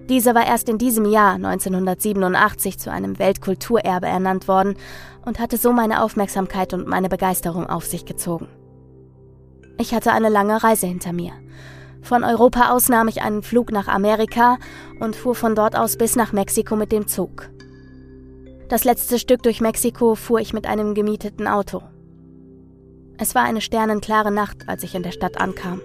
Diese 0.10 0.34
war 0.34 0.48
erst 0.48 0.70
in 0.70 0.80
diesem 0.80 1.06
Jahr 1.06 1.36
1987 1.36 2.80
zu 2.80 2.92
einem 2.92 3.20
Weltkulturerbe 3.20 4.08
ernannt 4.08 4.48
worden 4.48 4.76
und 5.24 5.38
hatte 5.38 5.58
so 5.58 5.72
meine 5.72 6.02
Aufmerksamkeit 6.02 6.74
und 6.74 6.88
meine 6.88 7.10
Begeisterung 7.10 7.68
auf 7.68 7.86
sich 7.86 8.06
gezogen. 8.06 8.48
Ich 9.80 9.94
hatte 9.94 10.12
eine 10.12 10.28
lange 10.28 10.62
Reise 10.62 10.88
hinter 10.88 11.14
mir. 11.14 11.32
Von 12.02 12.26
Europa 12.26 12.72
aus 12.72 12.90
nahm 12.90 13.08
ich 13.08 13.22
einen 13.22 13.42
Flug 13.42 13.72
nach 13.72 13.88
Amerika 13.88 14.58
und 15.00 15.16
fuhr 15.16 15.36
von 15.36 15.56
dort 15.56 15.78
aus 15.78 15.96
bis 15.96 16.18
nach 16.18 16.34
Mexiko 16.34 16.76
mit 16.76 16.92
dem 16.92 17.08
Zug. 17.08 17.50
Das 18.68 18.84
letzte 18.84 19.18
Stück 19.20 19.42
durch 19.42 19.62
Mexiko 19.62 20.16
fuhr 20.16 20.42
ich 20.42 20.52
mit 20.52 20.68
einem 20.68 20.96
gemieteten 20.96 21.48
Auto. 21.48 21.82
Es 23.18 23.36
war 23.36 23.44
eine 23.44 23.62
sternenklare 23.62 24.32
Nacht, 24.32 24.68
als 24.68 24.84
ich 24.84 24.96
in 24.96 25.04
der 25.04 25.14
Stadt 25.14 25.40
ankam. 25.40 25.82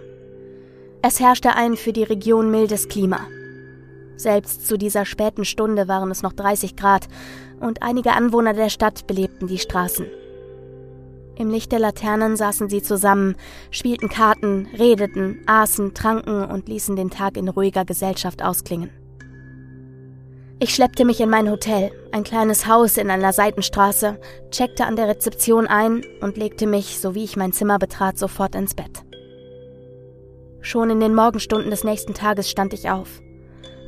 Es 1.00 1.20
herrschte 1.20 1.54
ein 1.54 1.76
für 1.76 1.92
die 1.92 2.02
Region 2.02 2.50
mildes 2.50 2.88
Klima. 2.88 3.20
Selbst 4.16 4.66
zu 4.66 4.76
dieser 4.76 5.04
späten 5.04 5.44
Stunde 5.44 5.86
waren 5.86 6.10
es 6.10 6.22
noch 6.22 6.32
30 6.32 6.74
Grad 6.74 7.06
und 7.60 7.82
einige 7.82 8.12
Anwohner 8.12 8.54
der 8.54 8.70
Stadt 8.70 9.06
belebten 9.06 9.46
die 9.46 9.58
Straßen. 9.58 10.06
Im 11.36 11.50
Licht 11.50 11.72
der 11.72 11.80
Laternen 11.80 12.36
saßen 12.36 12.68
sie 12.68 12.82
zusammen, 12.82 13.34
spielten 13.70 14.08
Karten, 14.08 14.68
redeten, 14.78 15.42
aßen, 15.46 15.94
tranken 15.94 16.44
und 16.44 16.68
ließen 16.68 16.94
den 16.94 17.10
Tag 17.10 17.36
in 17.36 17.48
ruhiger 17.48 17.84
Gesellschaft 17.84 18.42
ausklingen. 18.42 18.90
Ich 20.60 20.72
schleppte 20.72 21.04
mich 21.04 21.20
in 21.20 21.28
mein 21.28 21.50
Hotel, 21.50 21.90
ein 22.12 22.22
kleines 22.22 22.68
Haus 22.68 22.96
in 22.96 23.10
einer 23.10 23.32
Seitenstraße, 23.32 24.20
checkte 24.50 24.86
an 24.86 24.94
der 24.94 25.08
Rezeption 25.08 25.66
ein 25.66 26.02
und 26.20 26.36
legte 26.36 26.68
mich, 26.68 27.00
so 27.00 27.16
wie 27.16 27.24
ich 27.24 27.36
mein 27.36 27.52
Zimmer 27.52 27.78
betrat, 27.78 28.16
sofort 28.16 28.54
ins 28.54 28.74
Bett. 28.74 29.02
Schon 30.60 30.88
in 30.88 31.00
den 31.00 31.14
Morgenstunden 31.14 31.70
des 31.70 31.82
nächsten 31.82 32.14
Tages 32.14 32.48
stand 32.48 32.72
ich 32.72 32.88
auf. 32.88 33.20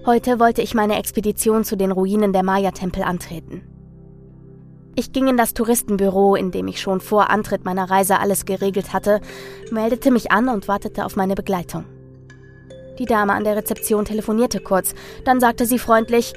Heute 0.05 0.41
wollte 0.41 0.61
ich 0.61 0.75
meine 0.75 0.99
Expedition 0.99 1.65
zu 1.65 1.77
den 1.77 1.93
Ruinen 1.93 2.33
der 2.33 2.43
Maya-Tempel 2.43 3.05
antreten. 3.05 3.76
Ich 4.99 5.13
ging 5.13 5.29
in 5.29 5.37
das 5.37 5.53
Touristenbüro, 5.53 6.37
in 6.37 6.51
dem 6.51 6.69
ich 6.69 6.81
schon 6.81 7.01
vor 7.01 7.29
Antritt 7.29 7.67
meiner 7.67 7.91
Reise 7.91 8.19
alles 8.19 8.47
geregelt 8.47 8.95
hatte, 8.95 9.21
meldete 9.71 10.11
mich 10.11 10.33
an 10.33 10.49
und 10.49 10.69
wartete 10.69 11.05
auf 11.05 11.17
meine 11.17 11.35
Begleitung. 11.35 11.85
Die 12.99 13.05
Dame 13.05 13.35
an 13.35 13.45
der 13.45 13.57
Rezeption 13.57 14.07
telefonierte 14.07 14.61
kurz, 14.61 14.95
dann 15.25 15.39
sagte 15.39 15.67
sie 15.67 15.79
freundlich, 15.79 16.33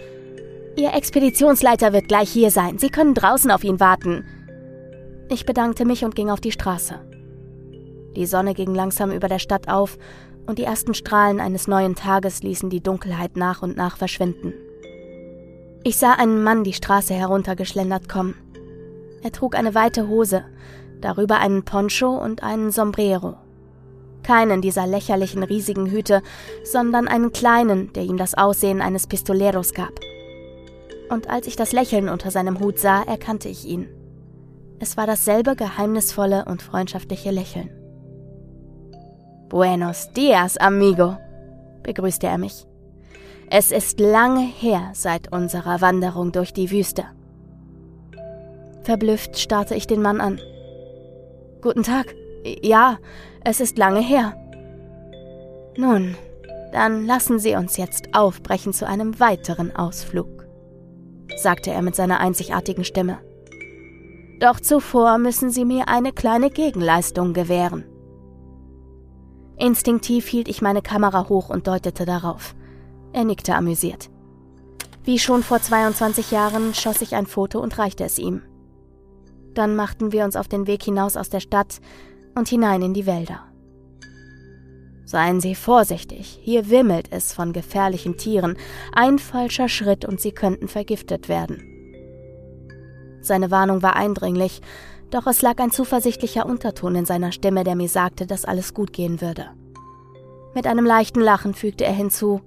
Ihr 0.76 0.93
Expeditionsleiter 0.93 1.93
wird 1.93 2.10
gleich 2.10 2.30
hier 2.30 2.51
sein, 2.51 2.78
Sie 2.78 2.89
können 2.89 3.14
draußen 3.14 3.49
auf 3.49 3.64
ihn 3.64 3.80
warten. 3.80 4.26
Ich 5.30 5.45
bedankte 5.45 5.86
mich 5.86 6.03
und 6.03 6.16
ging 6.16 6.30
auf 6.30 6.41
die 6.41 6.51
Straße. 6.51 6.99
Die 8.16 8.26
Sonne 8.26 8.53
ging 8.53 8.76
langsam 8.76 9.12
über 9.12 9.30
der 9.30 9.39
Stadt 9.39 9.70
auf 9.70 9.97
und 10.47 10.60
die 10.60 10.64
ersten 10.64 10.93
Strahlen 10.93 11.39
eines 11.39 11.68
neuen 11.68 11.95
Tages 11.95 12.43
ließen 12.43 12.70
die 12.70 12.82
Dunkelheit 12.82 13.38
nach 13.38 13.62
und 13.62 13.78
nach 13.78 13.95
verschwinden. 13.95 14.53
Ich 15.84 15.95
sah 15.95 16.14
einen 16.14 16.43
Mann 16.43 16.66
die 16.66 16.74
Straße 16.74 17.14
heruntergeschlendert 17.14 18.10
kommen. 18.10 18.36
Er 19.22 19.32
trug 19.32 19.55
eine 19.55 19.76
weite 19.76 20.07
Hose, 20.07 20.45
darüber 21.01 21.39
einen 21.39 21.63
Poncho 21.63 22.09
und 22.15 22.43
einen 22.43 22.72
Sombrero. 22.72 23.36
Keinen 24.24 24.61
dieser 24.61 24.86
lächerlichen 24.86 25.43
riesigen 25.43 25.88
Hüte, 25.88 26.22
sondern 26.63 27.07
einen 27.07 27.32
kleinen, 27.32 27.93
der 27.93 28.03
ihm 28.03 28.17
das 28.17 28.36
Aussehen 28.36 28.82
eines 28.82 29.07
Pistoleros 29.07 29.74
gab. 29.74 29.99
Und 31.09 31.30
als 31.30 31.47
ich 31.47 31.55
das 31.55 31.72
Lächeln 31.72 32.09
unter 32.09 32.30
seinem 32.32 32.59
Hut 32.59 32.78
sah, 32.80 33.01
erkannte 33.03 33.49
ich 33.49 33.65
ihn. 33.65 33.88
Es 34.80 34.95
war 34.95 35.07
dasselbe 35.07 35.55
geheimnisvolle 35.55 36.45
und 36.45 36.61
freundschaftliche 36.61 37.32
Lächeln. 37.32 37.70
Buenos 39.49 40.11
dias, 40.13 40.57
amigo, 40.57 41.17
begrüßte 41.82 42.28
er 42.28 42.38
mich. 42.38 42.65
Es 43.49 43.72
ist 43.72 43.99
lange 43.99 44.41
her 44.45 44.91
seit 44.93 45.32
unserer 45.32 45.82
Wanderung 45.82 46.32
durch 46.32 46.53
die 46.53 46.70
Wüste. 46.70 47.05
Verblüfft 48.84 49.38
starrte 49.38 49.75
ich 49.75 49.88
den 49.88 50.01
Mann 50.01 50.21
an. 50.21 50.39
Guten 51.61 51.84
Tag. 51.84 52.15
Ja, 52.61 52.97
es 53.43 53.59
ist 53.59 53.77
lange 53.77 54.01
her. 54.01 54.36
Nun, 55.77 56.15
dann 56.71 57.05
lassen 57.05 57.39
Sie 57.39 57.55
uns 57.55 57.77
jetzt 57.77 58.13
aufbrechen 58.13 58.73
zu 58.73 58.88
einem 58.88 59.19
weiteren 59.19 59.75
Ausflug, 59.75 60.45
sagte 61.38 61.71
er 61.71 61.82
mit 61.82 61.95
seiner 61.95 62.19
einzigartigen 62.19 62.84
Stimme. 62.84 63.19
Doch 64.39 64.59
zuvor 64.59 65.17
müssen 65.17 65.49
Sie 65.49 65.65
mir 65.65 65.89
eine 65.89 66.13
kleine 66.13 66.49
Gegenleistung 66.49 67.34
gewähren. 67.34 67.86
Instinktiv 69.57 70.27
hielt 70.27 70.47
ich 70.47 70.61
meine 70.61 70.82
Kamera 70.82 71.27
hoch 71.27 71.49
und 71.49 71.67
deutete 71.67 72.05
darauf. 72.05 72.55
Er 73.11 73.25
nickte 73.25 73.55
amüsiert. 73.55 74.09
Wie 75.03 75.19
schon 75.19 75.43
vor 75.43 75.61
22 75.61 76.32
Jahren 76.32 76.73
schoss 76.73 77.01
ich 77.01 77.15
ein 77.15 77.25
Foto 77.25 77.59
und 77.59 77.77
reichte 77.77 78.05
es 78.05 78.17
ihm. 78.17 78.43
Dann 79.60 79.76
machten 79.76 80.14
wir 80.14 80.24
uns 80.24 80.38
auf 80.38 80.47
den 80.47 80.68
Weg 80.68 80.84
hinaus 80.84 81.18
aus 81.18 81.28
der 81.28 81.41
Stadt 81.41 81.82
und 82.34 82.47
hinein 82.47 82.82
in 82.82 82.93
die 82.93 83.05
Wälder. 83.05 83.41
Seien 85.03 85.41
Sie 85.41 85.53
vorsichtig, 85.53 86.39
hier 86.41 86.70
wimmelt 86.70 87.12
es 87.12 87.34
von 87.34 87.51
gefährlichen 87.51 88.16
Tieren, 88.16 88.55
ein 88.93 89.20
falscher 89.20 89.68
Schritt 89.68 90.05
und 90.05 90.22
Sie 90.22 90.32
könnten 90.32 90.70
vergiftet 90.70 91.28
werden. 91.28 91.62
Seine 93.20 93.51
Warnung 93.51 93.82
war 93.82 93.97
eindringlich, 93.97 94.62
doch 95.10 95.28
es 95.28 95.41
lag 95.41 95.60
ein 95.60 95.72
zuversichtlicher 95.72 96.45
Unterton 96.45 96.95
in 96.95 97.03
seiner 97.03 97.34
Stimme, 97.34 97.66
der 97.66 97.76
mir 97.76 97.89
sagte, 97.89 98.28
dass 98.28 98.45
alles 98.45 98.74
gut 98.74 98.93
gehen 98.93 99.20
würde. 99.20 99.49
Mit 100.55 100.68
einem 100.68 100.86
leichten 100.86 101.20
Lachen 101.20 101.53
fügte 101.53 101.84
er 101.84 101.91
hinzu 101.91 102.39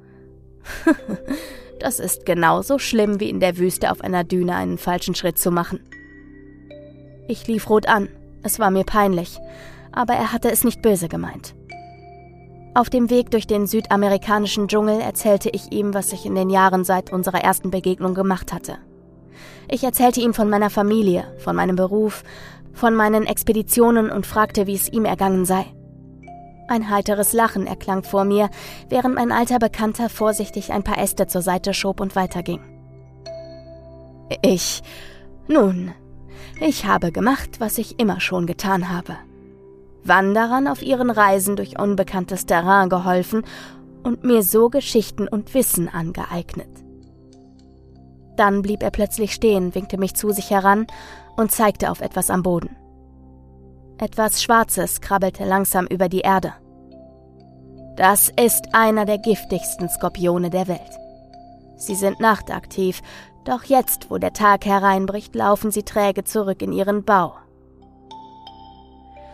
Das 1.78 2.00
ist 2.00 2.24
genauso 2.24 2.78
schlimm 2.78 3.20
wie 3.20 3.28
in 3.28 3.40
der 3.40 3.58
Wüste 3.58 3.90
auf 3.90 4.00
einer 4.00 4.24
Düne 4.24 4.54
einen 4.54 4.78
falschen 4.78 5.14
Schritt 5.14 5.36
zu 5.36 5.50
machen. 5.50 5.80
Ich 7.32 7.46
lief 7.46 7.70
rot 7.70 7.88
an, 7.88 8.10
es 8.42 8.58
war 8.58 8.70
mir 8.70 8.84
peinlich, 8.84 9.40
aber 9.90 10.12
er 10.12 10.34
hatte 10.34 10.50
es 10.50 10.64
nicht 10.64 10.82
böse 10.82 11.08
gemeint. 11.08 11.54
Auf 12.74 12.90
dem 12.90 13.08
Weg 13.08 13.30
durch 13.30 13.46
den 13.46 13.66
südamerikanischen 13.66 14.68
Dschungel 14.68 15.00
erzählte 15.00 15.48
ich 15.48 15.72
ihm, 15.72 15.94
was 15.94 16.12
ich 16.12 16.26
in 16.26 16.34
den 16.34 16.50
Jahren 16.50 16.84
seit 16.84 17.10
unserer 17.10 17.42
ersten 17.42 17.70
Begegnung 17.70 18.12
gemacht 18.12 18.52
hatte. 18.52 18.76
Ich 19.70 19.82
erzählte 19.82 20.20
ihm 20.20 20.34
von 20.34 20.50
meiner 20.50 20.68
Familie, 20.68 21.24
von 21.38 21.56
meinem 21.56 21.74
Beruf, 21.74 22.22
von 22.74 22.94
meinen 22.94 23.24
Expeditionen 23.24 24.10
und 24.10 24.26
fragte, 24.26 24.66
wie 24.66 24.74
es 24.74 24.92
ihm 24.92 25.06
ergangen 25.06 25.46
sei. 25.46 25.64
Ein 26.68 26.90
heiteres 26.90 27.32
Lachen 27.32 27.66
erklang 27.66 28.02
vor 28.02 28.24
mir, 28.24 28.50
während 28.90 29.14
mein 29.14 29.32
alter 29.32 29.58
Bekannter 29.58 30.10
vorsichtig 30.10 30.70
ein 30.70 30.82
paar 30.82 30.98
Äste 30.98 31.28
zur 31.28 31.40
Seite 31.40 31.72
schob 31.72 31.98
und 32.00 32.14
weiterging. 32.14 32.60
Ich. 34.42 34.82
Nun, 35.48 35.92
ich 36.60 36.86
habe 36.86 37.12
gemacht, 37.12 37.60
was 37.60 37.78
ich 37.78 37.98
immer 37.98 38.20
schon 38.20 38.46
getan 38.46 38.88
habe. 38.88 39.16
Wanderern 40.04 40.66
auf 40.66 40.82
ihren 40.82 41.10
Reisen 41.10 41.56
durch 41.56 41.78
unbekanntes 41.78 42.46
Terrain 42.46 42.88
geholfen 42.88 43.44
und 44.02 44.24
mir 44.24 44.42
so 44.42 44.68
Geschichten 44.68 45.28
und 45.28 45.54
Wissen 45.54 45.88
angeeignet. 45.88 46.68
Dann 48.36 48.62
blieb 48.62 48.82
er 48.82 48.90
plötzlich 48.90 49.32
stehen, 49.32 49.74
winkte 49.74 49.98
mich 49.98 50.14
zu 50.14 50.30
sich 50.30 50.50
heran 50.50 50.86
und 51.36 51.52
zeigte 51.52 51.90
auf 51.90 52.00
etwas 52.00 52.30
am 52.30 52.42
Boden. 52.42 52.76
Etwas 53.98 54.42
Schwarzes 54.42 55.00
krabbelte 55.00 55.44
langsam 55.44 55.86
über 55.86 56.08
die 56.08 56.20
Erde. 56.20 56.54
Das 57.96 58.30
ist 58.40 58.74
einer 58.74 59.04
der 59.04 59.18
giftigsten 59.18 59.88
Skorpione 59.88 60.50
der 60.50 60.66
Welt. 60.66 60.80
Sie 61.76 61.94
sind 61.94 62.20
nachtaktiv, 62.20 63.02
doch 63.44 63.64
jetzt, 63.64 64.10
wo 64.10 64.18
der 64.18 64.32
Tag 64.32 64.64
hereinbricht, 64.64 65.34
laufen 65.34 65.70
sie 65.70 65.82
träge 65.82 66.24
zurück 66.24 66.62
in 66.62 66.72
ihren 66.72 67.04
Bau. 67.04 67.34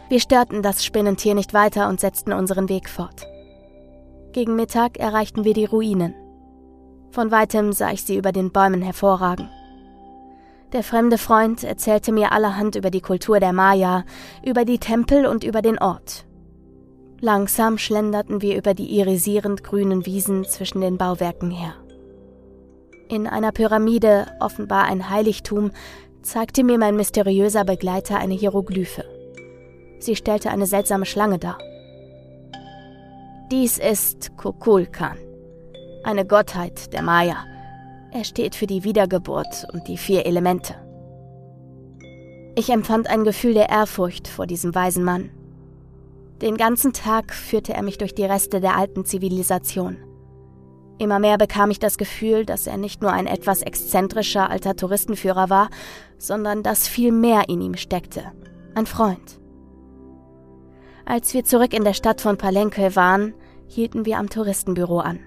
Wir 0.09 0.21
störten 0.21 0.63
das 0.63 0.85
Spinnentier 0.85 1.35
nicht 1.35 1.53
weiter 1.53 1.89
und 1.89 2.01
setzten 2.01 2.33
unseren 2.33 2.69
Weg 2.69 2.89
fort. 2.89 3.27
Gegen 4.33 4.57
Mittag 4.57 4.99
erreichten 4.99 5.45
wir 5.45 5.53
die 5.53 5.67
Ruinen. 5.67 6.15
Von 7.11 7.31
weitem 7.31 7.73
sah 7.73 7.93
ich 7.93 8.05
sie 8.05 8.17
über 8.17 8.33
den 8.33 8.51
Bäumen 8.51 8.83
hervorragen. 8.83 9.51
Der 10.73 10.83
fremde 10.83 11.17
Freund 11.17 11.65
erzählte 11.65 12.13
mir 12.13 12.33
allerhand 12.33 12.77
über 12.77 12.91
die 12.91 13.01
Kultur 13.01 13.41
der 13.41 13.53
Maya, 13.53 14.05
über 14.45 14.65
die 14.65 14.79
Tempel 14.79 15.27
und 15.27 15.45
über 15.45 15.63
den 15.63 15.79
Ort. 15.79 16.27
Langsam 17.21 17.79
schlenderten 17.79 18.43
wir 18.43 18.57
über 18.57 18.75
die 18.75 18.99
irisierend 18.99 19.65
grünen 19.65 20.07
Wiesen 20.07 20.45
zwischen 20.45 20.81
den 20.81 20.99
Bauwerken 20.99 21.51
her. 21.51 21.75
In 23.09 23.27
einer 23.27 23.53
Pyramide, 23.53 24.27
offenbar 24.39 24.85
ein 24.85 25.09
Heiligtum, 25.09 25.71
zeigte 26.21 26.63
mir 26.63 26.79
mein 26.79 26.95
mysteriöser 26.95 27.65
Begleiter 27.65 28.19
eine 28.19 28.35
Hieroglyphe. 28.35 29.05
Sie 29.99 30.15
stellte 30.15 30.51
eine 30.51 30.67
seltsame 30.67 31.07
Schlange 31.07 31.39
dar. 31.39 31.59
Dies 33.51 33.79
ist 33.79 34.37
Kukulkan, 34.37 35.17
eine 36.05 36.27
Gottheit 36.27 36.93
der 36.93 37.01
Maya. 37.01 37.45
Er 38.13 38.25
steht 38.25 38.55
für 38.55 38.67
die 38.67 38.85
Wiedergeburt 38.85 39.67
und 39.73 39.89
die 39.89 39.97
vier 39.97 40.27
Elemente. 40.27 40.75
Ich 42.57 42.69
empfand 42.69 43.09
ein 43.09 43.25
Gefühl 43.25 43.55
der 43.55 43.71
Ehrfurcht 43.71 44.29
vor 44.29 44.47
diesem 44.47 44.75
weisen 44.75 45.05
Mann. 45.05 45.31
Den 46.43 46.59
ganzen 46.59 46.93
Tag 46.93 47.33
führte 47.33 47.73
er 47.73 47.83
mich 47.83 47.97
durch 47.97 48.15
die 48.15 48.25
Reste 48.25 48.61
der 48.61 48.77
alten 48.77 49.07
Zivilisation. 49.07 49.97
Immer 50.99 51.21
mehr 51.21 51.39
bekam 51.39 51.71
ich 51.71 51.79
das 51.79 51.97
Gefühl, 51.97 52.45
dass 52.45 52.67
er 52.67 52.77
nicht 52.77 53.03
nur 53.03 53.13
ein 53.13 53.27
etwas 53.27 53.63
exzentrischer 53.63 54.51
alter 54.51 54.75
Touristenführer 54.75 55.49
war, 55.49 55.71
sondern 56.19 56.63
dass 56.63 56.89
viel 56.89 57.13
mehr 57.13 57.49
in 57.49 57.61
ihm 57.61 57.77
steckte. 57.77 58.33
Ein 58.75 58.87
Freund. 58.87 59.39
Als 61.05 61.33
wir 61.35 61.45
zurück 61.45 61.73
in 61.73 61.85
der 61.85 61.95
Stadt 61.95 62.21
von 62.21 62.37
Palenque 62.37 62.97
waren, 62.97 63.33
hielten 63.67 64.07
wir 64.07 64.19
am 64.19 64.29
Touristenbüro 64.29 64.99
an. 64.99 65.21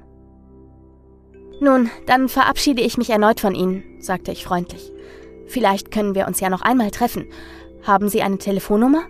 Nun, 1.61 1.89
dann 2.05 2.27
verabschiede 2.27 2.81
ich 2.81 2.97
mich 2.97 3.09
erneut 3.09 3.39
von 3.39 3.55
Ihnen, 3.55 3.83
sagte 3.99 4.31
ich 4.31 4.43
freundlich. 4.43 4.91
Vielleicht 5.47 5.91
können 5.91 6.15
wir 6.15 6.27
uns 6.27 6.39
ja 6.39 6.49
noch 6.49 6.61
einmal 6.61 6.91
treffen. 6.91 7.27
Haben 7.83 8.09
Sie 8.09 8.21
eine 8.21 8.37
Telefonnummer? 8.37 9.03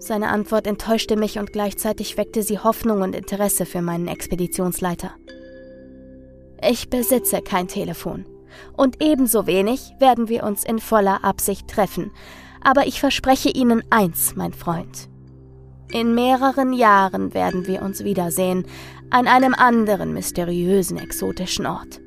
Seine 0.00 0.28
Antwort 0.30 0.66
enttäuschte 0.66 1.14
mich 1.14 1.38
und 1.38 1.52
gleichzeitig 1.52 2.16
weckte 2.16 2.42
sie 2.42 2.58
Hoffnung 2.58 3.02
und 3.02 3.14
Interesse 3.14 3.66
für 3.66 3.82
meinen 3.82 4.08
Expeditionsleiter. 4.08 5.12
Ich 6.66 6.88
besitze 6.88 7.42
kein 7.42 7.68
Telefon. 7.68 8.24
Und 8.76 9.02
ebenso 9.02 9.46
wenig 9.46 9.92
werden 9.98 10.28
wir 10.28 10.44
uns 10.44 10.64
in 10.64 10.78
voller 10.78 11.22
Absicht 11.22 11.68
treffen. 11.68 12.12
Aber 12.62 12.86
ich 12.86 12.98
verspreche 12.98 13.50
Ihnen 13.50 13.82
eins, 13.90 14.34
mein 14.36 14.54
Freund. 14.54 15.08
In 15.92 16.14
mehreren 16.14 16.72
Jahren 16.72 17.34
werden 17.34 17.66
wir 17.66 17.82
uns 17.82 18.02
wiedersehen, 18.02 18.64
an 19.10 19.26
einem 19.26 19.54
anderen 19.54 20.14
mysteriösen, 20.14 20.96
exotischen 20.96 21.66
Ort. 21.66 22.00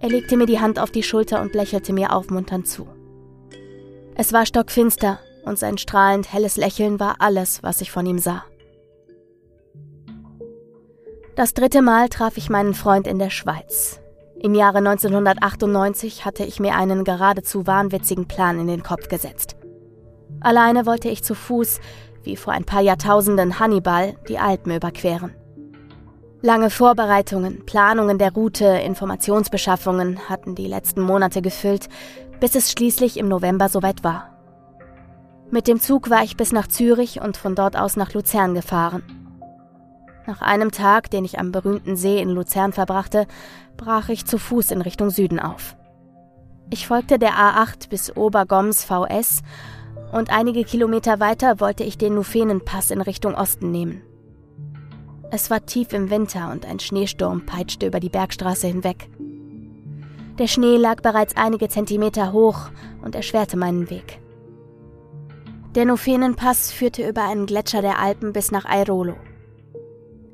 Er 0.00 0.08
legte 0.08 0.36
mir 0.36 0.46
die 0.46 0.60
Hand 0.60 0.78
auf 0.78 0.90
die 0.90 1.02
Schulter 1.02 1.42
und 1.42 1.54
lächelte 1.54 1.92
mir 1.92 2.14
aufmunternd 2.14 2.66
zu. 2.66 2.88
Es 4.14 4.32
war 4.32 4.46
stockfinster 4.46 5.20
und 5.48 5.58
sein 5.58 5.78
strahlend 5.78 6.32
helles 6.32 6.56
Lächeln 6.56 7.00
war 7.00 7.16
alles, 7.18 7.62
was 7.62 7.80
ich 7.80 7.90
von 7.90 8.06
ihm 8.06 8.18
sah. 8.18 8.44
Das 11.34 11.54
dritte 11.54 11.82
Mal 11.82 12.08
traf 12.08 12.36
ich 12.36 12.50
meinen 12.50 12.74
Freund 12.74 13.06
in 13.06 13.18
der 13.18 13.30
Schweiz. 13.30 14.00
Im 14.40 14.54
Jahre 14.54 14.78
1998 14.78 16.24
hatte 16.24 16.44
ich 16.44 16.60
mir 16.60 16.74
einen 16.76 17.04
geradezu 17.04 17.66
wahnwitzigen 17.66 18.28
Plan 18.28 18.60
in 18.60 18.68
den 18.68 18.82
Kopf 18.82 19.08
gesetzt. 19.08 19.56
Alleine 20.40 20.86
wollte 20.86 21.08
ich 21.08 21.24
zu 21.24 21.34
Fuß, 21.34 21.80
wie 22.22 22.36
vor 22.36 22.52
ein 22.52 22.64
paar 22.64 22.82
Jahrtausenden 22.82 23.58
Hannibal, 23.58 24.14
die 24.28 24.38
Alpen 24.38 24.74
überqueren. 24.74 25.34
Lange 26.40 26.70
Vorbereitungen, 26.70 27.66
Planungen 27.66 28.18
der 28.18 28.32
Route, 28.32 28.64
Informationsbeschaffungen 28.64 30.28
hatten 30.28 30.54
die 30.54 30.68
letzten 30.68 31.00
Monate 31.02 31.42
gefüllt, 31.42 31.88
bis 32.38 32.54
es 32.54 32.70
schließlich 32.70 33.16
im 33.16 33.28
November 33.28 33.68
soweit 33.68 34.04
war. 34.04 34.37
Mit 35.50 35.66
dem 35.66 35.80
Zug 35.80 36.10
war 36.10 36.22
ich 36.22 36.36
bis 36.36 36.52
nach 36.52 36.66
Zürich 36.66 37.22
und 37.22 37.38
von 37.38 37.54
dort 37.54 37.76
aus 37.76 37.96
nach 37.96 38.12
Luzern 38.12 38.54
gefahren. 38.54 39.02
Nach 40.26 40.42
einem 40.42 40.72
Tag, 40.72 41.10
den 41.10 41.24
ich 41.24 41.38
am 41.38 41.52
berühmten 41.52 41.96
See 41.96 42.20
in 42.20 42.28
Luzern 42.28 42.74
verbrachte, 42.74 43.26
brach 43.78 44.10
ich 44.10 44.26
zu 44.26 44.36
Fuß 44.36 44.72
in 44.72 44.82
Richtung 44.82 45.08
Süden 45.08 45.40
auf. 45.40 45.74
Ich 46.68 46.86
folgte 46.86 47.18
der 47.18 47.32
A8 47.32 47.88
bis 47.88 48.14
Obergoms 48.14 48.84
VS 48.84 49.40
und 50.12 50.30
einige 50.30 50.64
Kilometer 50.64 51.18
weiter 51.18 51.60
wollte 51.60 51.82
ich 51.82 51.96
den 51.96 52.14
Nufenenpass 52.14 52.90
in 52.90 53.00
Richtung 53.00 53.34
Osten 53.34 53.70
nehmen. 53.70 54.02
Es 55.30 55.50
war 55.50 55.64
tief 55.64 55.94
im 55.94 56.10
Winter 56.10 56.50
und 56.52 56.66
ein 56.66 56.78
Schneesturm 56.78 57.46
peitschte 57.46 57.86
über 57.86 58.00
die 58.00 58.10
Bergstraße 58.10 58.66
hinweg. 58.66 59.08
Der 60.38 60.46
Schnee 60.46 60.76
lag 60.76 61.00
bereits 61.00 61.36
einige 61.36 61.68
Zentimeter 61.68 62.32
hoch 62.32 62.68
und 63.02 63.14
erschwerte 63.14 63.56
meinen 63.56 63.88
Weg. 63.88 64.20
Der 65.74 65.84
Nufenenpass 65.84 66.72
führte 66.72 67.06
über 67.06 67.24
einen 67.24 67.44
Gletscher 67.44 67.82
der 67.82 67.98
Alpen 67.98 68.32
bis 68.32 68.50
nach 68.50 68.64
Airolo. 68.64 69.14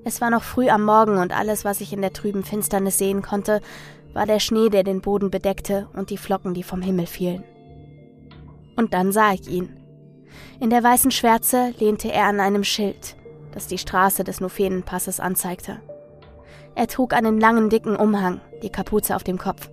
Es 0.05 0.21
war 0.21 0.31
noch 0.31 0.43
früh 0.43 0.69
am 0.69 0.85
Morgen 0.85 1.19
und 1.19 1.37
alles, 1.37 1.65
was 1.65 1.81
ich 1.81 1.93
in 1.93 2.03
der 2.03 2.13
trüben 2.13 2.45
Finsternis 2.45 2.99
sehen 2.99 3.21
konnte, 3.21 3.61
war 4.13 4.27
der 4.27 4.39
Schnee, 4.39 4.69
der 4.69 4.85
den 4.85 5.01
Boden 5.01 5.31
bedeckte 5.31 5.89
und 5.95 6.11
die 6.11 6.19
Flocken, 6.19 6.55
die 6.55 6.63
vom 6.63 6.83
Himmel 6.83 7.07
fielen. 7.07 7.43
Und 8.77 8.95
dann 8.95 9.11
sah 9.11 9.33
ich 9.33 9.49
ihn. 9.49 9.77
In 10.61 10.71
der 10.71 10.85
weißen 10.85 11.11
Schwärze 11.11 11.75
lehnte 11.81 12.13
er 12.13 12.27
an 12.27 12.39
einem 12.39 12.65
Schild, 12.65 13.17
das 13.53 13.67
die 13.67 13.79
Straße 13.79 14.23
des 14.23 14.41
Nufenenpasses 14.41 15.19
anzeigte. 15.19 15.81
Er 16.77 16.87
trug 16.87 17.13
einen 17.13 17.41
langen, 17.41 17.71
dicken 17.71 17.97
Umhang, 17.97 18.41
die 18.63 18.71
Kapuze 18.71 19.17
auf 19.17 19.25
dem 19.25 19.39
Kopf. 19.39 19.69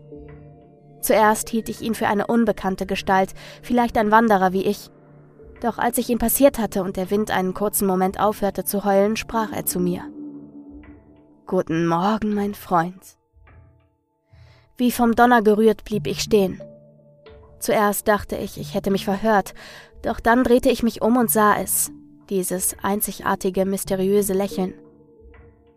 Zuerst 1.01 1.49
hielt 1.49 1.69
ich 1.69 1.81
ihn 1.81 1.95
für 1.95 2.07
eine 2.07 2.27
unbekannte 2.27 2.85
Gestalt, 2.85 3.33
vielleicht 3.61 3.97
ein 3.97 4.11
Wanderer 4.11 4.53
wie 4.53 4.65
ich. 4.65 4.89
Doch 5.61 5.77
als 5.77 5.97
ich 5.99 6.09
ihn 6.09 6.17
passiert 6.17 6.57
hatte 6.57 6.83
und 6.83 6.97
der 6.97 7.11
Wind 7.11 7.31
einen 7.31 7.53
kurzen 7.53 7.87
Moment 7.87 8.19
aufhörte 8.19 8.65
zu 8.65 8.83
heulen, 8.83 9.15
sprach 9.15 9.51
er 9.53 9.65
zu 9.65 9.79
mir. 9.79 10.03
Guten 11.45 11.85
Morgen, 11.85 12.33
mein 12.33 12.55
Freund. 12.55 13.17
Wie 14.75 14.91
vom 14.91 15.13
Donner 15.15 15.43
gerührt 15.43 15.85
blieb 15.85 16.07
ich 16.07 16.21
stehen. 16.21 16.61
Zuerst 17.59 18.07
dachte 18.07 18.37
ich, 18.37 18.59
ich 18.59 18.73
hätte 18.73 18.89
mich 18.89 19.05
verhört, 19.05 19.53
doch 20.01 20.19
dann 20.19 20.43
drehte 20.43 20.69
ich 20.69 20.81
mich 20.81 21.03
um 21.03 21.17
und 21.17 21.29
sah 21.29 21.55
es, 21.57 21.91
dieses 22.29 22.75
einzigartige, 22.81 23.65
mysteriöse 23.65 24.33
Lächeln. 24.33 24.73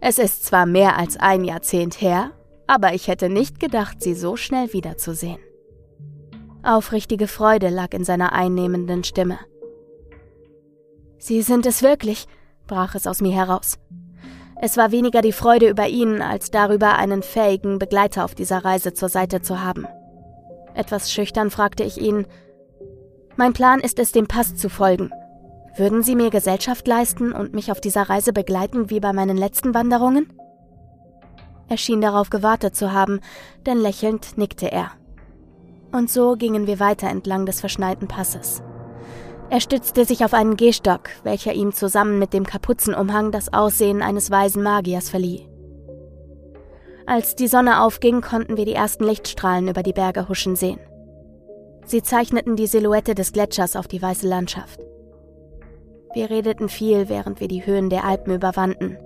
Es 0.00 0.18
ist 0.18 0.46
zwar 0.46 0.64
mehr 0.64 0.96
als 0.96 1.18
ein 1.18 1.44
Jahrzehnt 1.44 2.00
her, 2.00 2.30
aber 2.66 2.94
ich 2.94 3.08
hätte 3.08 3.28
nicht 3.28 3.60
gedacht, 3.60 4.00
sie 4.00 4.14
so 4.14 4.36
schnell 4.36 4.72
wiederzusehen. 4.72 5.40
Aufrichtige 6.62 7.28
Freude 7.28 7.68
lag 7.68 7.92
in 7.92 8.04
seiner 8.04 8.32
einnehmenden 8.32 9.04
Stimme. 9.04 9.38
Sie 11.24 11.40
sind 11.40 11.64
es 11.64 11.82
wirklich, 11.82 12.26
brach 12.66 12.94
es 12.94 13.06
aus 13.06 13.22
mir 13.22 13.32
heraus. 13.32 13.78
Es 14.60 14.76
war 14.76 14.92
weniger 14.92 15.22
die 15.22 15.32
Freude 15.32 15.70
über 15.70 15.88
ihn, 15.88 16.20
als 16.20 16.50
darüber, 16.50 16.96
einen 16.98 17.22
fähigen 17.22 17.78
Begleiter 17.78 18.26
auf 18.26 18.34
dieser 18.34 18.62
Reise 18.62 18.92
zur 18.92 19.08
Seite 19.08 19.40
zu 19.40 19.62
haben. 19.62 19.86
Etwas 20.74 21.10
schüchtern 21.10 21.50
fragte 21.50 21.82
ich 21.82 21.98
ihn, 21.98 22.26
Mein 23.36 23.54
Plan 23.54 23.80
ist 23.80 23.98
es, 23.98 24.12
dem 24.12 24.26
Pass 24.26 24.54
zu 24.54 24.68
folgen. 24.68 25.12
Würden 25.78 26.02
Sie 26.02 26.14
mir 26.14 26.28
Gesellschaft 26.28 26.86
leisten 26.86 27.32
und 27.32 27.54
mich 27.54 27.72
auf 27.72 27.80
dieser 27.80 28.02
Reise 28.02 28.34
begleiten 28.34 28.90
wie 28.90 29.00
bei 29.00 29.14
meinen 29.14 29.38
letzten 29.38 29.72
Wanderungen? 29.72 30.30
Er 31.70 31.78
schien 31.78 32.02
darauf 32.02 32.28
gewartet 32.28 32.76
zu 32.76 32.92
haben, 32.92 33.20
denn 33.64 33.78
lächelnd 33.78 34.36
nickte 34.36 34.70
er. 34.70 34.90
Und 35.90 36.10
so 36.10 36.36
gingen 36.36 36.66
wir 36.66 36.80
weiter 36.80 37.08
entlang 37.08 37.46
des 37.46 37.60
verschneiten 37.60 38.08
Passes. 38.08 38.62
Er 39.50 39.60
stützte 39.60 40.04
sich 40.04 40.24
auf 40.24 40.34
einen 40.34 40.56
Gehstock, 40.56 41.10
welcher 41.22 41.52
ihm 41.52 41.72
zusammen 41.72 42.18
mit 42.18 42.32
dem 42.32 42.44
Kapuzenumhang 42.44 43.30
das 43.30 43.52
Aussehen 43.52 44.02
eines 44.02 44.30
weisen 44.30 44.62
Magiers 44.62 45.10
verlieh. 45.10 45.48
Als 47.06 47.36
die 47.36 47.48
Sonne 47.48 47.82
aufging, 47.82 48.22
konnten 48.22 48.56
wir 48.56 48.64
die 48.64 48.72
ersten 48.72 49.04
Lichtstrahlen 49.04 49.68
über 49.68 49.82
die 49.82 49.92
Berge 49.92 50.28
huschen 50.28 50.56
sehen. 50.56 50.80
Sie 51.84 52.02
zeichneten 52.02 52.56
die 52.56 52.66
Silhouette 52.66 53.14
des 53.14 53.32
Gletschers 53.32 53.76
auf 53.76 53.86
die 53.86 54.00
weiße 54.00 54.26
Landschaft. 54.26 54.80
Wir 56.14 56.30
redeten 56.30 56.70
viel, 56.70 57.10
während 57.10 57.40
wir 57.40 57.48
die 57.48 57.66
Höhen 57.66 57.90
der 57.90 58.04
Alpen 58.04 58.34
überwanden. 58.34 58.96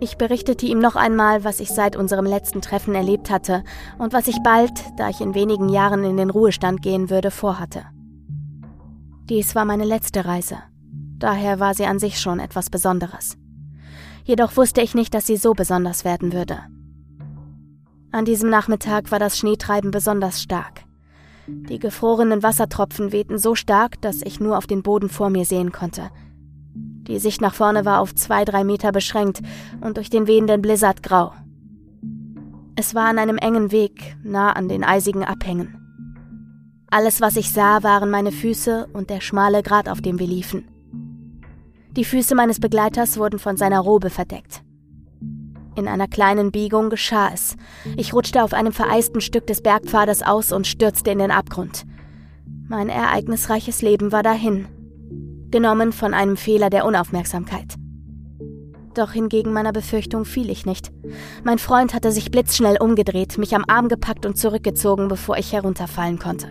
Ich 0.00 0.16
berichtete 0.16 0.64
ihm 0.64 0.78
noch 0.78 0.96
einmal, 0.96 1.44
was 1.44 1.60
ich 1.60 1.68
seit 1.68 1.96
unserem 1.96 2.24
letzten 2.24 2.62
Treffen 2.62 2.94
erlebt 2.94 3.30
hatte 3.30 3.64
und 3.98 4.12
was 4.12 4.28
ich 4.28 4.42
bald, 4.42 4.72
da 4.96 5.10
ich 5.10 5.20
in 5.20 5.34
wenigen 5.34 5.68
Jahren 5.68 6.04
in 6.04 6.16
den 6.16 6.30
Ruhestand 6.30 6.82
gehen 6.82 7.10
würde, 7.10 7.30
vorhatte. 7.30 7.84
Dies 9.28 9.54
war 9.54 9.64
meine 9.64 9.84
letzte 9.84 10.24
Reise. 10.24 10.58
Daher 11.18 11.60
war 11.60 11.74
sie 11.74 11.86
an 11.86 11.98
sich 11.98 12.20
schon 12.20 12.40
etwas 12.40 12.70
Besonderes. 12.70 13.36
Jedoch 14.24 14.56
wusste 14.56 14.80
ich 14.80 14.94
nicht, 14.94 15.14
dass 15.14 15.26
sie 15.26 15.36
so 15.36 15.52
besonders 15.52 16.04
werden 16.04 16.32
würde. 16.32 16.58
An 18.12 18.24
diesem 18.24 18.50
Nachmittag 18.50 19.10
war 19.10 19.18
das 19.18 19.38
Schneetreiben 19.38 19.90
besonders 19.90 20.42
stark. 20.42 20.84
Die 21.46 21.78
gefrorenen 21.78 22.42
Wassertropfen 22.42 23.12
wehten 23.12 23.38
so 23.38 23.54
stark, 23.54 24.00
dass 24.00 24.22
ich 24.22 24.40
nur 24.40 24.58
auf 24.58 24.66
den 24.66 24.82
Boden 24.82 25.08
vor 25.08 25.30
mir 25.30 25.44
sehen 25.44 25.72
konnte– 25.72 26.10
die 27.06 27.20
Sicht 27.20 27.40
nach 27.40 27.54
vorne 27.54 27.84
war 27.84 28.00
auf 28.00 28.14
zwei, 28.14 28.44
drei 28.44 28.64
Meter 28.64 28.90
beschränkt 28.90 29.40
und 29.80 29.96
durch 29.96 30.10
den 30.10 30.26
wehenden 30.26 30.60
Blizzard 30.60 31.02
grau. 31.02 31.32
Es 32.74 32.94
war 32.94 33.06
an 33.06 33.18
einem 33.18 33.38
engen 33.38 33.70
Weg, 33.70 34.16
nah 34.22 34.52
an 34.52 34.68
den 34.68 34.82
eisigen 34.82 35.24
Abhängen. 35.24 35.85
Alles, 36.90 37.20
was 37.20 37.36
ich 37.36 37.52
sah, 37.52 37.82
waren 37.82 38.10
meine 38.10 38.32
Füße 38.32 38.88
und 38.92 39.10
der 39.10 39.20
schmale 39.20 39.62
Grat, 39.62 39.88
auf 39.88 40.00
dem 40.00 40.18
wir 40.18 40.26
liefen. 40.26 40.68
Die 41.96 42.04
Füße 42.04 42.34
meines 42.34 42.60
Begleiters 42.60 43.18
wurden 43.18 43.38
von 43.38 43.56
seiner 43.56 43.80
Robe 43.80 44.10
verdeckt. 44.10 44.62
In 45.74 45.88
einer 45.88 46.08
kleinen 46.08 46.52
Biegung 46.52 46.88
geschah 46.90 47.30
es. 47.32 47.56
Ich 47.96 48.14
rutschte 48.14 48.42
auf 48.42 48.54
einem 48.54 48.72
vereisten 48.72 49.20
Stück 49.20 49.46
des 49.46 49.62
Bergpfades 49.62 50.22
aus 50.22 50.52
und 50.52 50.66
stürzte 50.66 51.10
in 51.10 51.18
den 51.18 51.30
Abgrund. 51.30 51.84
Mein 52.68 52.88
ereignisreiches 52.88 53.82
Leben 53.82 54.12
war 54.12 54.22
dahin 54.22 54.68
genommen 55.50 55.92
von 55.92 56.12
einem 56.12 56.36
Fehler 56.36 56.70
der 56.70 56.84
Unaufmerksamkeit. 56.84 57.76
Doch 58.94 59.12
hingegen 59.12 59.52
meiner 59.52 59.72
Befürchtung 59.72 60.24
fiel 60.24 60.50
ich 60.50 60.66
nicht. 60.66 60.90
Mein 61.44 61.58
Freund 61.58 61.94
hatte 61.94 62.12
sich 62.12 62.30
blitzschnell 62.30 62.78
umgedreht, 62.80 63.38
mich 63.38 63.54
am 63.54 63.64
Arm 63.68 63.88
gepackt 63.88 64.26
und 64.26 64.36
zurückgezogen, 64.36 65.08
bevor 65.08 65.36
ich 65.36 65.52
herunterfallen 65.52 66.18
konnte. 66.18 66.48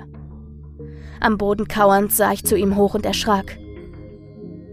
Am 1.20 1.38
Boden 1.38 1.68
kauernd 1.68 2.12
sah 2.12 2.32
ich 2.32 2.44
zu 2.44 2.56
ihm 2.56 2.76
hoch 2.76 2.94
und 2.94 3.06
erschrak. 3.06 3.58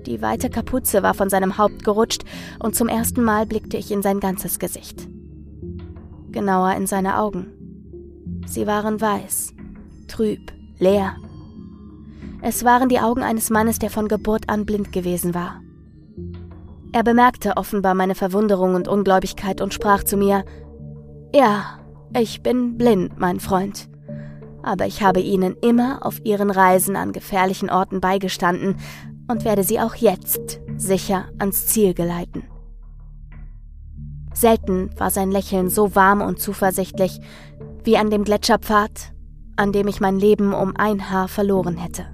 Die 0.07 0.21
weite 0.21 0.51
Kapuze 0.51 1.03
war 1.03 1.15
von 1.15 1.31
seinem 1.31 1.59
Haupt 1.59 1.85
gerutscht 1.85 2.25
und 2.59 2.75
zum 2.75 2.89
ersten 2.89 3.23
Mal 3.23 3.47
blickte 3.47 3.77
ich 3.77 3.91
in 3.91 4.03
sein 4.03 4.21
ganzes 4.21 4.59
Gesicht. 4.59 5.09
Genauer 6.31 6.75
in 6.75 6.87
seine 6.87 7.19
Augen. 7.19 7.53
Sie 8.47 8.67
waren 8.67 9.01
weiß, 9.01 9.55
trüb, 10.09 10.53
leer 10.79 11.17
es 12.45 12.65
waren 12.65 12.89
die 12.89 12.99
Augen 12.99 13.23
eines 13.23 13.51
Mannes, 13.51 13.79
der 13.79 13.89
von 13.89 14.09
Geburt 14.09 14.49
an 14.49 14.67
blind 14.67 14.91
gewesen 14.91 15.33
war. 15.33 15.63
Er 16.93 17.05
bemerkte 17.05 17.57
offenbar 17.57 17.95
meine 17.95 18.17
Verwunderung 18.17 18.75
und 18.75 18.89
Ungläubigkeit 18.89 19.61
und 19.61 19.73
sprach 19.73 20.03
zu 20.03 20.17
mir 20.17 20.45
Ja, 21.33 21.79
ich 22.19 22.43
bin 22.43 22.77
blind, 22.77 23.17
mein 23.17 23.39
Freund, 23.39 23.89
aber 24.63 24.87
ich 24.87 25.03
habe 25.03 25.21
Ihnen 25.21 25.57
immer 25.61 26.05
auf 26.05 26.25
Ihren 26.25 26.51
Reisen 26.51 26.97
an 26.97 27.13
gefährlichen 27.13 27.71
Orten 27.71 28.01
beigestanden 28.01 28.77
und 29.29 29.45
werde 29.45 29.65
Sie 29.65 29.81
auch 29.81 29.95
jetzt 29.95 30.61
sicher 30.77 31.27
ans 31.39 31.67
Ziel 31.67 31.95
geleiten. 31.95 32.45
Selten 34.35 34.91
war 34.99 35.11
sein 35.11 35.31
Lächeln 35.31 35.69
so 35.69 35.95
warm 35.95 36.23
und 36.23 36.41
zuversichtlich 36.41 37.21
wie 37.85 37.97
an 37.97 38.11
dem 38.11 38.25
Gletscherpfad, 38.25 39.13
an 39.57 39.73
dem 39.73 39.89
ich 39.89 40.01
mein 40.01 40.19
Leben 40.19 40.55
um 40.55 40.77
ein 40.77 41.11
Haar 41.11 41.29
verloren 41.29 41.77
hätte. 41.77 42.07